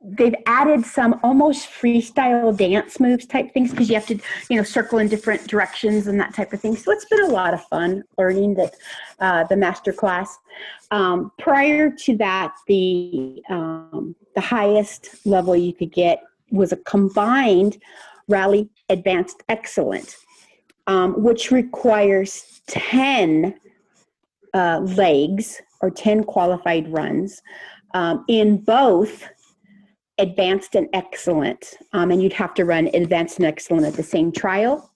they've 0.00 0.34
added 0.46 0.84
some 0.84 1.18
almost 1.22 1.68
freestyle 1.68 2.56
dance 2.56 3.00
moves 3.00 3.26
type 3.26 3.52
things 3.52 3.70
because 3.70 3.88
you 3.88 3.94
have 3.94 4.06
to 4.06 4.18
you 4.48 4.56
know 4.56 4.62
circle 4.62 4.98
in 4.98 5.08
different 5.08 5.46
directions 5.48 6.06
and 6.06 6.20
that 6.20 6.34
type 6.34 6.52
of 6.52 6.60
thing. 6.60 6.76
So 6.76 6.92
it's 6.92 7.04
been 7.06 7.24
a 7.24 7.28
lot 7.28 7.52
of 7.52 7.64
fun 7.64 8.04
learning 8.18 8.54
that 8.54 8.74
uh, 9.20 9.44
the 9.44 9.56
master 9.56 9.92
class. 9.92 10.38
Um, 10.90 11.32
prior 11.38 11.90
to 11.90 12.16
that, 12.18 12.54
the 12.68 13.42
um, 13.50 14.14
the 14.34 14.40
highest 14.40 15.26
level 15.26 15.56
you 15.56 15.72
could 15.72 15.92
get 15.92 16.22
was 16.50 16.72
a 16.72 16.76
combined 16.76 17.78
rally 18.28 18.68
advanced 18.88 19.42
excellent, 19.48 20.16
um, 20.86 21.20
which 21.22 21.50
requires 21.50 22.60
ten 22.68 23.54
uh, 24.54 24.80
legs 24.80 25.60
or 25.82 25.90
10 25.90 26.24
qualified 26.24 26.90
runs 26.90 27.42
um, 27.94 28.24
in 28.28 28.56
both 28.56 29.28
advanced 30.18 30.74
and 30.74 30.88
excellent. 30.92 31.74
Um, 31.92 32.10
and 32.10 32.22
you'd 32.22 32.32
have 32.32 32.54
to 32.54 32.64
run 32.64 32.88
advanced 32.94 33.38
and 33.38 33.46
excellent 33.46 33.86
at 33.86 33.94
the 33.94 34.02
same 34.02 34.32
trial. 34.32 34.90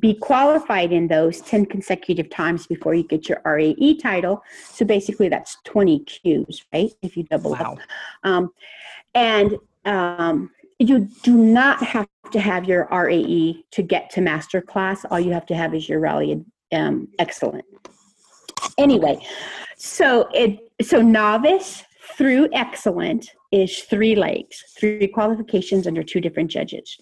Be 0.00 0.14
qualified 0.14 0.92
in 0.92 1.06
those 1.06 1.40
10 1.42 1.66
consecutive 1.66 2.28
times 2.28 2.66
before 2.66 2.94
you 2.94 3.04
get 3.04 3.28
your 3.28 3.40
RAE 3.44 3.96
title. 4.02 4.42
So 4.72 4.84
basically, 4.84 5.28
that's 5.28 5.58
20 5.64 6.00
Qs, 6.00 6.62
right? 6.72 6.90
If 7.02 7.16
you 7.16 7.22
double 7.24 7.52
wow. 7.52 7.74
up. 7.74 7.78
Um, 8.24 8.50
and 9.14 9.56
um, 9.84 10.50
you 10.78 11.08
do 11.22 11.36
not 11.36 11.82
have 11.82 12.08
to 12.32 12.40
have 12.40 12.64
your 12.64 12.88
RAE 12.90 13.64
to 13.70 13.82
get 13.82 14.10
to 14.10 14.20
master 14.20 14.60
class. 14.60 15.04
All 15.10 15.20
you 15.20 15.32
have 15.32 15.46
to 15.46 15.54
have 15.54 15.74
is 15.74 15.88
your 15.88 16.00
rally 16.00 16.44
um, 16.72 17.08
excellent. 17.18 17.64
Anyway, 18.78 19.24
so 19.76 20.28
it 20.34 20.58
so 20.82 21.00
novice 21.00 21.84
through 22.16 22.48
excellent 22.52 23.30
is 23.56 23.80
three 23.82 24.14
legs, 24.14 24.62
three 24.78 25.08
qualifications 25.08 25.86
under 25.86 26.02
two 26.02 26.20
different 26.20 26.50
judges. 26.50 26.96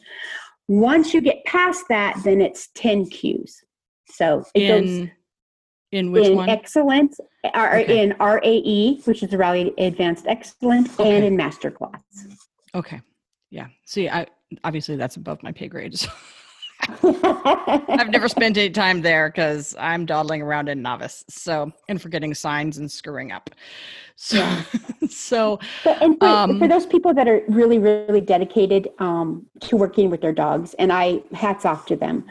Once 0.68 1.12
you 1.12 1.20
get 1.20 1.44
past 1.44 1.84
that, 1.88 2.18
then 2.24 2.40
it's 2.40 2.68
10 2.74 3.06
Qs. 3.10 3.50
So 4.08 4.44
it 4.54 4.68
goes 4.68 4.88
In 4.90 5.10
in 5.92 6.12
which 6.12 6.26
in 6.26 6.36
one? 6.36 6.48
excellent, 6.48 7.14
or 7.54 7.76
Okay. 7.78 8.02
in 8.02 8.14
RAE, 8.20 9.00
which 9.04 9.22
is 9.22 9.32
Rally 9.34 9.72
Advanced 9.78 10.26
Excellent, 10.26 10.88
Okay. 10.98 11.16
and 11.16 11.24
in 11.24 11.36
Master 11.36 11.70
Class. 11.70 12.02
okay. 12.74 13.00
Yeah. 13.50 13.68
See, 13.84 14.08
I 14.08 14.26
obviously 14.64 14.96
that's 14.96 15.16
above 15.16 15.42
my 15.42 15.52
pay 15.52 15.68
grade. 15.68 15.94
I've 17.02 18.10
never 18.10 18.28
spent 18.28 18.56
any 18.56 18.70
time 18.70 19.02
there 19.02 19.28
because 19.28 19.74
I'm 19.78 20.06
dawdling 20.06 20.42
around 20.42 20.68
in 20.68 20.82
novice. 20.82 21.24
So 21.28 21.72
and 21.88 22.00
forgetting 22.00 22.34
signs 22.34 22.78
and 22.78 22.90
screwing 22.90 23.32
up. 23.32 23.50
So 24.16 24.44
so 25.08 25.58
But, 25.84 26.02
and 26.02 26.18
for, 26.18 26.28
Um, 26.28 26.58
for 26.58 26.68
those 26.68 26.86
people 26.86 27.14
that 27.14 27.28
are 27.28 27.42
really, 27.48 27.78
really 27.78 28.20
dedicated 28.20 28.88
um, 28.98 29.46
to 29.60 29.76
working 29.76 30.10
with 30.10 30.20
their 30.20 30.32
dogs, 30.32 30.74
and 30.74 30.92
I 30.92 31.22
hats 31.32 31.64
off 31.64 31.86
to 31.86 31.96
them, 31.96 32.24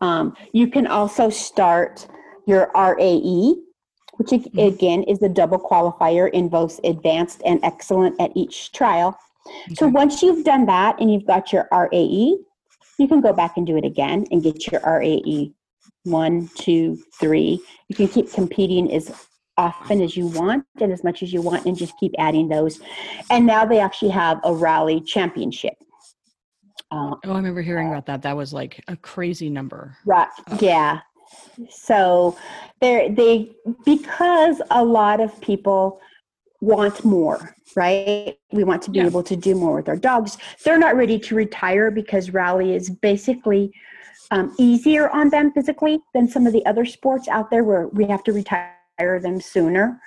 um, 0.00 0.34
you 0.52 0.68
can 0.68 0.86
also 0.86 1.30
start 1.30 2.06
your 2.46 2.70
RAE, 2.74 3.56
which 4.16 4.30
Mhm. 4.30 4.66
again 4.66 5.02
is 5.04 5.18
the 5.18 5.28
double 5.28 5.58
qualifier 5.58 6.30
in 6.30 6.48
both 6.48 6.80
advanced 6.84 7.42
and 7.44 7.60
excellent 7.62 8.20
at 8.20 8.30
each 8.34 8.72
trial. 8.72 9.16
So 9.74 9.86
once 9.88 10.22
you've 10.22 10.44
done 10.44 10.66
that 10.66 11.00
and 11.00 11.10
you've 11.12 11.26
got 11.26 11.52
your 11.52 11.68
RAE, 11.72 12.36
you 12.98 13.08
can 13.08 13.20
go 13.20 13.32
back 13.32 13.56
and 13.56 13.66
do 13.66 13.76
it 13.76 13.84
again 13.84 14.26
and 14.30 14.42
get 14.42 14.70
your 14.70 14.80
RAE 14.84 15.52
one, 16.04 16.48
two, 16.56 16.98
three. 17.18 17.60
You 17.88 17.96
can 17.96 18.08
keep 18.08 18.32
competing 18.32 18.92
as 18.92 19.26
often 19.56 20.00
as 20.00 20.16
you 20.16 20.26
want 20.26 20.64
and 20.80 20.92
as 20.92 21.02
much 21.02 21.22
as 21.22 21.32
you 21.32 21.42
want 21.42 21.66
and 21.66 21.76
just 21.76 21.98
keep 21.98 22.12
adding 22.18 22.48
those. 22.48 22.80
And 23.30 23.46
now 23.46 23.64
they 23.64 23.80
actually 23.80 24.10
have 24.10 24.40
a 24.44 24.54
rally 24.54 25.00
championship. 25.00 25.74
Uh, 26.90 27.14
oh, 27.24 27.32
I 27.32 27.36
remember 27.36 27.60
hearing 27.60 27.88
about 27.88 28.06
that. 28.06 28.22
That 28.22 28.36
was 28.36 28.52
like 28.52 28.82
a 28.88 28.96
crazy 28.96 29.50
number. 29.50 29.96
Right. 30.06 30.28
Oh. 30.50 30.58
Yeah. 30.60 31.00
So 31.68 32.38
they 32.80 33.10
they 33.10 33.50
because 33.84 34.62
a 34.70 34.82
lot 34.82 35.20
of 35.20 35.38
people 35.42 36.00
want 36.60 37.04
more, 37.04 37.54
right? 37.76 38.36
We 38.52 38.64
want 38.64 38.82
to 38.82 38.90
be 38.90 38.98
yeah. 38.98 39.06
able 39.06 39.22
to 39.22 39.36
do 39.36 39.54
more 39.54 39.76
with 39.76 39.88
our 39.88 39.96
dogs. 39.96 40.38
They're 40.64 40.78
not 40.78 40.96
ready 40.96 41.18
to 41.20 41.34
retire 41.34 41.90
because 41.90 42.30
rally 42.30 42.74
is 42.74 42.90
basically 42.90 43.72
um, 44.30 44.54
easier 44.58 45.08
on 45.10 45.30
them 45.30 45.52
physically 45.52 46.00
than 46.14 46.28
some 46.28 46.46
of 46.46 46.52
the 46.52 46.64
other 46.66 46.84
sports 46.84 47.28
out 47.28 47.50
there 47.50 47.64
where 47.64 47.88
we 47.88 48.06
have 48.06 48.24
to 48.24 48.32
retire 48.32 48.74
them 49.20 49.40
sooner. 49.40 50.00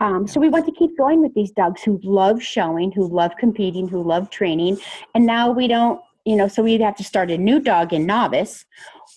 Um, 0.00 0.26
so 0.26 0.40
we 0.40 0.48
want 0.48 0.66
to 0.66 0.72
keep 0.72 0.96
going 0.98 1.22
with 1.22 1.32
these 1.34 1.52
dogs 1.52 1.82
who 1.82 1.98
love 2.02 2.42
showing, 2.42 2.92
who 2.92 3.08
love 3.08 3.32
competing, 3.38 3.88
who 3.88 4.02
love 4.02 4.28
training. 4.28 4.78
And 5.14 5.24
now 5.24 5.50
we 5.50 5.68
don't, 5.68 6.00
you 6.26 6.36
know, 6.36 6.48
so 6.48 6.62
we 6.62 6.76
have 6.78 6.96
to 6.96 7.04
start 7.04 7.30
a 7.30 7.38
new 7.38 7.60
dog 7.60 7.92
in 7.94 8.04
novice 8.04 8.64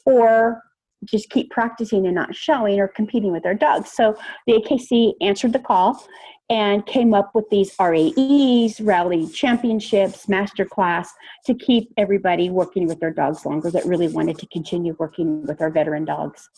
or 0.06 0.62
just 1.06 1.30
keep 1.30 1.50
practicing 1.50 2.06
and 2.06 2.16
not 2.16 2.36
showing 2.36 2.80
or 2.80 2.88
competing 2.88 3.32
with 3.32 3.46
our 3.46 3.54
dogs. 3.54 3.92
So 3.92 4.18
the 4.48 4.54
AKC 4.54 5.14
answered 5.22 5.54
the 5.54 5.60
call 5.60 6.02
and 6.50 6.86
came 6.86 7.14
up 7.14 7.36
with 7.36 7.50
these 7.50 7.74
RAEs, 7.80 8.82
rally 8.82 9.28
championships, 9.28 10.28
master 10.28 10.66
class 10.66 11.12
to 11.46 11.54
keep 11.54 11.94
everybody 11.98 12.50
working 12.50 12.88
with 12.88 13.00
their 13.00 13.12
dogs 13.12 13.46
longer 13.46 13.70
that 13.72 13.86
really 13.86 14.08
wanted 14.08 14.38
to 14.40 14.48
continue 14.48 14.96
working 15.00 15.46
with 15.46 15.62
our 15.62 15.70
veteran 15.70 16.06
dogs. 16.06 16.50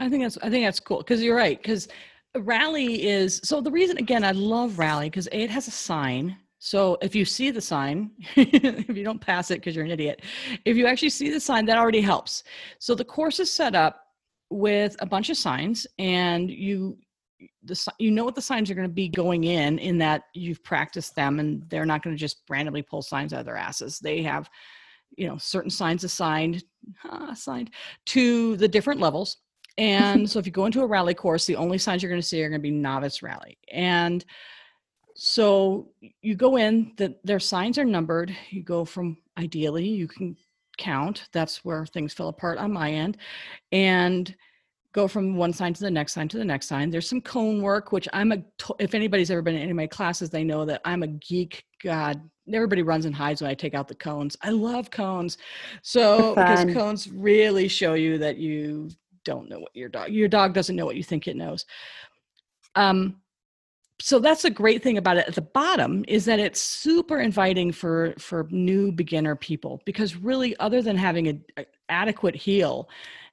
I 0.00 0.08
think 0.08 0.22
that's 0.22 0.38
I 0.38 0.50
think 0.50 0.66
that's 0.66 0.80
cool 0.80 0.98
because 0.98 1.22
you're 1.22 1.36
right 1.36 1.60
because 1.60 1.88
rally 2.36 3.06
is 3.06 3.40
so 3.44 3.62
the 3.62 3.70
reason 3.70 3.96
again 3.96 4.22
I 4.22 4.32
love 4.32 4.78
rally 4.78 5.08
because 5.08 5.26
it 5.32 5.48
has 5.48 5.68
a 5.68 5.70
sign 5.70 6.36
so 6.58 6.98
if 7.00 7.14
you 7.14 7.24
see 7.24 7.50
the 7.50 7.60
sign, 7.60 8.10
if 8.34 8.96
you 8.96 9.04
don't 9.04 9.20
pass 9.20 9.50
it 9.50 9.56
because 9.56 9.76
you're 9.76 9.84
an 9.84 9.90
idiot, 9.90 10.22
if 10.64 10.76
you 10.76 10.86
actually 10.86 11.10
see 11.10 11.30
the 11.30 11.38
sign, 11.38 11.66
that 11.66 11.78
already 11.78 12.00
helps. 12.00 12.42
So 12.78 12.94
the 12.94 13.04
course 13.04 13.38
is 13.40 13.50
set 13.50 13.74
up 13.74 14.02
with 14.50 14.96
a 15.00 15.06
bunch 15.06 15.30
of 15.30 15.36
signs, 15.36 15.86
and 15.98 16.50
you 16.50 16.98
the 17.64 17.92
you 17.98 18.10
know 18.10 18.24
what 18.24 18.34
the 18.34 18.42
signs 18.42 18.70
are 18.70 18.74
going 18.74 18.88
to 18.88 18.92
be 18.92 19.08
going 19.08 19.44
in 19.44 19.78
in 19.78 19.98
that 19.98 20.24
you've 20.34 20.62
practiced 20.64 21.14
them 21.14 21.38
and 21.38 21.62
they're 21.68 21.86
not 21.86 22.02
going 22.02 22.14
to 22.14 22.20
just 22.20 22.42
randomly 22.48 22.82
pull 22.82 23.02
signs 23.02 23.32
out 23.32 23.40
of 23.40 23.46
their 23.46 23.56
asses 23.56 23.98
they 23.98 24.22
have 24.22 24.48
you 25.16 25.28
know 25.28 25.36
certain 25.36 25.70
signs 25.70 26.02
assigned 26.02 26.64
uh, 27.04 27.28
assigned 27.30 27.70
to 28.06 28.56
the 28.56 28.68
different 28.68 29.00
levels 29.00 29.38
and 29.76 30.28
so 30.30 30.38
if 30.38 30.46
you 30.46 30.52
go 30.52 30.66
into 30.66 30.82
a 30.82 30.86
rally 30.86 31.14
course 31.14 31.44
the 31.44 31.56
only 31.56 31.78
signs 31.78 32.02
you're 32.02 32.10
going 32.10 32.20
to 32.20 32.26
see 32.26 32.42
are 32.42 32.48
going 32.48 32.60
to 32.60 32.62
be 32.62 32.70
novice 32.70 33.22
rally 33.22 33.58
and 33.72 34.24
so 35.16 35.88
you 36.20 36.34
go 36.34 36.56
in, 36.56 36.92
that 36.98 37.24
their 37.24 37.40
signs 37.40 37.78
are 37.78 37.86
numbered. 37.86 38.36
You 38.50 38.62
go 38.62 38.84
from 38.84 39.16
ideally, 39.38 39.88
you 39.88 40.06
can 40.06 40.36
count. 40.76 41.28
That's 41.32 41.64
where 41.64 41.86
things 41.86 42.12
fell 42.12 42.28
apart 42.28 42.58
on 42.58 42.70
my 42.70 42.92
end. 42.92 43.16
And 43.72 44.34
go 44.96 45.06
from 45.06 45.36
one 45.36 45.52
sign 45.52 45.74
to 45.74 45.80
the 45.80 45.90
next 45.90 46.14
sign 46.14 46.26
to 46.26 46.38
the 46.38 46.44
next 46.44 46.68
sign. 46.68 46.88
There's 46.88 47.06
some 47.06 47.20
cone 47.20 47.60
work, 47.60 47.92
which 47.92 48.08
I'm 48.14 48.32
a, 48.32 48.42
if 48.78 48.94
anybody's 48.94 49.30
ever 49.30 49.42
been 49.42 49.54
in 49.54 49.60
any 49.60 49.70
of 49.70 49.76
my 49.76 49.86
classes, 49.86 50.30
they 50.30 50.42
know 50.42 50.64
that 50.64 50.80
I'm 50.86 51.02
a 51.02 51.06
geek. 51.06 51.64
God, 51.84 52.18
everybody 52.50 52.80
runs 52.80 53.04
and 53.04 53.14
hides 53.14 53.42
when 53.42 53.50
I 53.50 53.54
take 53.54 53.74
out 53.74 53.88
the 53.88 53.94
cones. 53.94 54.38
I 54.40 54.50
love 54.50 54.90
cones. 54.90 55.36
So, 55.82 56.34
because 56.34 56.72
cones 56.72 57.08
really 57.12 57.68
show 57.68 57.92
you 57.92 58.16
that 58.18 58.38
you 58.38 58.88
don't 59.22 59.50
know 59.50 59.58
what 59.58 59.76
your 59.76 59.90
dog, 59.90 60.08
your 60.08 60.28
dog 60.28 60.54
doesn't 60.54 60.74
know 60.74 60.86
what 60.86 60.96
you 60.96 61.04
think 61.04 61.28
it 61.28 61.36
knows. 61.36 61.66
Um, 62.74 63.16
so 64.00 64.18
that's 64.18 64.46
a 64.46 64.50
great 64.50 64.82
thing 64.82 64.96
about 64.96 65.18
it 65.18 65.28
at 65.28 65.34
the 65.34 65.42
bottom 65.42 66.04
is 66.08 66.24
that 66.24 66.38
it's 66.38 66.60
super 66.60 67.18
inviting 67.18 67.72
for 67.72 68.14
for 68.18 68.46
new 68.50 68.92
beginner 68.92 69.34
people 69.36 69.80
because 69.86 70.16
really 70.16 70.54
other 70.58 70.82
than 70.82 70.96
having 70.96 71.28
a, 71.28 71.60
a 71.62 71.66
adequate 71.88 72.34
heel 72.34 72.90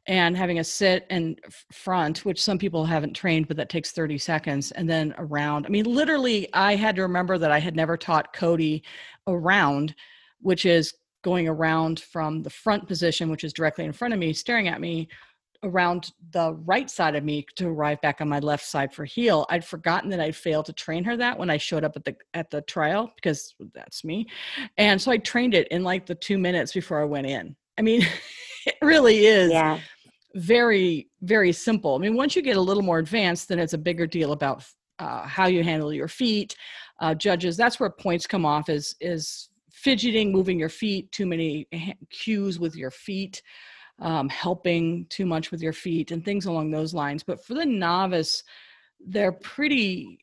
and 0.08 0.36
having 0.36 0.60
a 0.60 0.64
sit 0.64 1.06
and 1.10 1.40
front 1.72 2.26
which 2.26 2.42
some 2.42 2.58
people 2.58 2.86
haven't 2.86 3.14
trained 3.14 3.48
but 3.48 3.58
that 3.58 3.70
takes 3.70 3.92
30 3.92 4.18
seconds 4.18 4.72
and 4.72 4.90
then 4.90 5.14
around. 5.18 5.66
I 5.66 5.70
mean 5.70 5.86
literally 5.86 6.48
i 6.54 6.76
had 6.76 6.96
to 6.98 7.02
remember 7.02 7.38
that 7.38 7.52
i 7.52 7.60
had 7.60 7.76
never 7.76 7.98
taught 7.98 8.34
cody 8.34 8.84
around 9.28 9.96
which 10.40 10.66
is 10.66 10.94
going 11.24 11.48
around 11.48 12.02
from 12.02 12.44
the 12.44 12.50
front 12.50 12.88
position 12.88 13.30
which 13.30 13.44
is 13.44 13.54
directly 13.54 13.86
in 13.86 13.94
front 13.94 14.14
of 14.14 14.20
me 14.20 14.34
staring 14.34 14.68
at 14.68 14.82
me 14.82 15.08
around 15.64 16.12
the 16.32 16.54
right 16.66 16.90
side 16.90 17.16
of 17.16 17.24
me 17.24 17.46
to 17.56 17.68
arrive 17.68 18.00
back 18.02 18.22
on 18.22 18.28
my 18.28 18.40
left 18.40 18.66
side 18.66 18.94
for 18.94 19.06
heel. 19.06 19.46
I'd 19.50 19.66
forgotten 19.66 20.10
that 20.10 20.20
i'd 20.20 20.36
failed 20.36 20.66
to 20.68 20.74
train 20.74 21.04
her 21.06 21.18
that 21.18 21.38
when 21.40 21.50
i 21.50 21.58
showed 21.58 21.84
up 21.84 21.96
at 21.96 22.04
the 22.04 22.16
at 22.34 22.52
the 22.52 22.62
trial 22.62 23.12
because 23.16 23.56
that's 23.74 24.04
me. 24.04 24.28
And 24.78 25.02
so 25.02 25.12
i 25.12 25.18
trained 25.18 25.54
it 25.54 25.68
in 25.70 25.84
like 25.84 26.06
the 26.06 26.16
two 26.16 26.38
minutes 26.38 26.74
before 26.74 27.02
i 27.02 27.06
went 27.06 27.28
in. 27.28 27.56
I 27.78 27.82
mean 27.82 28.06
it 28.66 28.76
really 28.82 29.26
is 29.26 29.52
yeah. 29.52 29.80
Very 30.36 31.08
very 31.22 31.52
simple 31.52 31.96
i 31.96 31.98
mean 31.98 32.16
once 32.16 32.36
you 32.36 32.42
get 32.42 32.58
a 32.58 32.62
little 32.62 32.84
more 32.84 33.00
advanced 33.00 33.48
then 33.48 33.60
it's 33.60 33.74
a 33.74 33.78
bigger 33.78 34.08
deal 34.08 34.32
about 34.32 34.64
uh, 35.00 35.28
how 35.28 35.48
you 35.48 35.64
handle 35.64 35.94
your 35.94 36.08
feet 36.08 36.56
uh, 37.02 37.14
judges 37.14 37.56
that's 37.56 37.80
where 37.80 37.90
points 37.90 38.26
come 38.26 38.46
off 38.46 38.70
is 38.70 38.96
is 39.00 39.50
fidgeting 39.72 40.32
moving 40.32 40.60
your 40.60 40.70
feet 40.70 41.12
too 41.12 41.26
many 41.26 41.68
cues 42.10 42.60
with 42.60 42.76
your 42.76 42.92
feet 42.92 43.42
um, 44.00 44.30
helping 44.30 45.06
too 45.10 45.26
much 45.26 45.52
with 45.52 45.62
your 45.62 45.74
feet 45.74 46.12
and 46.12 46.24
things 46.24 46.46
along 46.46 46.72
those 46.72 46.94
lines. 46.94 47.24
But 47.24 47.44
for 47.46 47.54
the 47.54 47.66
novice, 47.66 48.44
they're 49.00 49.32
pretty 49.32 50.20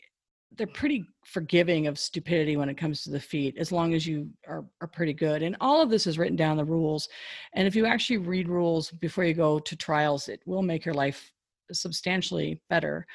they're 0.57 0.67
pretty 0.67 1.05
forgiving 1.25 1.87
of 1.87 1.99
stupidity 1.99 2.57
when 2.57 2.69
it 2.69 2.77
comes 2.77 3.03
to 3.03 3.11
the 3.11 3.21
feet 3.21 3.57
as 3.57 3.71
long 3.71 3.95
as 3.95 4.07
you 4.07 4.29
are, 4.49 4.65
are 4.81 4.87
pretty 4.87 5.13
good 5.13 5.43
and 5.43 5.57
all 5.61 5.81
of 5.81 5.91
this 5.91 6.07
is 6.07 6.19
written 6.19 6.37
down 6.37 6.57
the 6.57 6.65
rules 6.65 7.09
and 7.55 7.67
if 7.67 7.77
you 7.77 7.87
actually 7.87 8.17
read 8.17 8.49
rules 8.49 8.91
before 8.91 9.25
you 9.25 9.35
go 9.35 9.59
to 9.59 9.77
trials 9.77 10.29
it 10.29 10.41
will 10.47 10.63
make 10.63 10.85
your 10.85 10.95
life 10.95 11.33
substantially 11.73 12.61
better 12.69 13.07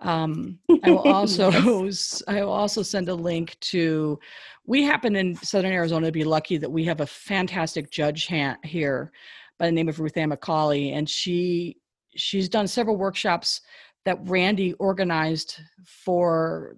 um, 0.00 0.58
i 0.82 0.90
will 0.90 0.98
also 1.12 1.50
yes. 1.84 2.22
i 2.28 2.42
will 2.42 2.52
also 2.52 2.82
send 2.82 3.08
a 3.08 3.14
link 3.14 3.56
to 3.60 4.18
we 4.66 4.82
happen 4.82 5.14
in 5.14 5.34
southern 5.36 5.72
arizona 5.72 6.06
to 6.06 6.12
be 6.12 6.24
lucky 6.24 6.56
that 6.56 6.70
we 6.70 6.84
have 6.84 7.02
a 7.02 7.06
fantastic 7.06 7.90
judge 7.90 8.30
here 8.64 9.12
by 9.58 9.66
the 9.66 9.72
name 9.72 9.88
of 9.88 10.00
Ruth 10.00 10.16
Ann 10.16 10.30
McCauley, 10.30 10.92
and 10.94 11.08
she 11.08 11.76
she's 12.14 12.48
done 12.48 12.66
several 12.66 12.96
workshops 12.96 13.60
that 14.04 14.18
Randy 14.22 14.72
organized 14.74 15.60
for 15.84 16.76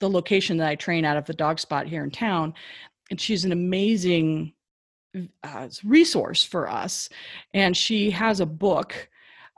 the 0.00 0.08
location 0.08 0.56
that 0.58 0.68
I 0.68 0.76
train 0.76 1.04
out 1.04 1.16
of 1.16 1.26
the 1.26 1.34
dog 1.34 1.58
spot 1.58 1.86
here 1.86 2.04
in 2.04 2.10
town. 2.10 2.54
And 3.10 3.20
she's 3.20 3.44
an 3.44 3.52
amazing 3.52 4.52
uh, 5.42 5.68
resource 5.84 6.44
for 6.44 6.68
us. 6.68 7.08
And 7.54 7.76
she 7.76 8.10
has 8.10 8.40
a 8.40 8.46
book 8.46 9.08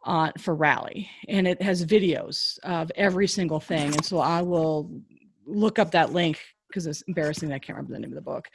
uh, 0.05 0.33
for 0.39 0.55
Rally, 0.55 1.11
and 1.29 1.47
it 1.47 1.61
has 1.61 1.85
videos 1.85 2.59
of 2.61 2.91
every 2.95 3.29
single 3.29 3.61
thing. 3.61 3.93
And 3.93 4.05
so 4.05 4.19
I 4.19 4.41
will 4.43 4.91
look 5.45 5.79
up 5.79 5.91
that 5.91 6.13
link 6.13 6.41
because 6.69 6.87
it's 6.87 7.03
embarrassing 7.03 7.49
that 7.51 7.57
I 7.57 7.59
can't 7.59 7.77
remember 7.77 7.95
the 7.95 8.01
name 8.01 8.11
of 8.11 8.15
the 8.15 8.23
book. 8.23 8.49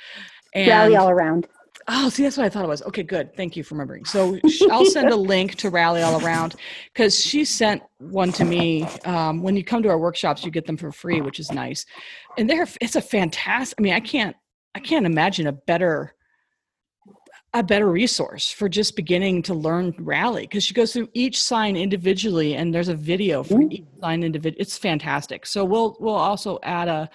And 0.53 0.67
Rally 0.69 0.95
all 0.95 1.09
around. 1.09 1.47
Oh, 1.87 2.09
see, 2.09 2.23
that's 2.23 2.35
what 2.35 2.45
I 2.45 2.49
thought 2.49 2.65
it 2.65 2.67
was. 2.67 2.81
Okay, 2.83 3.03
good. 3.03 3.35
Thank 3.35 3.55
you 3.55 3.63
for 3.63 3.75
remembering. 3.75 4.05
So 4.05 4.39
I'll 4.71 4.85
send 4.85 5.11
a 5.11 5.15
link 5.15 5.53
to 5.55 5.69
Rally 5.69 6.01
All 6.01 6.23
Around 6.23 6.55
because 6.91 7.23
she 7.23 7.45
sent 7.45 7.83
one 7.99 8.31
to 8.33 8.43
me. 8.43 8.83
Um, 9.05 9.43
when 9.43 9.55
you 9.55 9.63
come 9.63 9.83
to 9.83 9.89
our 9.89 9.99
workshops, 9.99 10.43
you 10.43 10.49
get 10.49 10.65
them 10.65 10.77
for 10.77 10.91
free, 10.91 11.21
which 11.21 11.39
is 11.39 11.51
nice. 11.51 11.85
And 12.39 12.49
they're 12.49 12.67
it's 12.81 12.95
a 12.95 13.01
fantastic. 13.01 13.79
I 13.79 13.81
mean, 13.83 13.93
I 13.93 13.99
can't 13.99 14.35
I 14.73 14.79
can't 14.79 15.05
imagine 15.05 15.45
a 15.45 15.51
better 15.51 16.15
a 17.53 17.61
better 17.61 17.89
resource 17.89 18.51
for 18.51 18.67
just 18.67 18.95
beginning 18.95 19.41
to 19.43 19.53
learn 19.53 19.93
Rally 19.99 20.41
because 20.41 20.63
she 20.63 20.73
goes 20.73 20.91
through 20.91 21.07
each 21.13 21.41
sign 21.41 21.77
individually, 21.77 22.55
and 22.55 22.73
there's 22.73 22.89
a 22.89 22.95
video 22.95 23.43
for 23.43 23.55
mm-hmm. 23.59 23.71
each 23.71 23.85
sign 24.01 24.23
individual. 24.23 24.59
It's 24.59 24.77
fantastic. 24.77 25.45
So 25.45 25.63
we'll 25.63 25.97
we'll 25.99 26.15
also 26.15 26.57
add 26.63 26.87
a 26.87 27.09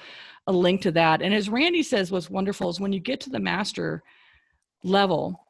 a 0.46 0.52
link 0.52 0.80
to 0.82 0.92
that. 0.92 1.22
And 1.22 1.34
as 1.34 1.50
Randy 1.50 1.82
says, 1.82 2.12
what's 2.12 2.30
wonderful 2.30 2.70
is 2.70 2.78
when 2.78 2.92
you 2.92 3.00
get 3.00 3.20
to 3.22 3.30
the 3.30 3.40
master 3.40 4.02
level 4.82 5.40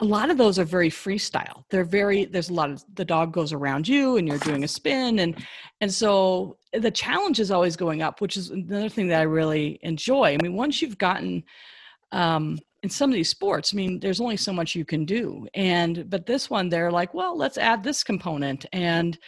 a 0.00 0.04
lot 0.04 0.30
of 0.30 0.38
those 0.38 0.58
are 0.58 0.64
very 0.64 0.90
freestyle. 0.90 1.64
They're 1.68 1.84
very 1.84 2.24
there's 2.24 2.48
a 2.48 2.54
lot 2.54 2.70
of 2.70 2.82
the 2.94 3.04
dog 3.04 3.32
goes 3.32 3.52
around 3.52 3.86
you 3.86 4.16
and 4.16 4.26
you're 4.26 4.38
doing 4.38 4.64
a 4.64 4.68
spin 4.68 5.18
and 5.18 5.44
and 5.80 5.92
so 5.92 6.56
the 6.72 6.90
challenge 6.90 7.38
is 7.38 7.50
always 7.50 7.76
going 7.76 8.00
up 8.00 8.20
which 8.20 8.36
is 8.36 8.50
another 8.50 8.88
thing 8.88 9.08
that 9.08 9.20
i 9.20 9.24
really 9.24 9.78
enjoy. 9.82 10.34
I 10.34 10.38
mean 10.42 10.54
once 10.54 10.80
you've 10.80 10.98
gotten 10.98 11.44
um 12.12 12.58
in 12.82 12.88
some 12.88 13.10
of 13.10 13.14
these 13.14 13.28
sports 13.28 13.74
i 13.74 13.76
mean 13.76 14.00
there's 14.00 14.22
only 14.22 14.38
so 14.38 14.52
much 14.52 14.74
you 14.74 14.84
can 14.84 15.04
do. 15.04 15.46
And 15.54 16.08
but 16.08 16.26
this 16.26 16.48
one 16.48 16.68
they're 16.68 16.92
like 16.92 17.12
well 17.12 17.36
let's 17.36 17.58
add 17.58 17.82
this 17.82 18.02
component. 18.02 18.64
And 18.72 19.18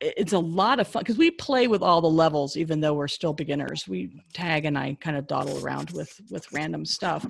it's 0.00 0.32
a 0.32 0.38
lot 0.38 0.78
of 0.78 0.86
fun 0.86 1.02
because 1.02 1.16
we 1.16 1.30
play 1.30 1.68
with 1.68 1.82
all 1.82 2.00
the 2.00 2.08
levels 2.08 2.56
even 2.56 2.80
though 2.80 2.94
we're 2.94 3.08
still 3.08 3.32
beginners. 3.32 3.88
We 3.88 4.22
tag 4.32 4.64
and 4.64 4.76
i 4.76 4.96
kind 5.00 5.16
of 5.16 5.26
dawdle 5.26 5.64
around 5.64 5.90
with 5.90 6.20
with 6.30 6.50
random 6.52 6.84
stuff. 6.84 7.26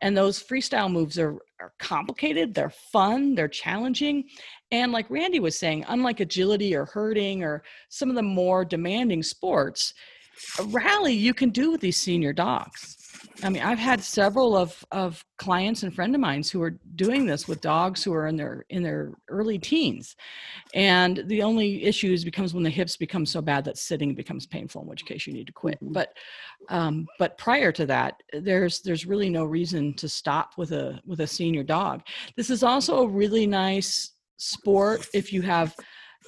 And 0.00 0.16
those 0.16 0.42
freestyle 0.42 0.90
moves 0.90 1.18
are, 1.18 1.38
are 1.60 1.72
complicated 1.78 2.54
they're 2.54 2.70
fun 2.70 3.34
they're 3.34 3.48
challenging. 3.48 4.24
And 4.70 4.92
like 4.92 5.08
randy 5.10 5.40
was 5.40 5.58
saying 5.58 5.84
unlike 5.88 6.20
agility 6.20 6.74
or 6.74 6.84
herding 6.86 7.42
or 7.42 7.62
some 7.88 8.10
of 8.10 8.16
the 8.16 8.22
more 8.22 8.64
demanding 8.64 9.22
sports 9.22 9.94
a 10.58 10.62
rally 10.64 11.12
you 11.12 11.34
can 11.34 11.50
do 11.50 11.70
with 11.70 11.80
these 11.80 11.98
senior 11.98 12.32
dogs 12.32 12.99
I 13.42 13.48
mean, 13.48 13.62
I've 13.62 13.78
had 13.78 14.02
several 14.02 14.56
of 14.56 14.84
of 14.92 15.24
clients 15.38 15.82
and 15.82 15.94
friend 15.94 16.14
of 16.14 16.20
mine 16.20 16.42
who 16.50 16.62
are 16.62 16.78
doing 16.94 17.26
this 17.26 17.48
with 17.48 17.60
dogs 17.60 18.02
who 18.02 18.12
are 18.14 18.26
in 18.26 18.36
their 18.36 18.64
in 18.70 18.82
their 18.82 19.12
early 19.28 19.58
teens, 19.58 20.16
and 20.74 21.22
the 21.26 21.42
only 21.42 21.84
issue 21.84 22.12
is 22.12 22.24
becomes 22.24 22.54
when 22.54 22.62
the 22.62 22.70
hips 22.70 22.96
become 22.96 23.26
so 23.26 23.40
bad 23.40 23.64
that 23.64 23.78
sitting 23.78 24.14
becomes 24.14 24.46
painful, 24.46 24.82
in 24.82 24.88
which 24.88 25.06
case 25.06 25.26
you 25.26 25.32
need 25.32 25.46
to 25.46 25.52
quit. 25.52 25.82
Mhm. 25.82 25.92
But 25.92 26.16
um, 26.68 27.06
but 27.18 27.38
prior 27.38 27.72
to 27.72 27.86
that, 27.86 28.22
there's 28.32 28.80
there's 28.80 29.06
really 29.06 29.30
no 29.30 29.44
reason 29.44 29.94
to 29.94 30.08
stop 30.08 30.56
with 30.56 30.72
a 30.72 31.00
with 31.06 31.20
a 31.20 31.26
senior 31.26 31.62
dog. 31.62 32.02
This 32.36 32.50
is 32.50 32.62
also 32.62 33.02
a 33.02 33.08
really 33.08 33.46
nice 33.46 34.12
sport 34.36 35.06
if 35.12 35.32
you 35.32 35.42
have 35.42 35.74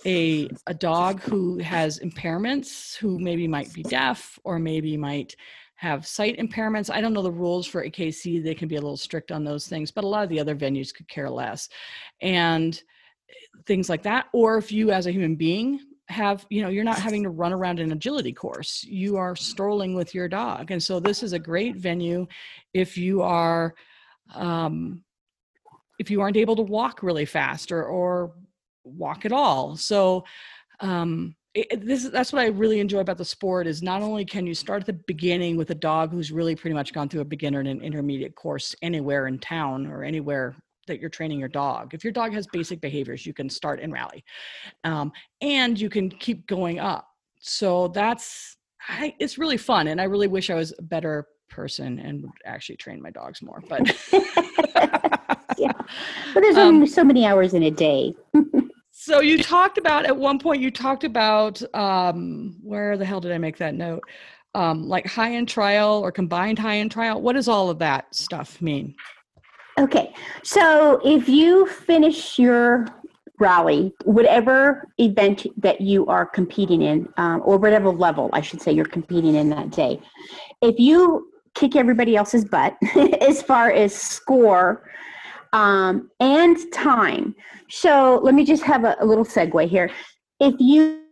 a 0.07 0.49
a 0.67 0.75
dog 0.75 1.21
who 1.21 1.59
has 1.59 2.01
impairments, 2.01 2.97
who 2.97 3.19
maybe 3.19 3.47
might 3.47 3.73
be 3.73 3.83
deaf 3.83 4.39
or 4.45 4.59
maybe 4.59 4.97
might 4.97 5.37
have 5.83 6.07
sight 6.07 6.39
impairments. 6.39 6.95
I 6.95 7.01
don't 7.01 7.13
know 7.13 7.23
the 7.23 7.33
rules 7.33 7.67
for 7.67 7.85
AKC. 7.85 8.41
They 8.41 8.55
can 8.55 8.69
be 8.69 8.77
a 8.77 8.81
little 8.81 8.97
strict 8.97 9.33
on 9.33 9.43
those 9.43 9.67
things, 9.67 9.91
but 9.91 10.05
a 10.05 10.07
lot 10.07 10.23
of 10.23 10.29
the 10.29 10.39
other 10.39 10.55
venues 10.55 10.95
could 10.95 11.09
care 11.09 11.29
less. 11.29 11.69
And 12.21 12.81
things 13.67 13.89
like 13.89 14.05
that. 14.05 14.27
Or 14.33 14.57
if 14.59 14.71
you, 14.71 14.93
as 14.93 15.07
a 15.07 15.11
human 15.11 15.35
being, 15.35 15.81
have, 16.09 16.47
you 16.51 16.63
know, 16.63 16.69
you're 16.69 16.85
not 16.85 17.01
having 17.01 17.25
to 17.25 17.31
run 17.31 17.53
around 17.53 17.81
an 17.81 17.91
agility 17.91 18.33
course, 18.33 18.85
you 18.85 19.17
are 19.17 19.35
strolling 19.35 19.97
with 19.97 20.15
your 20.15 20.29
dog. 20.29 20.71
And 20.71 20.81
so 20.81 21.01
this 21.01 21.21
is 21.21 21.33
a 21.33 21.39
great 21.39 21.75
venue 21.75 22.29
if 22.73 22.97
you 22.97 23.23
are, 23.23 23.75
um, 24.37 25.03
if 25.99 26.13
you 26.13 26.21
aren't 26.21 26.37
able 26.37 26.55
to 26.55 26.63
walk 26.63 27.03
really 27.03 27.25
fast 27.25 27.73
or, 27.73 27.83
or 27.83 28.35
walk 28.85 29.25
at 29.25 29.33
all. 29.33 29.75
So, 29.75 30.27
um, 30.79 31.35
it, 31.55 31.85
this 31.87 32.09
that's 32.09 32.33
what 32.33 32.43
I 32.43 32.47
really 32.47 32.81
enjoy 32.81 33.01
about 33.01 33.19
the 33.19 33.25
sport 33.25 33.67
is 33.67 33.83
not 33.83 34.03
only 34.03 34.25
can 34.25 34.47
you 34.47 34.55
start 34.55 34.81
at 34.83 34.87
the 34.87 34.93
beginning 34.95 35.57
with 35.57 35.71
a 35.71 35.75
dog 35.75 36.11
who's 36.11 36.33
really 36.33 36.57
pretty 36.57 36.75
much 36.75 36.93
gone 36.93 37.09
through 37.09 37.21
a 37.21 37.27
beginner 37.27 37.61
and 37.61 37.69
an 37.69 37.83
intermediate 37.83 38.35
course 38.35 38.75
anywhere 38.83 39.27
in 39.27 39.39
town 39.39 39.87
or 39.87 40.03
anywhere 40.03 40.55
that 40.87 40.99
you're 40.99 41.11
training 41.11 41.39
your 41.39 41.49
dog. 41.49 41.95
If 41.95 42.05
your 42.05 42.13
dog 42.13 42.33
has 42.33 42.47
basic 42.47 42.81
behaviors, 42.81 43.25
you 43.27 43.35
can 43.35 43.49
start 43.51 43.81
in 43.81 43.93
rally, 43.93 44.25
um, 44.85 45.13
and 45.41 45.79
you 45.79 45.89
can 45.91 46.09
keep 46.09 46.47
going 46.47 46.79
up. 46.81 47.07
So 47.41 47.89
that's 47.89 48.57
I, 48.89 49.15
it's 49.21 49.39
really 49.39 49.59
fun, 49.59 49.89
and 49.89 50.01
I 50.01 50.05
really 50.05 50.29
wish 50.29 50.51
I 50.51 50.55
was 50.55 50.73
a 50.79 50.83
better 50.83 51.27
person 51.51 51.99
and 51.99 52.23
would 52.23 52.33
actually 52.47 52.77
train 52.77 53.01
my 53.03 53.11
dogs 53.11 53.43
more. 53.43 53.63
But 53.69 53.95
yeah, 55.59 55.73
but 56.35 56.41
there's 56.41 56.57
Um, 56.57 56.77
only 56.77 56.87
so 56.87 57.05
many 57.05 57.27
hours 57.27 57.53
in 57.55 57.63
a 57.65 57.71
day. 57.71 58.15
So 59.05 59.21
you 59.21 59.43
talked 59.43 59.79
about 59.79 60.05
at 60.07 60.17
one 60.17 60.39
point 60.39 60.63
you 60.63 60.71
talked 60.71 61.03
about 61.03 61.61
um, 61.75 62.55
where 62.63 62.97
the 62.97 63.05
hell 63.05 63.21
did 63.21 63.33
I 63.33 63.39
make 63.39 63.59
that 63.59 63.75
note? 63.75 64.05
Um, 64.55 64.87
like 64.87 65.09
high 65.09 65.35
end 65.35 65.49
trial 65.49 65.95
or 65.95 66.13
combined 66.13 66.61
high 66.61 66.77
end 66.77 66.93
trial. 66.93 67.21
What 67.21 67.33
does 67.33 67.49
all 67.49 67.69
of 67.69 67.81
that 67.81 68.15
stuff 68.15 68.63
mean? 68.63 68.95
Okay, 69.77 70.15
so 70.45 71.01
if 71.05 71.29
you 71.29 71.67
finish 71.67 72.39
your 72.39 72.87
rally, 73.41 73.93
whatever 74.05 74.87
event 74.99 75.49
that 75.57 75.81
you 75.81 76.07
are 76.07 76.25
competing 76.25 76.83
in, 76.83 77.09
um, 77.17 77.43
or 77.45 77.57
whatever 77.57 77.91
level 77.91 78.31
I 78.33 78.41
should 78.41 78.63
say 78.63 78.71
you're 78.71 78.85
competing 78.85 79.35
in 79.35 79.51
that 79.51 79.71
day, 79.71 80.01
if 80.61 80.79
you 80.79 81.29
kick 81.55 81.75
everybody 81.75 82.15
else's 82.15 82.45
butt 82.45 82.77
as 83.21 83.43
far 83.43 83.73
as 83.73 83.93
score 83.93 84.89
um, 85.53 86.11
and 86.21 86.57
time, 86.73 87.35
so 87.69 88.21
let 88.23 88.35
me 88.35 88.45
just 88.45 88.63
have 88.63 88.85
a, 88.85 88.97
a 89.01 89.07
little 89.07 89.25
segue 89.25 89.69
here. 89.69 89.91
If 90.41 90.55
you 90.59 91.03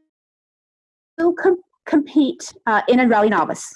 com- 1.19 1.63
compete 1.87 2.53
uh, 2.67 2.83
in 2.89 3.01
a 3.01 3.09
rally 3.09 3.29
novice 3.29 3.69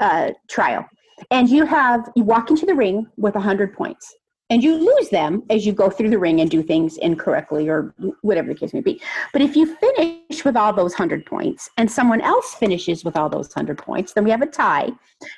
uh, 0.00 0.30
trial, 0.48 0.86
and 1.30 1.48
you 1.48 1.64
have 1.64 2.10
you 2.16 2.24
walk 2.24 2.50
into 2.50 2.66
the 2.66 2.74
ring 2.74 3.06
with 3.16 3.34
100 3.34 3.74
points 3.74 4.14
and 4.50 4.62
you 4.62 4.74
lose 4.74 5.08
them 5.08 5.42
as 5.48 5.64
you 5.64 5.72
go 5.72 5.88
through 5.88 6.10
the 6.10 6.18
ring 6.18 6.40
and 6.40 6.50
do 6.50 6.62
things 6.62 6.98
incorrectly 6.98 7.68
or 7.68 7.94
whatever 8.20 8.48
the 8.48 8.54
case 8.54 8.74
may 8.74 8.82
be. 8.82 9.00
But 9.32 9.40
if 9.40 9.56
you 9.56 9.76
finish 9.76 10.44
with 10.44 10.56
all 10.56 10.74
those 10.74 10.92
100 10.92 11.24
points 11.24 11.70
and 11.78 11.90
someone 11.90 12.20
else 12.20 12.54
finishes 12.54 13.02
with 13.04 13.16
all 13.16 13.30
those 13.30 13.48
100 13.54 13.78
points 13.78 14.12
then 14.12 14.24
we 14.24 14.30
have 14.30 14.42
a 14.42 14.46
tie. 14.46 14.90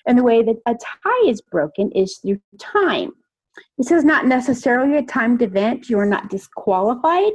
And 0.06 0.18
the 0.18 0.24
way 0.24 0.42
that 0.42 0.56
a 0.66 0.74
tie 0.74 1.28
is 1.28 1.40
broken 1.40 1.92
is 1.92 2.16
through 2.16 2.40
time 2.58 3.12
this 3.78 3.90
is 3.90 4.04
not 4.04 4.26
necessarily 4.26 4.96
a 4.96 5.02
timed 5.02 5.42
event. 5.42 5.88
You're 5.88 6.06
not 6.06 6.30
disqualified. 6.30 7.32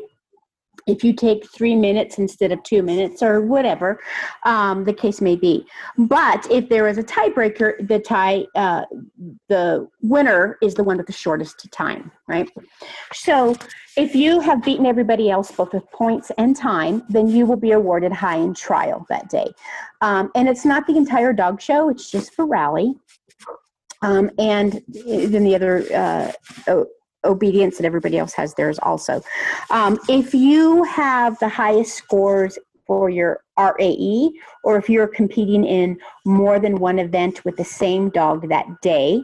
If 0.88 1.04
you 1.04 1.14
take 1.14 1.50
three 1.52 1.76
minutes 1.76 2.18
instead 2.18 2.52
of 2.52 2.64
two 2.64 2.82
minutes 2.82 3.22
or 3.22 3.42
whatever 3.42 4.00
um, 4.44 4.86
the 4.86 4.94
case 4.94 5.22
may 5.22 5.36
be. 5.36 5.66
But 5.98 6.50
if 6.50 6.70
there 6.70 6.88
is 6.88 6.98
a 6.98 7.04
tiebreaker 7.04 7.88
the 7.88 8.00
tie 8.00 8.46
uh, 8.56 8.86
the 9.50 9.88
winner 10.02 10.58
is 10.62 10.74
the 10.74 10.84
one 10.84 10.98
with 10.98 11.06
the 11.06 11.14
shortest 11.14 11.70
time 11.72 12.12
right? 12.28 12.50
So 13.14 13.56
if 13.98 14.16
you 14.16 14.40
have 14.40 14.64
beaten 14.64 14.86
everybody 14.86 15.30
else 15.30 15.52
both 15.52 15.74
with 15.74 15.90
points 15.92 16.32
and 16.38 16.56
time 16.56 17.04
then 17.10 17.28
you 17.28 17.46
will 17.46 17.58
be 17.58 17.72
awarded 17.72 18.14
high 18.14 18.38
in 18.38 18.54
trial 18.54 19.06
that 19.10 19.30
day. 19.30 19.52
Um, 20.02 20.32
and 20.34 20.48
it's 20.48 20.66
not 20.66 20.88
the 20.88 20.96
entire 20.96 21.34
dog 21.34 21.62
show. 21.62 21.90
It's 21.90 22.10
just 22.10 22.34
for 22.34 22.46
rally 22.46 22.96
um, 24.02 24.30
and 24.38 24.82
then 25.06 25.44
the 25.44 25.56
other 25.56 25.86
uh, 25.94 26.32
o- 26.68 26.88
obedience 27.26 27.78
that 27.78 27.86
everybody 27.86 28.18
else 28.18 28.34
has 28.34 28.54
theirs 28.54 28.80
also 28.80 29.22
um, 29.70 30.00
if 30.08 30.34
you 30.34 30.84
have 30.84 31.38
the 31.40 31.50
highest 31.50 31.96
scores 31.96 32.58
for 32.90 33.08
your 33.08 33.44
RAE, 33.60 34.32
or 34.64 34.76
if 34.78 34.90
you're 34.90 35.08
competing 35.08 35.64
in 35.64 35.96
more 36.26 36.58
than 36.60 36.80
one 36.80 36.98
event 36.98 37.46
with 37.46 37.56
the 37.56 37.64
same 37.64 38.10
dog 38.10 38.50
that 38.50 38.66
day, 38.82 39.22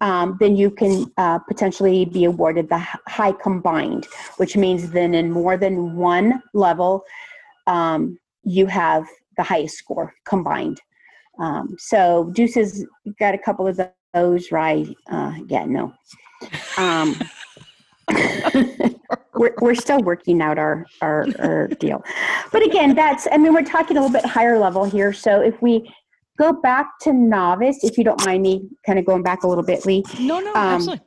um, 0.00 0.38
then 0.40 0.56
you 0.56 0.70
can 0.70 1.12
uh, 1.18 1.38
potentially 1.40 2.06
be 2.06 2.24
awarded 2.24 2.70
the 2.70 2.78
high 3.06 3.32
combined, 3.32 4.06
which 4.38 4.56
means 4.56 4.90
then 4.90 5.14
in 5.14 5.30
more 5.30 5.58
than 5.58 5.94
one 5.94 6.42
level, 6.54 7.02
um, 7.66 8.18
you 8.44 8.66
have 8.66 9.04
the 9.36 9.42
highest 9.42 9.76
score 9.76 10.14
combined. 10.24 10.80
Um, 11.38 11.76
so 11.78 12.30
Deuce 12.34 12.54
has 12.54 12.86
got 13.18 13.34
a 13.34 13.38
couple 13.38 13.66
of 13.66 13.78
those 14.14 14.52
right. 14.52 14.88
Uh, 15.10 15.34
yeah, 15.46 15.64
no. 15.64 15.92
Um, 16.78 17.18
we're, 19.34 19.54
we're 19.60 19.74
still 19.74 20.00
working 20.00 20.40
out 20.40 20.58
our, 20.58 20.86
our, 21.02 21.26
our 21.38 21.68
deal. 21.68 22.02
But 22.52 22.64
again, 22.64 22.94
that's, 22.94 23.26
I 23.30 23.38
mean, 23.38 23.52
we're 23.52 23.64
talking 23.64 23.96
a 23.96 24.00
little 24.00 24.12
bit 24.12 24.24
higher 24.24 24.58
level 24.58 24.84
here. 24.84 25.12
So 25.12 25.40
if 25.40 25.60
we 25.60 25.92
go 26.38 26.52
back 26.52 26.98
to 27.02 27.12
novice, 27.12 27.82
if 27.82 27.98
you 27.98 28.04
don't 28.04 28.24
mind 28.24 28.42
me 28.42 28.68
kind 28.84 28.98
of 28.98 29.04
going 29.04 29.22
back 29.22 29.42
a 29.42 29.48
little 29.48 29.64
bit, 29.64 29.84
Lee. 29.86 30.04
No, 30.20 30.40
no, 30.40 30.50
Um, 30.50 30.56
absolutely. 30.56 31.04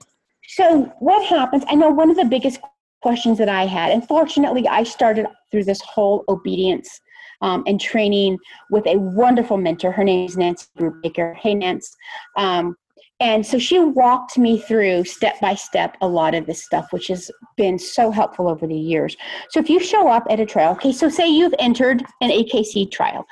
So 0.48 0.92
what 1.00 1.26
happens? 1.26 1.64
I 1.70 1.76
know 1.76 1.90
one 1.92 2.10
of 2.10 2.16
the 2.16 2.26
biggest 2.26 2.60
questions 3.02 3.38
that 3.38 3.50
I 3.50 3.66
had, 3.66 3.92
and 3.92 4.06
fortunately, 4.08 4.68
I 4.68 4.84
started 4.84 5.28
through 5.52 5.66
this 5.66 5.80
whole 5.82 6.24
obedience 6.28 7.00
um, 7.42 7.64
and 7.68 7.80
training 7.80 8.38
with 8.72 8.86
a 8.88 8.98
wonderful 8.98 9.58
mentor. 9.58 9.92
Her 9.92 10.04
name 10.04 10.26
is 10.26 10.38
Nancy 10.38 10.66
Brubaker. 10.78 11.36
Hey, 11.38 11.54
Nance. 11.54 11.96
Um, 12.36 12.76
and 13.20 13.46
so 13.46 13.60
she 13.60 13.80
walked 13.80 14.38
me 14.38 14.60
through 14.60 15.04
step 15.04 15.40
by 15.42 15.54
step 15.54 15.98
a 16.02 16.08
lot 16.08 16.34
of 16.34 16.46
this 16.46 16.64
stuff, 16.64 16.92
which 16.92 17.08
has 17.08 17.30
been 17.58 17.78
so 17.78 18.12
helpful 18.12 18.48
over 18.48 18.66
the 18.66 18.76
years. 18.76 19.18
So 19.50 19.60
if 19.60 19.70
you 19.70 19.80
show 19.80 20.08
up 20.08 20.26
at 20.30 20.40
a 20.40 20.46
trial, 20.46 20.72
okay, 20.74 20.94
so 20.94 21.10
say 21.10 21.28
you've 21.28 21.54
entered 21.60 22.06
an 22.22 22.30
AKC 22.30 22.90
trial, 22.90 23.26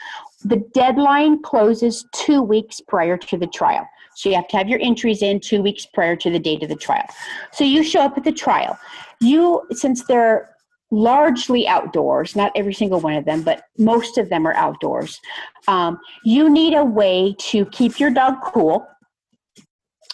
the 0.44 0.58
deadline 0.74 1.42
closes 1.42 2.06
two 2.14 2.42
weeks 2.42 2.82
prior 2.82 3.18
to 3.18 3.38
the 3.38 3.48
trial. 3.48 3.88
So 4.16 4.30
you 4.30 4.36
have 4.36 4.48
to 4.50 4.58
have 4.58 4.68
your 4.68 4.80
entries 4.82 5.22
in 5.22 5.40
two 5.40 5.62
weeks 5.62 5.86
prior 5.86 6.16
to 6.18 6.30
the 6.30 6.40
date 6.40 6.64
of 6.64 6.70
the 6.70 6.76
trial. 6.76 7.06
So 7.54 7.64
you 7.64 7.84
show 7.84 8.02
up 8.02 8.18
at 8.18 8.24
the 8.24 8.32
trial. 8.32 8.78
You, 9.22 9.62
since 9.72 10.04
they're 10.06 10.50
largely 10.92 11.68
outdoors, 11.68 12.36
not 12.36 12.52
every 12.56 12.74
single 12.74 13.00
one 13.00 13.14
of 13.14 13.26
them, 13.26 13.44
but 13.44 13.64
most 13.78 14.18
of 14.18 14.30
them 14.30 14.46
are 14.48 14.54
outdoors, 14.56 15.20
um, 15.68 16.00
you 16.24 16.50
need 16.50 16.74
a 16.74 16.84
way 16.84 17.36
to 17.40 17.66
keep 17.68 18.00
your 18.00 18.10
dog 18.10 18.36
cool 18.44 18.88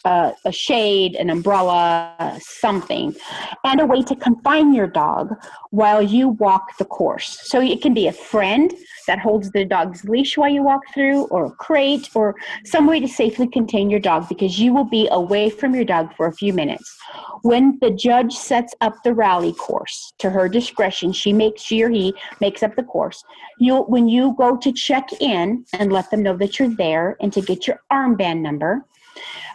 uh, 0.06 0.32
a 0.46 0.52
shade, 0.52 1.16
an 1.16 1.30
umbrella, 1.30 2.38
something, 2.42 3.16
and 3.64 3.80
a 3.80 3.86
way 3.86 4.02
to 4.04 4.16
confine 4.16 4.74
your 4.74 4.88
dog 4.88 5.34
while 5.72 6.02
you 6.02 6.30
walk 6.30 6.78
the 6.78 6.86
course. 6.86 7.40
So 7.44 7.62
it 7.62 7.82
can 7.82 7.94
be 7.94 8.08
a 8.08 8.14
friend 8.14 8.74
that 9.08 9.20
holds 9.20 9.52
the 9.52 9.66
dog's 9.66 10.04
leash 10.06 10.38
while 10.38 10.50
you 10.50 10.64
walk 10.64 10.82
through, 10.94 11.26
or 11.26 11.46
a 11.46 11.52
crate, 11.52 12.10
or 12.16 12.36
some 12.66 12.88
way 12.88 13.00
to 13.00 13.08
safely 13.08 13.48
contain 13.48 13.90
your 13.90 14.00
dog 14.00 14.28
because 14.30 14.60
you 14.60 14.74
will 14.74 14.86
be 14.86 15.08
away 15.12 15.50
from 15.50 15.74
your 15.74 15.86
dog 15.86 16.14
for 16.16 16.28
a 16.28 16.34
few 16.34 16.54
minutes. 16.54 16.98
When 17.42 17.78
the 17.82 17.92
judge 17.92 18.34
sets 18.34 18.74
up 18.82 18.96
the 19.04 19.14
rally 19.14 19.54
course 19.54 20.14
to 20.20 20.30
her 20.30 20.48
discretion, 20.48 21.12
she 21.12 21.34
makes 21.34 21.62
she 21.62 21.84
or 21.84 21.90
he 21.90 22.14
makes 22.40 22.64
up 22.64 22.76
the 22.76 22.84
course. 22.84 23.24
You 23.60 23.84
when 23.84 24.08
you 24.08 24.36
go 24.38 24.58
to 24.58 24.72
check 24.72 25.10
in 25.20 25.66
and 25.74 25.92
let 25.92 26.10
them 26.12 26.24
know 26.24 26.38
that 26.38 26.60
you're 26.60 26.76
there 26.76 27.18
and 27.22 27.32
to 27.34 27.42
get 27.42 27.68
your 27.68 27.82
armband 27.92 28.42
number, 28.42 28.86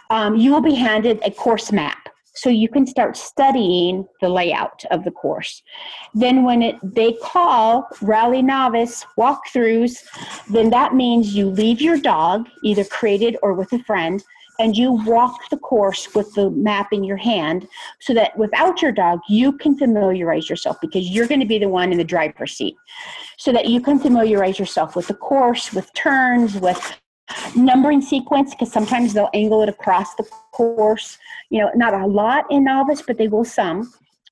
um, 0.09 0.35
you 0.35 0.51
will 0.51 0.61
be 0.61 0.75
handed 0.75 1.19
a 1.23 1.31
course 1.31 1.71
map 1.71 2.09
so 2.35 2.49
you 2.49 2.69
can 2.69 2.87
start 2.87 3.17
studying 3.17 4.07
the 4.21 4.29
layout 4.29 4.83
of 4.91 5.03
the 5.03 5.11
course. 5.11 5.61
Then 6.13 6.43
when 6.43 6.61
it 6.61 6.75
they 6.83 7.13
call 7.21 7.87
rally 8.01 8.41
novice 8.41 9.05
walkthroughs, 9.17 9.97
then 10.49 10.69
that 10.69 10.93
means 10.93 11.35
you 11.35 11.49
leave 11.49 11.81
your 11.81 11.97
dog 11.97 12.47
either 12.63 12.85
crated 12.85 13.35
or 13.43 13.53
with 13.53 13.73
a 13.73 13.79
friend 13.79 14.23
and 14.59 14.75
you 14.75 14.91
walk 14.91 15.49
the 15.49 15.57
course 15.57 16.13
with 16.13 16.33
the 16.33 16.49
map 16.51 16.91
in 16.91 17.03
your 17.03 17.17
hand 17.17 17.67
so 18.01 18.13
that 18.13 18.37
without 18.37 18.81
your 18.81 18.91
dog 18.91 19.19
you 19.27 19.53
can 19.53 19.77
familiarize 19.77 20.49
yourself 20.49 20.77
because 20.81 21.09
you're 21.09 21.27
going 21.27 21.39
to 21.39 21.45
be 21.45 21.57
the 21.57 21.69
one 21.69 21.91
in 21.91 21.97
the 21.97 22.03
driver's 22.03 22.53
seat 22.53 22.75
so 23.37 23.51
that 23.53 23.67
you 23.67 23.79
can 23.81 23.97
familiarize 23.97 24.59
yourself 24.59 24.95
with 24.95 25.07
the 25.07 25.13
course 25.13 25.73
with 25.73 25.91
turns 25.93 26.55
with 26.55 26.99
numbering 27.55 28.01
sequence 28.01 28.51
because 28.51 28.71
sometimes 28.71 29.13
they'll 29.13 29.29
angle 29.33 29.61
it 29.61 29.69
across 29.69 30.15
the 30.15 30.23
course 30.51 31.17
you 31.49 31.59
know 31.59 31.71
not 31.75 31.93
a 31.93 32.05
lot 32.05 32.45
in 32.49 32.63
novice 32.63 33.01
but 33.01 33.17
they 33.17 33.27
will 33.27 33.45
some. 33.45 33.91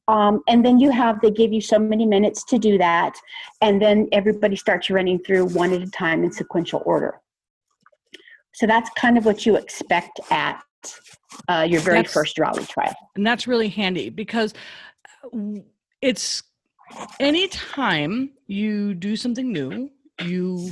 Um, 0.10 0.42
and 0.48 0.64
then 0.66 0.80
you 0.80 0.90
have 0.90 1.20
they 1.20 1.32
give 1.32 1.52
you 1.52 1.60
so 1.60 1.78
many 1.78 2.06
minutes 2.06 2.46
to 2.46 2.58
do 2.58 2.78
that 2.78 3.18
and 3.62 3.82
then 3.82 4.08
everybody 4.14 4.56
starts 4.56 4.90
running 4.90 5.20
through 5.20 5.46
one 5.48 5.74
at 5.74 5.82
a 5.82 5.92
time 5.92 6.24
in 6.24 6.32
sequential 6.32 6.82
order. 6.86 7.20
So 8.54 8.66
that's 8.66 8.90
kind 8.92 9.18
of 9.18 9.26
what 9.26 9.46
you 9.46 9.58
expect 9.58 10.20
at 10.32 10.62
uh, 11.50 11.68
your 11.70 11.82
very 11.82 11.98
that's, 11.98 12.14
first 12.14 12.40
rally 12.40 12.66
trial. 12.66 12.96
And 13.16 13.28
that's 13.28 13.48
really 13.48 13.68
handy 13.68 14.10
because 14.10 14.54
it's 16.02 16.44
anytime 17.20 18.32
you 18.48 18.94
do 18.94 19.18
something 19.18 19.52
new 19.52 19.92
you 20.22 20.72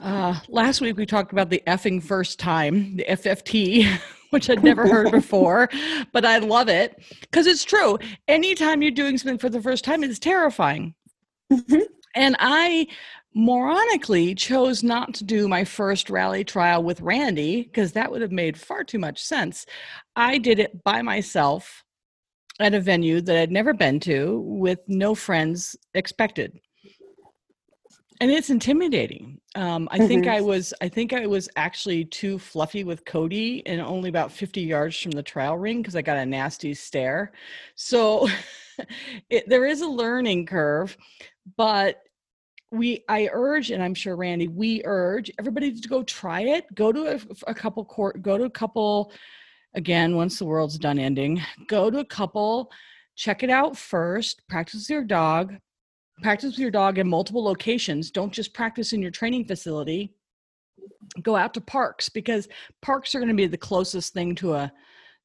uh, 0.00 0.38
last 0.48 0.80
week 0.80 0.96
we 0.96 1.06
talked 1.06 1.32
about 1.32 1.50
the 1.50 1.62
effing 1.66 2.02
first 2.02 2.38
time, 2.38 2.96
the 2.96 3.04
FFT, 3.08 3.86
which 4.30 4.48
I'd 4.48 4.64
never 4.64 4.86
heard 4.86 5.10
before, 5.10 5.68
but 6.12 6.24
I 6.24 6.38
love 6.38 6.68
it 6.68 7.02
because 7.20 7.46
it's 7.46 7.64
true. 7.64 7.98
Anytime 8.28 8.82
you're 8.82 8.90
doing 8.90 9.18
something 9.18 9.38
for 9.38 9.48
the 9.48 9.62
first 9.62 9.84
time, 9.84 10.04
it's 10.04 10.18
terrifying. 10.18 10.94
Mm-hmm. 11.52 11.80
And 12.14 12.36
I 12.38 12.86
moronically 13.36 14.36
chose 14.36 14.82
not 14.82 15.14
to 15.14 15.24
do 15.24 15.46
my 15.48 15.64
first 15.64 16.10
rally 16.10 16.44
trial 16.44 16.82
with 16.82 17.00
Randy 17.00 17.62
because 17.62 17.92
that 17.92 18.10
would 18.10 18.22
have 18.22 18.32
made 18.32 18.58
far 18.58 18.84
too 18.84 18.98
much 18.98 19.22
sense. 19.22 19.66
I 20.16 20.38
did 20.38 20.58
it 20.58 20.82
by 20.82 21.02
myself 21.02 21.84
at 22.58 22.74
a 22.74 22.80
venue 22.80 23.20
that 23.20 23.36
I'd 23.36 23.52
never 23.52 23.72
been 23.72 24.00
to 24.00 24.40
with 24.40 24.80
no 24.86 25.14
friends 25.14 25.76
expected 25.94 26.58
and 28.20 28.30
it's 28.30 28.50
intimidating. 28.50 29.40
Um, 29.56 29.88
i 29.90 29.98
mm-hmm. 29.98 30.06
think 30.06 30.26
i 30.28 30.40
was 30.40 30.72
i 30.80 30.88
think 30.88 31.12
i 31.12 31.26
was 31.26 31.48
actually 31.56 32.04
too 32.04 32.38
fluffy 32.38 32.84
with 32.84 33.04
cody 33.04 33.66
and 33.66 33.80
only 33.80 34.08
about 34.08 34.30
50 34.30 34.60
yards 34.60 34.96
from 34.96 35.10
the 35.10 35.24
trial 35.24 35.58
ring 35.58 35.82
because 35.82 35.96
i 35.96 36.02
got 36.02 36.18
a 36.18 36.26
nasty 36.26 36.72
stare. 36.72 37.32
So 37.74 38.28
it, 39.30 39.48
there 39.48 39.66
is 39.66 39.80
a 39.80 39.88
learning 39.88 40.46
curve 40.46 40.96
but 41.56 42.02
we 42.70 43.02
i 43.08 43.28
urge 43.32 43.72
and 43.72 43.82
i'm 43.82 43.94
sure 43.94 44.14
randy 44.14 44.46
we 44.46 44.82
urge 44.84 45.32
everybody 45.38 45.80
to 45.80 45.88
go 45.88 46.04
try 46.04 46.42
it. 46.42 46.72
Go 46.74 46.92
to 46.92 47.16
a, 47.16 47.20
a 47.48 47.54
couple 47.54 47.84
court 47.84 48.22
go 48.22 48.38
to 48.38 48.44
a 48.44 48.50
couple 48.50 49.12
again 49.74 50.14
once 50.14 50.38
the 50.38 50.44
world's 50.44 50.78
done 50.78 50.98
ending 50.98 51.42
go 51.66 51.90
to 51.90 51.98
a 51.98 52.04
couple 52.04 52.70
check 53.16 53.42
it 53.42 53.50
out 53.50 53.76
first 53.76 54.46
practice 54.48 54.88
your 54.88 55.04
dog 55.04 55.56
practice 56.22 56.52
with 56.52 56.58
your 56.58 56.70
dog 56.70 56.98
in 56.98 57.08
multiple 57.08 57.42
locations. 57.42 58.10
Don't 58.10 58.32
just 58.32 58.54
practice 58.54 58.92
in 58.92 59.02
your 59.02 59.10
training 59.10 59.44
facility. 59.44 60.14
Go 61.22 61.36
out 61.36 61.54
to 61.54 61.60
parks 61.60 62.08
because 62.08 62.48
parks 62.82 63.14
are 63.14 63.18
going 63.18 63.28
to 63.28 63.34
be 63.34 63.46
the 63.46 63.56
closest 63.56 64.12
thing 64.12 64.34
to 64.36 64.54
a 64.54 64.72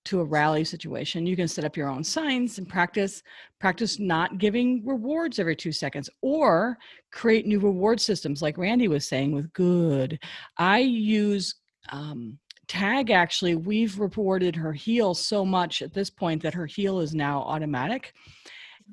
to 0.05 0.21
a 0.21 0.23
rally 0.23 0.63
situation. 0.63 1.25
You 1.25 1.35
can 1.35 1.47
set 1.47 1.65
up 1.65 1.75
your 1.75 1.89
own 1.89 2.03
signs 2.03 2.59
and 2.59 2.69
practice 2.69 3.23
practice 3.59 3.99
not 3.99 4.37
giving 4.37 4.85
rewards 4.85 5.39
every 5.39 5.55
two 5.55 5.71
seconds 5.71 6.09
or 6.21 6.77
create 7.11 7.47
new 7.47 7.59
reward 7.59 7.99
systems 7.99 8.41
like 8.41 8.57
randy 8.57 8.87
was 8.87 9.07
saying 9.07 9.31
with 9.31 9.51
good. 9.53 10.19
I 10.57 10.79
use 10.79 11.55
um, 11.89 12.37
tag 12.67 13.09
actually. 13.09 13.55
We've 13.55 13.99
rewarded 13.99 14.55
her 14.55 14.73
heel 14.73 15.13
so 15.13 15.43
much 15.43 15.81
at 15.81 15.93
this 15.93 16.09
point 16.09 16.41
that 16.43 16.53
her 16.53 16.67
heel 16.67 16.99
is 16.99 17.15
now 17.15 17.41
automatic 17.41 18.13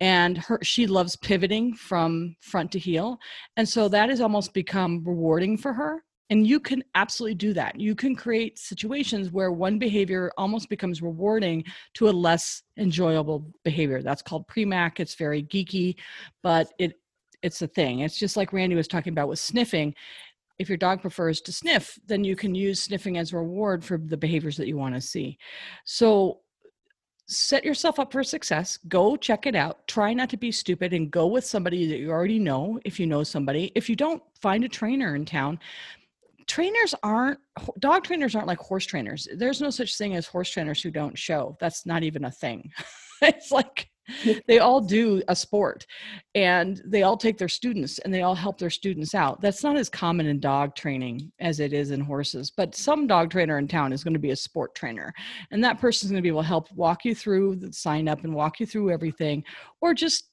and 0.01 0.39
her 0.39 0.59
she 0.63 0.87
loves 0.87 1.17
pivoting 1.17 1.75
from 1.75 2.37
front 2.41 2.73
to 2.73 2.79
heel. 2.79 3.19
And 3.57 3.69
so 3.69 3.89
that 3.89 4.09
has 4.09 4.21
almost 4.21 4.55
become 4.55 5.03
rewarding 5.05 5.57
for 5.57 5.73
her. 5.73 6.05
And 6.31 6.47
you 6.47 6.61
can 6.61 6.83
absolutely 6.95 7.35
do 7.35 7.53
that. 7.53 7.79
You 7.79 7.95
can 7.95 8.17
create 8.17 8.59
situations 8.59 9.31
where 9.31 9.53
one 9.53 9.79
behavior 9.79 10.33
almost 10.39 10.71
becomes 10.71 11.03
rewarding 11.03 11.63
to 11.95 12.09
a 12.09 12.11
less 12.11 12.63
enjoyable 12.79 13.53
behavior. 13.65 14.01
That's 14.01 14.23
called 14.23 14.49
Premack. 14.49 14.99
It's 14.99 15.15
very 15.15 15.43
geeky 15.43 15.97
but 16.43 16.73
it 16.79 16.99
it's 17.43 17.61
a 17.61 17.67
thing. 17.67 18.01
It's 18.01 18.19
just 18.19 18.37
like 18.37 18.53
randy 18.53 18.77
was 18.77 18.89
talking 18.89 19.13
about 19.13 19.29
with 19.29 19.41
sniffing. 19.41 19.95
If 20.59 20.69
your 20.69 20.79
dog 20.79 21.03
prefers 21.03 21.41
to 21.43 21.53
sniff 21.53 21.99
then 22.07 22.25
you 22.25 22.37
can 22.37 22.55
use 22.55 22.81
sniffing 22.81 23.19
as 23.19 23.33
a 23.33 23.37
reward 23.37 23.85
for 23.85 23.99
the 23.99 24.17
behaviors 24.17 24.57
that 24.57 24.69
you 24.69 24.79
want 24.79 24.95
to 24.95 25.01
see. 25.01 25.37
So 25.85 26.41
set 27.37 27.65
yourself 27.65 27.99
up 27.99 28.13
for 28.13 28.23
success. 28.23 28.79
Go 28.89 29.17
check 29.17 29.47
it 29.47 29.55
out. 29.55 29.87
Try 29.87 30.13
not 30.15 30.31
to 30.31 30.37
be 30.37 30.53
stupid 30.53 30.93
and 30.93 31.11
go 31.11 31.27
with 31.27 31.45
somebody 31.45 31.87
that 31.87 31.99
you 31.99 32.11
already 32.11 32.39
know 32.39 32.79
if 32.85 33.01
you 33.01 33.07
know 33.07 33.23
somebody. 33.23 33.73
If 33.75 33.89
you 33.89 33.97
don't, 33.97 34.23
find 34.41 34.65
a 34.65 34.69
trainer 34.69 35.15
in 35.15 35.25
town. 35.25 35.59
Trainers 36.47 36.95
aren't, 37.03 37.39
dog 37.79 38.05
trainers 38.05 38.35
aren't 38.35 38.49
like 38.49 38.59
horse 38.59 38.85
trainers. 38.85 39.29
There's 39.37 39.61
no 39.61 39.71
such 39.71 39.97
thing 39.97 40.15
as 40.17 40.27
horse 40.27 40.51
trainers 40.51 40.83
who 40.83 40.91
don't 40.91 41.17
show. 41.17 41.57
That's 41.61 41.87
not 41.87 42.03
even 42.03 42.25
a 42.25 42.31
thing. 42.31 42.71
it's 43.23 43.53
like 43.53 43.89
they 44.47 44.59
all 44.59 44.81
do 44.81 45.23
a 45.29 45.37
sport 45.37 45.87
and 46.35 46.83
they 46.85 47.03
all 47.03 47.17
take 47.17 47.39
their 47.39 47.49
students 47.49 47.99
and 48.01 48.13
they 48.13 48.23
all 48.23 48.35
help 48.35 48.59
their 48.59 48.71
students 48.71 49.15
out. 49.15 49.41
That's 49.41 49.63
not 49.63 49.77
as 49.77 49.89
common 49.89 50.27
in 50.27 50.41
dog 50.41 50.75
training 50.75 51.33
as 51.41 51.61
it 51.61 51.73
is 51.73 51.91
in 51.91 52.01
horses, 52.01 52.51
but 52.51 52.75
some 52.75 53.07
dog 53.07 53.31
trainer 53.31 53.59
in 53.59 53.69
town 53.69 53.93
is 53.93 54.05
going 54.05 54.15
to 54.15 54.21
be 54.21 54.31
a 54.31 54.37
sport 54.37 54.75
trainer. 54.75 55.13
And 55.51 55.63
that 55.65 55.81
person 55.81 56.07
is 56.07 56.11
going 56.11 56.23
to 56.23 56.23
be 56.23 56.29
able 56.29 56.43
to 56.43 56.49
help 56.49 56.71
walk 56.73 57.05
you 57.05 57.15
through 57.15 57.61
sign 57.73 58.09
up 58.09 58.25
and 58.25 58.35
walk 58.35 58.61
you 58.61 58.67
through 58.67 58.91
everything 58.91 59.45
or 59.81 59.95
just 59.95 60.29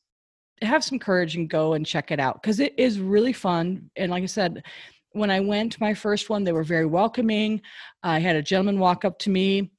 have 0.61 0.83
some 0.83 0.99
courage 0.99 1.35
and 1.35 1.49
go 1.49 1.73
and 1.73 1.85
check 1.85 2.11
it 2.11 2.19
out 2.19 2.41
because 2.41 2.59
it 2.59 2.73
is 2.77 2.99
really 2.99 3.33
fun. 3.33 3.89
And 3.95 4.11
like 4.11 4.23
I 4.23 4.27
said, 4.27 4.63
when 5.11 5.31
I 5.31 5.39
went 5.39 5.79
my 5.79 5.93
first 5.93 6.29
one, 6.29 6.43
they 6.43 6.51
were 6.51 6.63
very 6.63 6.85
welcoming. 6.85 7.61
I 8.03 8.19
had 8.19 8.35
a 8.35 8.41
gentleman 8.41 8.79
walk 8.79 9.05
up 9.05 9.17
to 9.19 9.29
me 9.29 9.71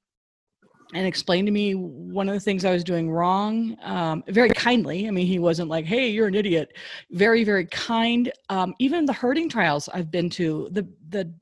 and 0.94 1.06
explained 1.06 1.46
to 1.46 1.52
me 1.52 1.74
one 1.74 2.28
of 2.28 2.34
the 2.34 2.40
things 2.40 2.64
I 2.64 2.72
was 2.72 2.84
doing 2.84 3.10
wrong 3.10 3.76
um, 3.82 4.24
very 4.28 4.50
kindly. 4.50 5.06
I 5.06 5.10
mean, 5.10 5.26
he 5.26 5.38
wasn't 5.38 5.68
like, 5.68 5.84
hey, 5.84 6.08
you're 6.08 6.26
an 6.26 6.34
idiot. 6.34 6.76
Very, 7.10 7.44
very 7.44 7.66
kind. 7.66 8.32
Um, 8.48 8.74
even 8.78 9.04
the 9.04 9.12
herding 9.12 9.48
trials 9.48 9.88
I've 9.92 10.10
been 10.10 10.30
to, 10.30 10.68
the, 10.72 10.88
the 11.10 11.32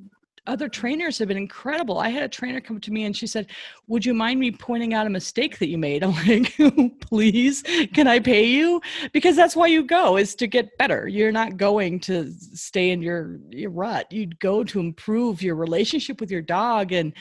other 0.49 0.69
trainers 0.69 1.19
have 1.19 1.29
been 1.29 1.37
incredible. 1.37 1.99
I 1.99 2.09
had 2.09 2.23
a 2.23 2.29
trainer 2.29 2.61
come 2.61 2.81
to 2.81 2.91
me 2.91 3.05
and 3.05 3.17
she 3.17 3.27
said, 3.27 3.49
Would 3.87 4.05
you 4.05 4.15
mind 4.15 4.41
me 4.41 4.51
pointing 4.51 4.95
out 4.95 5.07
a 5.07 5.11
mistake 5.11 5.59
that 5.59 5.69
you 5.69 5.79
made? 5.79 6.03
I'm 6.05 6.15
like, 6.27 6.55
Please, 7.01 7.63
can 7.93 8.09
I 8.09 8.19
pay 8.19 8.47
you? 8.47 8.81
Because 9.13 9.37
that's 9.37 9.55
why 9.55 9.67
you 9.67 9.85
go, 9.85 10.17
is 10.17 10.35
to 10.37 10.47
get 10.47 10.77
better. 10.79 11.07
You're 11.07 11.33
not 11.33 11.57
going 11.59 12.01
to 12.01 12.33
stay 12.33 12.91
in 12.91 13.03
your, 13.03 13.39
your 13.51 13.71
rut. 13.71 14.11
You'd 14.11 14.41
go 14.41 14.65
to 14.65 14.81
improve 14.81 15.43
your 15.43 15.55
relationship 15.55 16.21
with 16.21 16.31
your 16.31 16.43
dog 16.43 16.93
and 16.93 17.13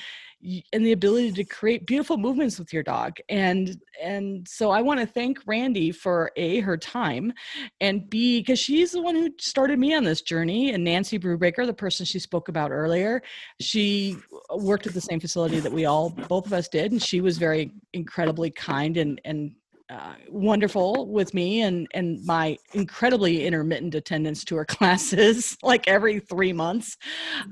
and 0.72 0.86
the 0.86 0.92
ability 0.92 1.32
to 1.32 1.44
create 1.44 1.88
beautiful 1.88 2.16
movements 2.16 2.60
with 2.60 2.72
your 2.72 2.84
dog 2.84 3.18
and 3.30 3.82
and 4.02 4.48
so 4.48 4.70
i 4.70 4.82
want 4.82 5.00
to 5.00 5.06
thank 5.06 5.40
randy 5.48 5.92
for 5.92 6.32
a 6.36 6.60
her 6.60 6.78
time 6.78 7.34
and 7.82 8.08
b 8.10 8.40
because 8.40 8.60
she's 8.60 8.92
the 8.92 9.02
one 9.02 9.16
who 9.16 9.30
started 9.40 9.80
me 9.80 9.96
on 9.96 10.04
this 10.04 10.22
journey 10.22 10.74
and 10.74 10.84
nancy 10.84 11.18
brubaker 11.18 11.66
the 11.66 11.74
person 11.74 12.06
she 12.06 12.20
spoke 12.20 12.50
about 12.50 12.72
earlier 12.72 13.22
she 13.60 14.16
worked 14.56 14.86
at 14.86 14.94
the 14.94 15.02
same 15.02 15.20
facility 15.20 15.60
that 15.60 15.72
we 15.72 15.86
all 15.86 16.12
both 16.12 16.46
of 16.46 16.54
us 16.54 16.68
did 16.68 16.92
and 16.92 17.02
she 17.02 17.20
was 17.20 17.38
very 17.38 17.72
incredibly 17.94 18.52
kind 18.52 18.98
and 18.98 19.20
and 19.26 19.56
uh, 19.90 20.16
wonderful 20.30 21.08
with 21.08 21.34
me 21.34 21.62
and 21.62 21.88
and 21.94 22.24
my 22.26 22.58
incredibly 22.74 23.46
intermittent 23.46 23.96
attendance 23.96 24.44
to 24.44 24.56
her 24.56 24.66
classes 24.78 25.58
like 25.64 25.88
every 25.88 26.20
three 26.20 26.52
months. 26.52 26.98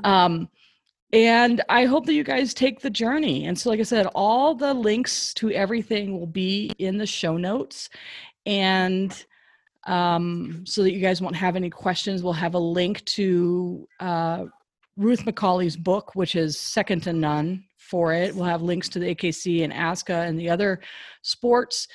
Um, 0.04 0.50
and 1.14 1.62
I 1.70 1.86
hope 1.86 2.06
that 2.08 2.14
you 2.14 2.24
guys 2.24 2.54
take 2.54 2.82
the 2.82 2.90
journey. 2.90 3.46
And 3.46 3.58
so, 3.58 3.70
like 3.70 3.80
I 3.80 3.84
said, 3.84 4.08
all 4.16 4.56
the 4.56 4.74
links 4.74 5.34
to 5.36 5.52
everything 5.52 6.20
will 6.20 6.28
be 6.28 6.72
in 6.80 6.98
the 6.98 7.06
show 7.06 7.38
notes. 7.38 7.90
And 8.46 9.26
um, 9.86 10.64
so 10.66 10.84
that 10.84 10.94
you 10.94 11.00
guys 11.00 11.22
won't 11.22 11.36
have 11.36 11.56
any 11.56 11.70
questions, 11.70 12.24
we'll 12.24 12.34
have 12.34 12.56
a 12.56 12.60
link 12.60 13.06
to 13.06 13.88
uh, 14.00 14.46
Ruth 14.98 15.26
McCauley's 15.26 15.78
book, 15.78 16.16
which 16.16 16.36
is 16.36 16.60
second 16.60 17.04
to 17.04 17.14
none 17.14 17.64
for 17.78 18.14
it. 18.14 18.34
We'll 18.36 18.46
have 18.46 18.62
links 18.62 18.90
to 18.90 19.00
the 19.00 19.14
AKC 19.14 19.64
and 19.64 19.72
ASCA 19.72 20.28
and 20.28 20.40
the 20.40 20.50
other 20.50 20.82
sports. 21.22 21.88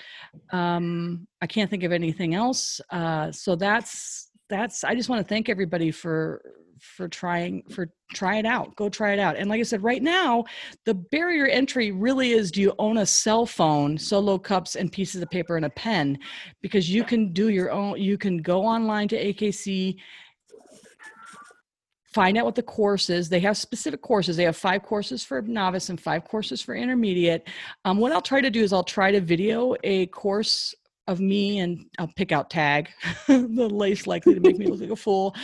Um, 0.52 1.26
I 1.42 1.46
can't 1.46 1.68
think 1.68 1.82
of 1.82 1.92
anything 1.92 2.34
else. 2.34 2.80
Uh, 2.90 3.32
so 3.32 3.56
that's 3.56 4.30
that's. 4.48 4.84
I 4.84 4.94
just 4.94 5.08
want 5.08 5.26
to 5.26 5.28
thank 5.28 5.48
everybody 5.48 5.90
for 5.90 6.42
for 6.80 7.08
trying 7.08 7.62
for 7.70 7.90
try 8.12 8.36
it 8.36 8.46
out 8.46 8.74
go 8.76 8.88
try 8.88 9.12
it 9.12 9.18
out 9.18 9.36
and 9.36 9.48
like 9.48 9.60
i 9.60 9.62
said 9.62 9.82
right 9.82 10.02
now 10.02 10.44
the 10.84 10.94
barrier 10.94 11.46
entry 11.46 11.92
really 11.92 12.32
is 12.32 12.50
do 12.50 12.60
you 12.60 12.72
own 12.78 12.98
a 12.98 13.06
cell 13.06 13.46
phone 13.46 13.96
solo 13.96 14.38
cups 14.38 14.76
and 14.76 14.90
pieces 14.90 15.22
of 15.22 15.30
paper 15.30 15.56
and 15.56 15.66
a 15.66 15.70
pen 15.70 16.18
because 16.60 16.90
you 16.90 17.04
can 17.04 17.32
do 17.32 17.48
your 17.48 17.70
own 17.70 18.00
you 18.00 18.18
can 18.18 18.38
go 18.38 18.62
online 18.64 19.06
to 19.06 19.32
akc 19.32 19.96
find 22.12 22.36
out 22.36 22.44
what 22.44 22.54
the 22.54 22.62
course 22.62 23.08
is. 23.08 23.28
They 23.28 23.40
have 23.40 23.56
specific 23.56 24.02
courses. 24.02 24.36
They 24.36 24.44
have 24.44 24.56
five 24.56 24.82
courses 24.82 25.24
for 25.24 25.40
novice 25.42 25.90
and 25.90 26.00
five 26.00 26.24
courses 26.24 26.60
for 26.60 26.74
intermediate. 26.74 27.48
Um, 27.84 27.98
what 27.98 28.12
I'll 28.12 28.20
try 28.20 28.40
to 28.40 28.50
do 28.50 28.62
is 28.62 28.72
I'll 28.72 28.82
try 28.82 29.12
to 29.12 29.20
video 29.20 29.76
a 29.84 30.06
course 30.06 30.74
of 31.10 31.20
me 31.20 31.58
and 31.58 31.84
I'll 31.98 32.12
pick 32.14 32.32
out 32.32 32.50
tag, 32.50 32.88
the 33.26 33.68
least 33.68 34.06
likely 34.06 34.34
to 34.34 34.40
make 34.40 34.58
me 34.58 34.66
look 34.66 34.80
like 34.80 34.90
a 34.90 34.96
fool. 34.96 35.34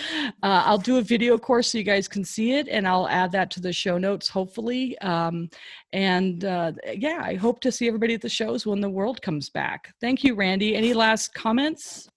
Uh, 0.43 0.63
I'll 0.65 0.79
do 0.79 0.99
a 0.99 1.03
video 1.03 1.37
course 1.37 1.73
so 1.73 1.79
you 1.79 1.85
guys 1.85 2.07
can 2.07 2.25
see 2.25 2.53
it 2.53 2.69
and 2.69 2.87
I'll 2.87 3.09
add 3.09 3.33
that 3.33 3.51
to 3.53 3.61
the 3.61 3.73
show 3.73 3.99
notes 3.99 4.29
hopefully. 4.29 4.97
Um, 4.99 5.51
and 5.93 6.45
uh, 6.45 6.73
yeah, 6.95 7.21
I 7.23 7.35
hope 7.35 7.61
to 7.61 7.73
see 7.73 7.89
everybody 7.89 8.15
at 8.15 8.23
the 8.23 8.29
shows 8.29 8.65
when 8.65 8.81
the 8.81 8.89
world 8.89 9.21
comes 9.21 9.51
back. 9.51 9.93
Thank 10.01 10.23
you, 10.23 10.35
Randy. 10.35 10.77
Any 10.77 10.95
last 10.95 11.35
comments? 11.35 12.09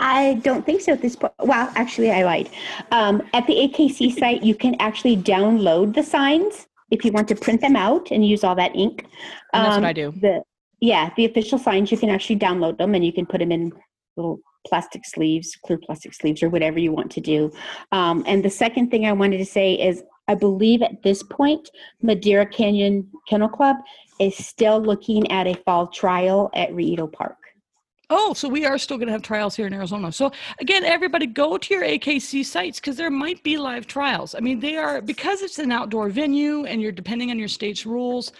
I 0.00 0.40
don't 0.42 0.64
think 0.64 0.80
so 0.80 0.92
at 0.92 1.02
this 1.02 1.16
point. 1.16 1.32
Well, 1.40 1.70
actually, 1.74 2.10
I 2.10 2.24
lied. 2.24 2.50
Um, 2.90 3.22
at 3.34 3.46
the 3.46 3.54
AKC 3.54 4.12
site, 4.18 4.42
you 4.42 4.54
can 4.54 4.76
actually 4.80 5.16
download 5.16 5.94
the 5.94 6.02
signs 6.02 6.66
if 6.90 7.04
you 7.04 7.12
want 7.12 7.28
to 7.28 7.34
print 7.34 7.60
them 7.60 7.76
out 7.76 8.10
and 8.10 8.26
use 8.26 8.44
all 8.44 8.54
that 8.54 8.74
ink. 8.74 9.04
Um, 9.52 9.62
that's 9.64 9.76
what 9.76 9.84
I 9.84 9.92
do. 9.92 10.12
The, 10.12 10.42
yeah, 10.80 11.10
the 11.16 11.24
official 11.24 11.58
signs, 11.58 11.90
you 11.90 11.98
can 11.98 12.10
actually 12.10 12.38
download 12.38 12.78
them 12.78 12.94
and 12.94 13.04
you 13.04 13.12
can 13.12 13.26
put 13.26 13.38
them 13.38 13.52
in 13.52 13.72
little 14.16 14.40
plastic 14.66 15.04
sleeves, 15.04 15.56
clear 15.64 15.78
plastic 15.78 16.12
sleeves, 16.12 16.42
or 16.42 16.48
whatever 16.48 16.78
you 16.78 16.92
want 16.92 17.10
to 17.12 17.20
do. 17.20 17.50
Um, 17.92 18.24
and 18.26 18.44
the 18.44 18.50
second 18.50 18.90
thing 18.90 19.06
I 19.06 19.12
wanted 19.12 19.38
to 19.38 19.46
say 19.46 19.74
is 19.74 20.02
I 20.28 20.34
believe 20.34 20.82
at 20.82 21.02
this 21.02 21.22
point, 21.22 21.70
Madera 22.02 22.46
Canyon 22.46 23.08
Kennel 23.28 23.48
Club 23.48 23.76
is 24.18 24.36
still 24.36 24.80
looking 24.80 25.30
at 25.30 25.46
a 25.46 25.54
fall 25.54 25.86
trial 25.88 26.50
at 26.54 26.70
Rillito 26.70 27.10
Park. 27.12 27.36
Oh, 28.08 28.34
so 28.34 28.48
we 28.48 28.64
are 28.64 28.78
still 28.78 28.98
going 28.98 29.08
to 29.08 29.12
have 29.12 29.22
trials 29.22 29.56
here 29.56 29.66
in 29.66 29.72
Arizona. 29.72 30.12
So 30.12 30.30
again, 30.60 30.84
everybody 30.84 31.26
go 31.26 31.58
to 31.58 31.74
your 31.74 31.82
AKC 31.82 32.44
sites 32.44 32.78
because 32.78 32.96
there 32.96 33.10
might 33.10 33.42
be 33.42 33.58
live 33.58 33.88
trials. 33.88 34.36
I 34.36 34.40
mean, 34.40 34.60
they 34.60 34.76
are 34.76 35.02
because 35.02 35.42
it's 35.42 35.58
an 35.58 35.72
outdoor 35.72 36.08
venue 36.08 36.64
and 36.66 36.80
you're 36.80 36.92
depending 36.92 37.32
on 37.32 37.38
your 37.38 37.48
state's 37.48 37.84
rules. 37.84 38.30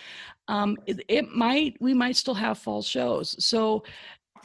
Um, 0.49 0.77
it, 0.87 1.01
it 1.09 1.29
might 1.31 1.77
we 1.81 1.95
might 1.95 2.17
still 2.17 2.35
have 2.35 2.59
fall 2.59 2.83
shows. 2.83 3.37
So 3.45 3.83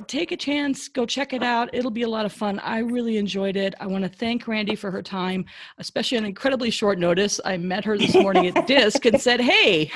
take 0.08 0.32
a 0.32 0.38
chance, 0.38 0.88
go 0.88 1.06
check 1.06 1.34
it 1.34 1.44
out. 1.44 1.70
It'll 1.74 1.92
be 1.92 2.02
a 2.04 2.10
lot 2.10 2.26
of 2.26 2.34
fun. 2.34 2.60
I 2.60 2.80
really 2.80 3.18
enjoyed 3.18 3.56
it. 3.56 3.76
I 3.80 3.88
want 3.88 4.04
to 4.04 4.10
thank 4.10 4.48
Randy 4.48 4.76
for 4.76 4.92
her 4.92 5.02
time, 5.02 5.46
especially 5.78 6.18
on 6.18 6.26
incredibly 6.26 6.70
short 6.70 7.00
notice. 7.00 7.40
I 7.46 7.58
met 7.58 7.86
her 7.86 7.98
this 7.98 8.16
morning 8.16 8.48
at 8.48 8.68
DISC 8.68 9.06
and 9.06 9.22
said, 9.22 9.42
Hey, 9.42 9.86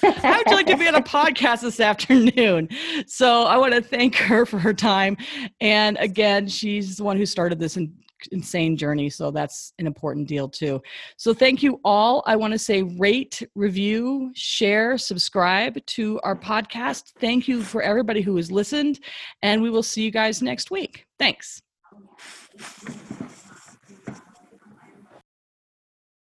how 0.00 0.36
would 0.36 0.46
you 0.46 0.56
like 0.56 0.66
to 0.66 0.76
be 0.76 0.88
on 0.88 0.94
a 0.94 1.02
podcast 1.02 1.62
this 1.62 1.80
afternoon? 1.80 2.68
So 3.06 3.44
I 3.44 3.56
want 3.56 3.74
to 3.74 3.82
thank 3.82 4.16
her 4.16 4.46
for 4.46 4.58
her 4.58 4.74
time. 4.74 5.16
And 5.60 5.96
again, 5.98 6.48
she's 6.48 6.96
the 6.96 7.04
one 7.04 7.16
who 7.16 7.26
started 7.26 7.58
this 7.58 7.76
and 7.76 7.92
insane 8.32 8.76
journey. 8.76 9.10
So 9.10 9.30
that's 9.30 9.72
an 9.78 9.86
important 9.86 10.28
deal 10.28 10.48
too. 10.48 10.82
So 11.16 11.34
thank 11.34 11.62
you 11.62 11.80
all. 11.84 12.22
I 12.26 12.36
want 12.36 12.52
to 12.52 12.58
say 12.58 12.82
rate, 12.82 13.42
review, 13.54 14.30
share, 14.34 14.98
subscribe 14.98 15.84
to 15.86 16.20
our 16.22 16.36
podcast. 16.36 17.12
Thank 17.18 17.48
you 17.48 17.62
for 17.62 17.82
everybody 17.82 18.22
who 18.22 18.36
has 18.36 18.50
listened. 18.50 19.00
And 19.42 19.62
we 19.62 19.70
will 19.70 19.82
see 19.82 20.02
you 20.02 20.10
guys 20.10 20.42
next 20.42 20.70
week. 20.70 21.06
Thanks. 21.18 21.62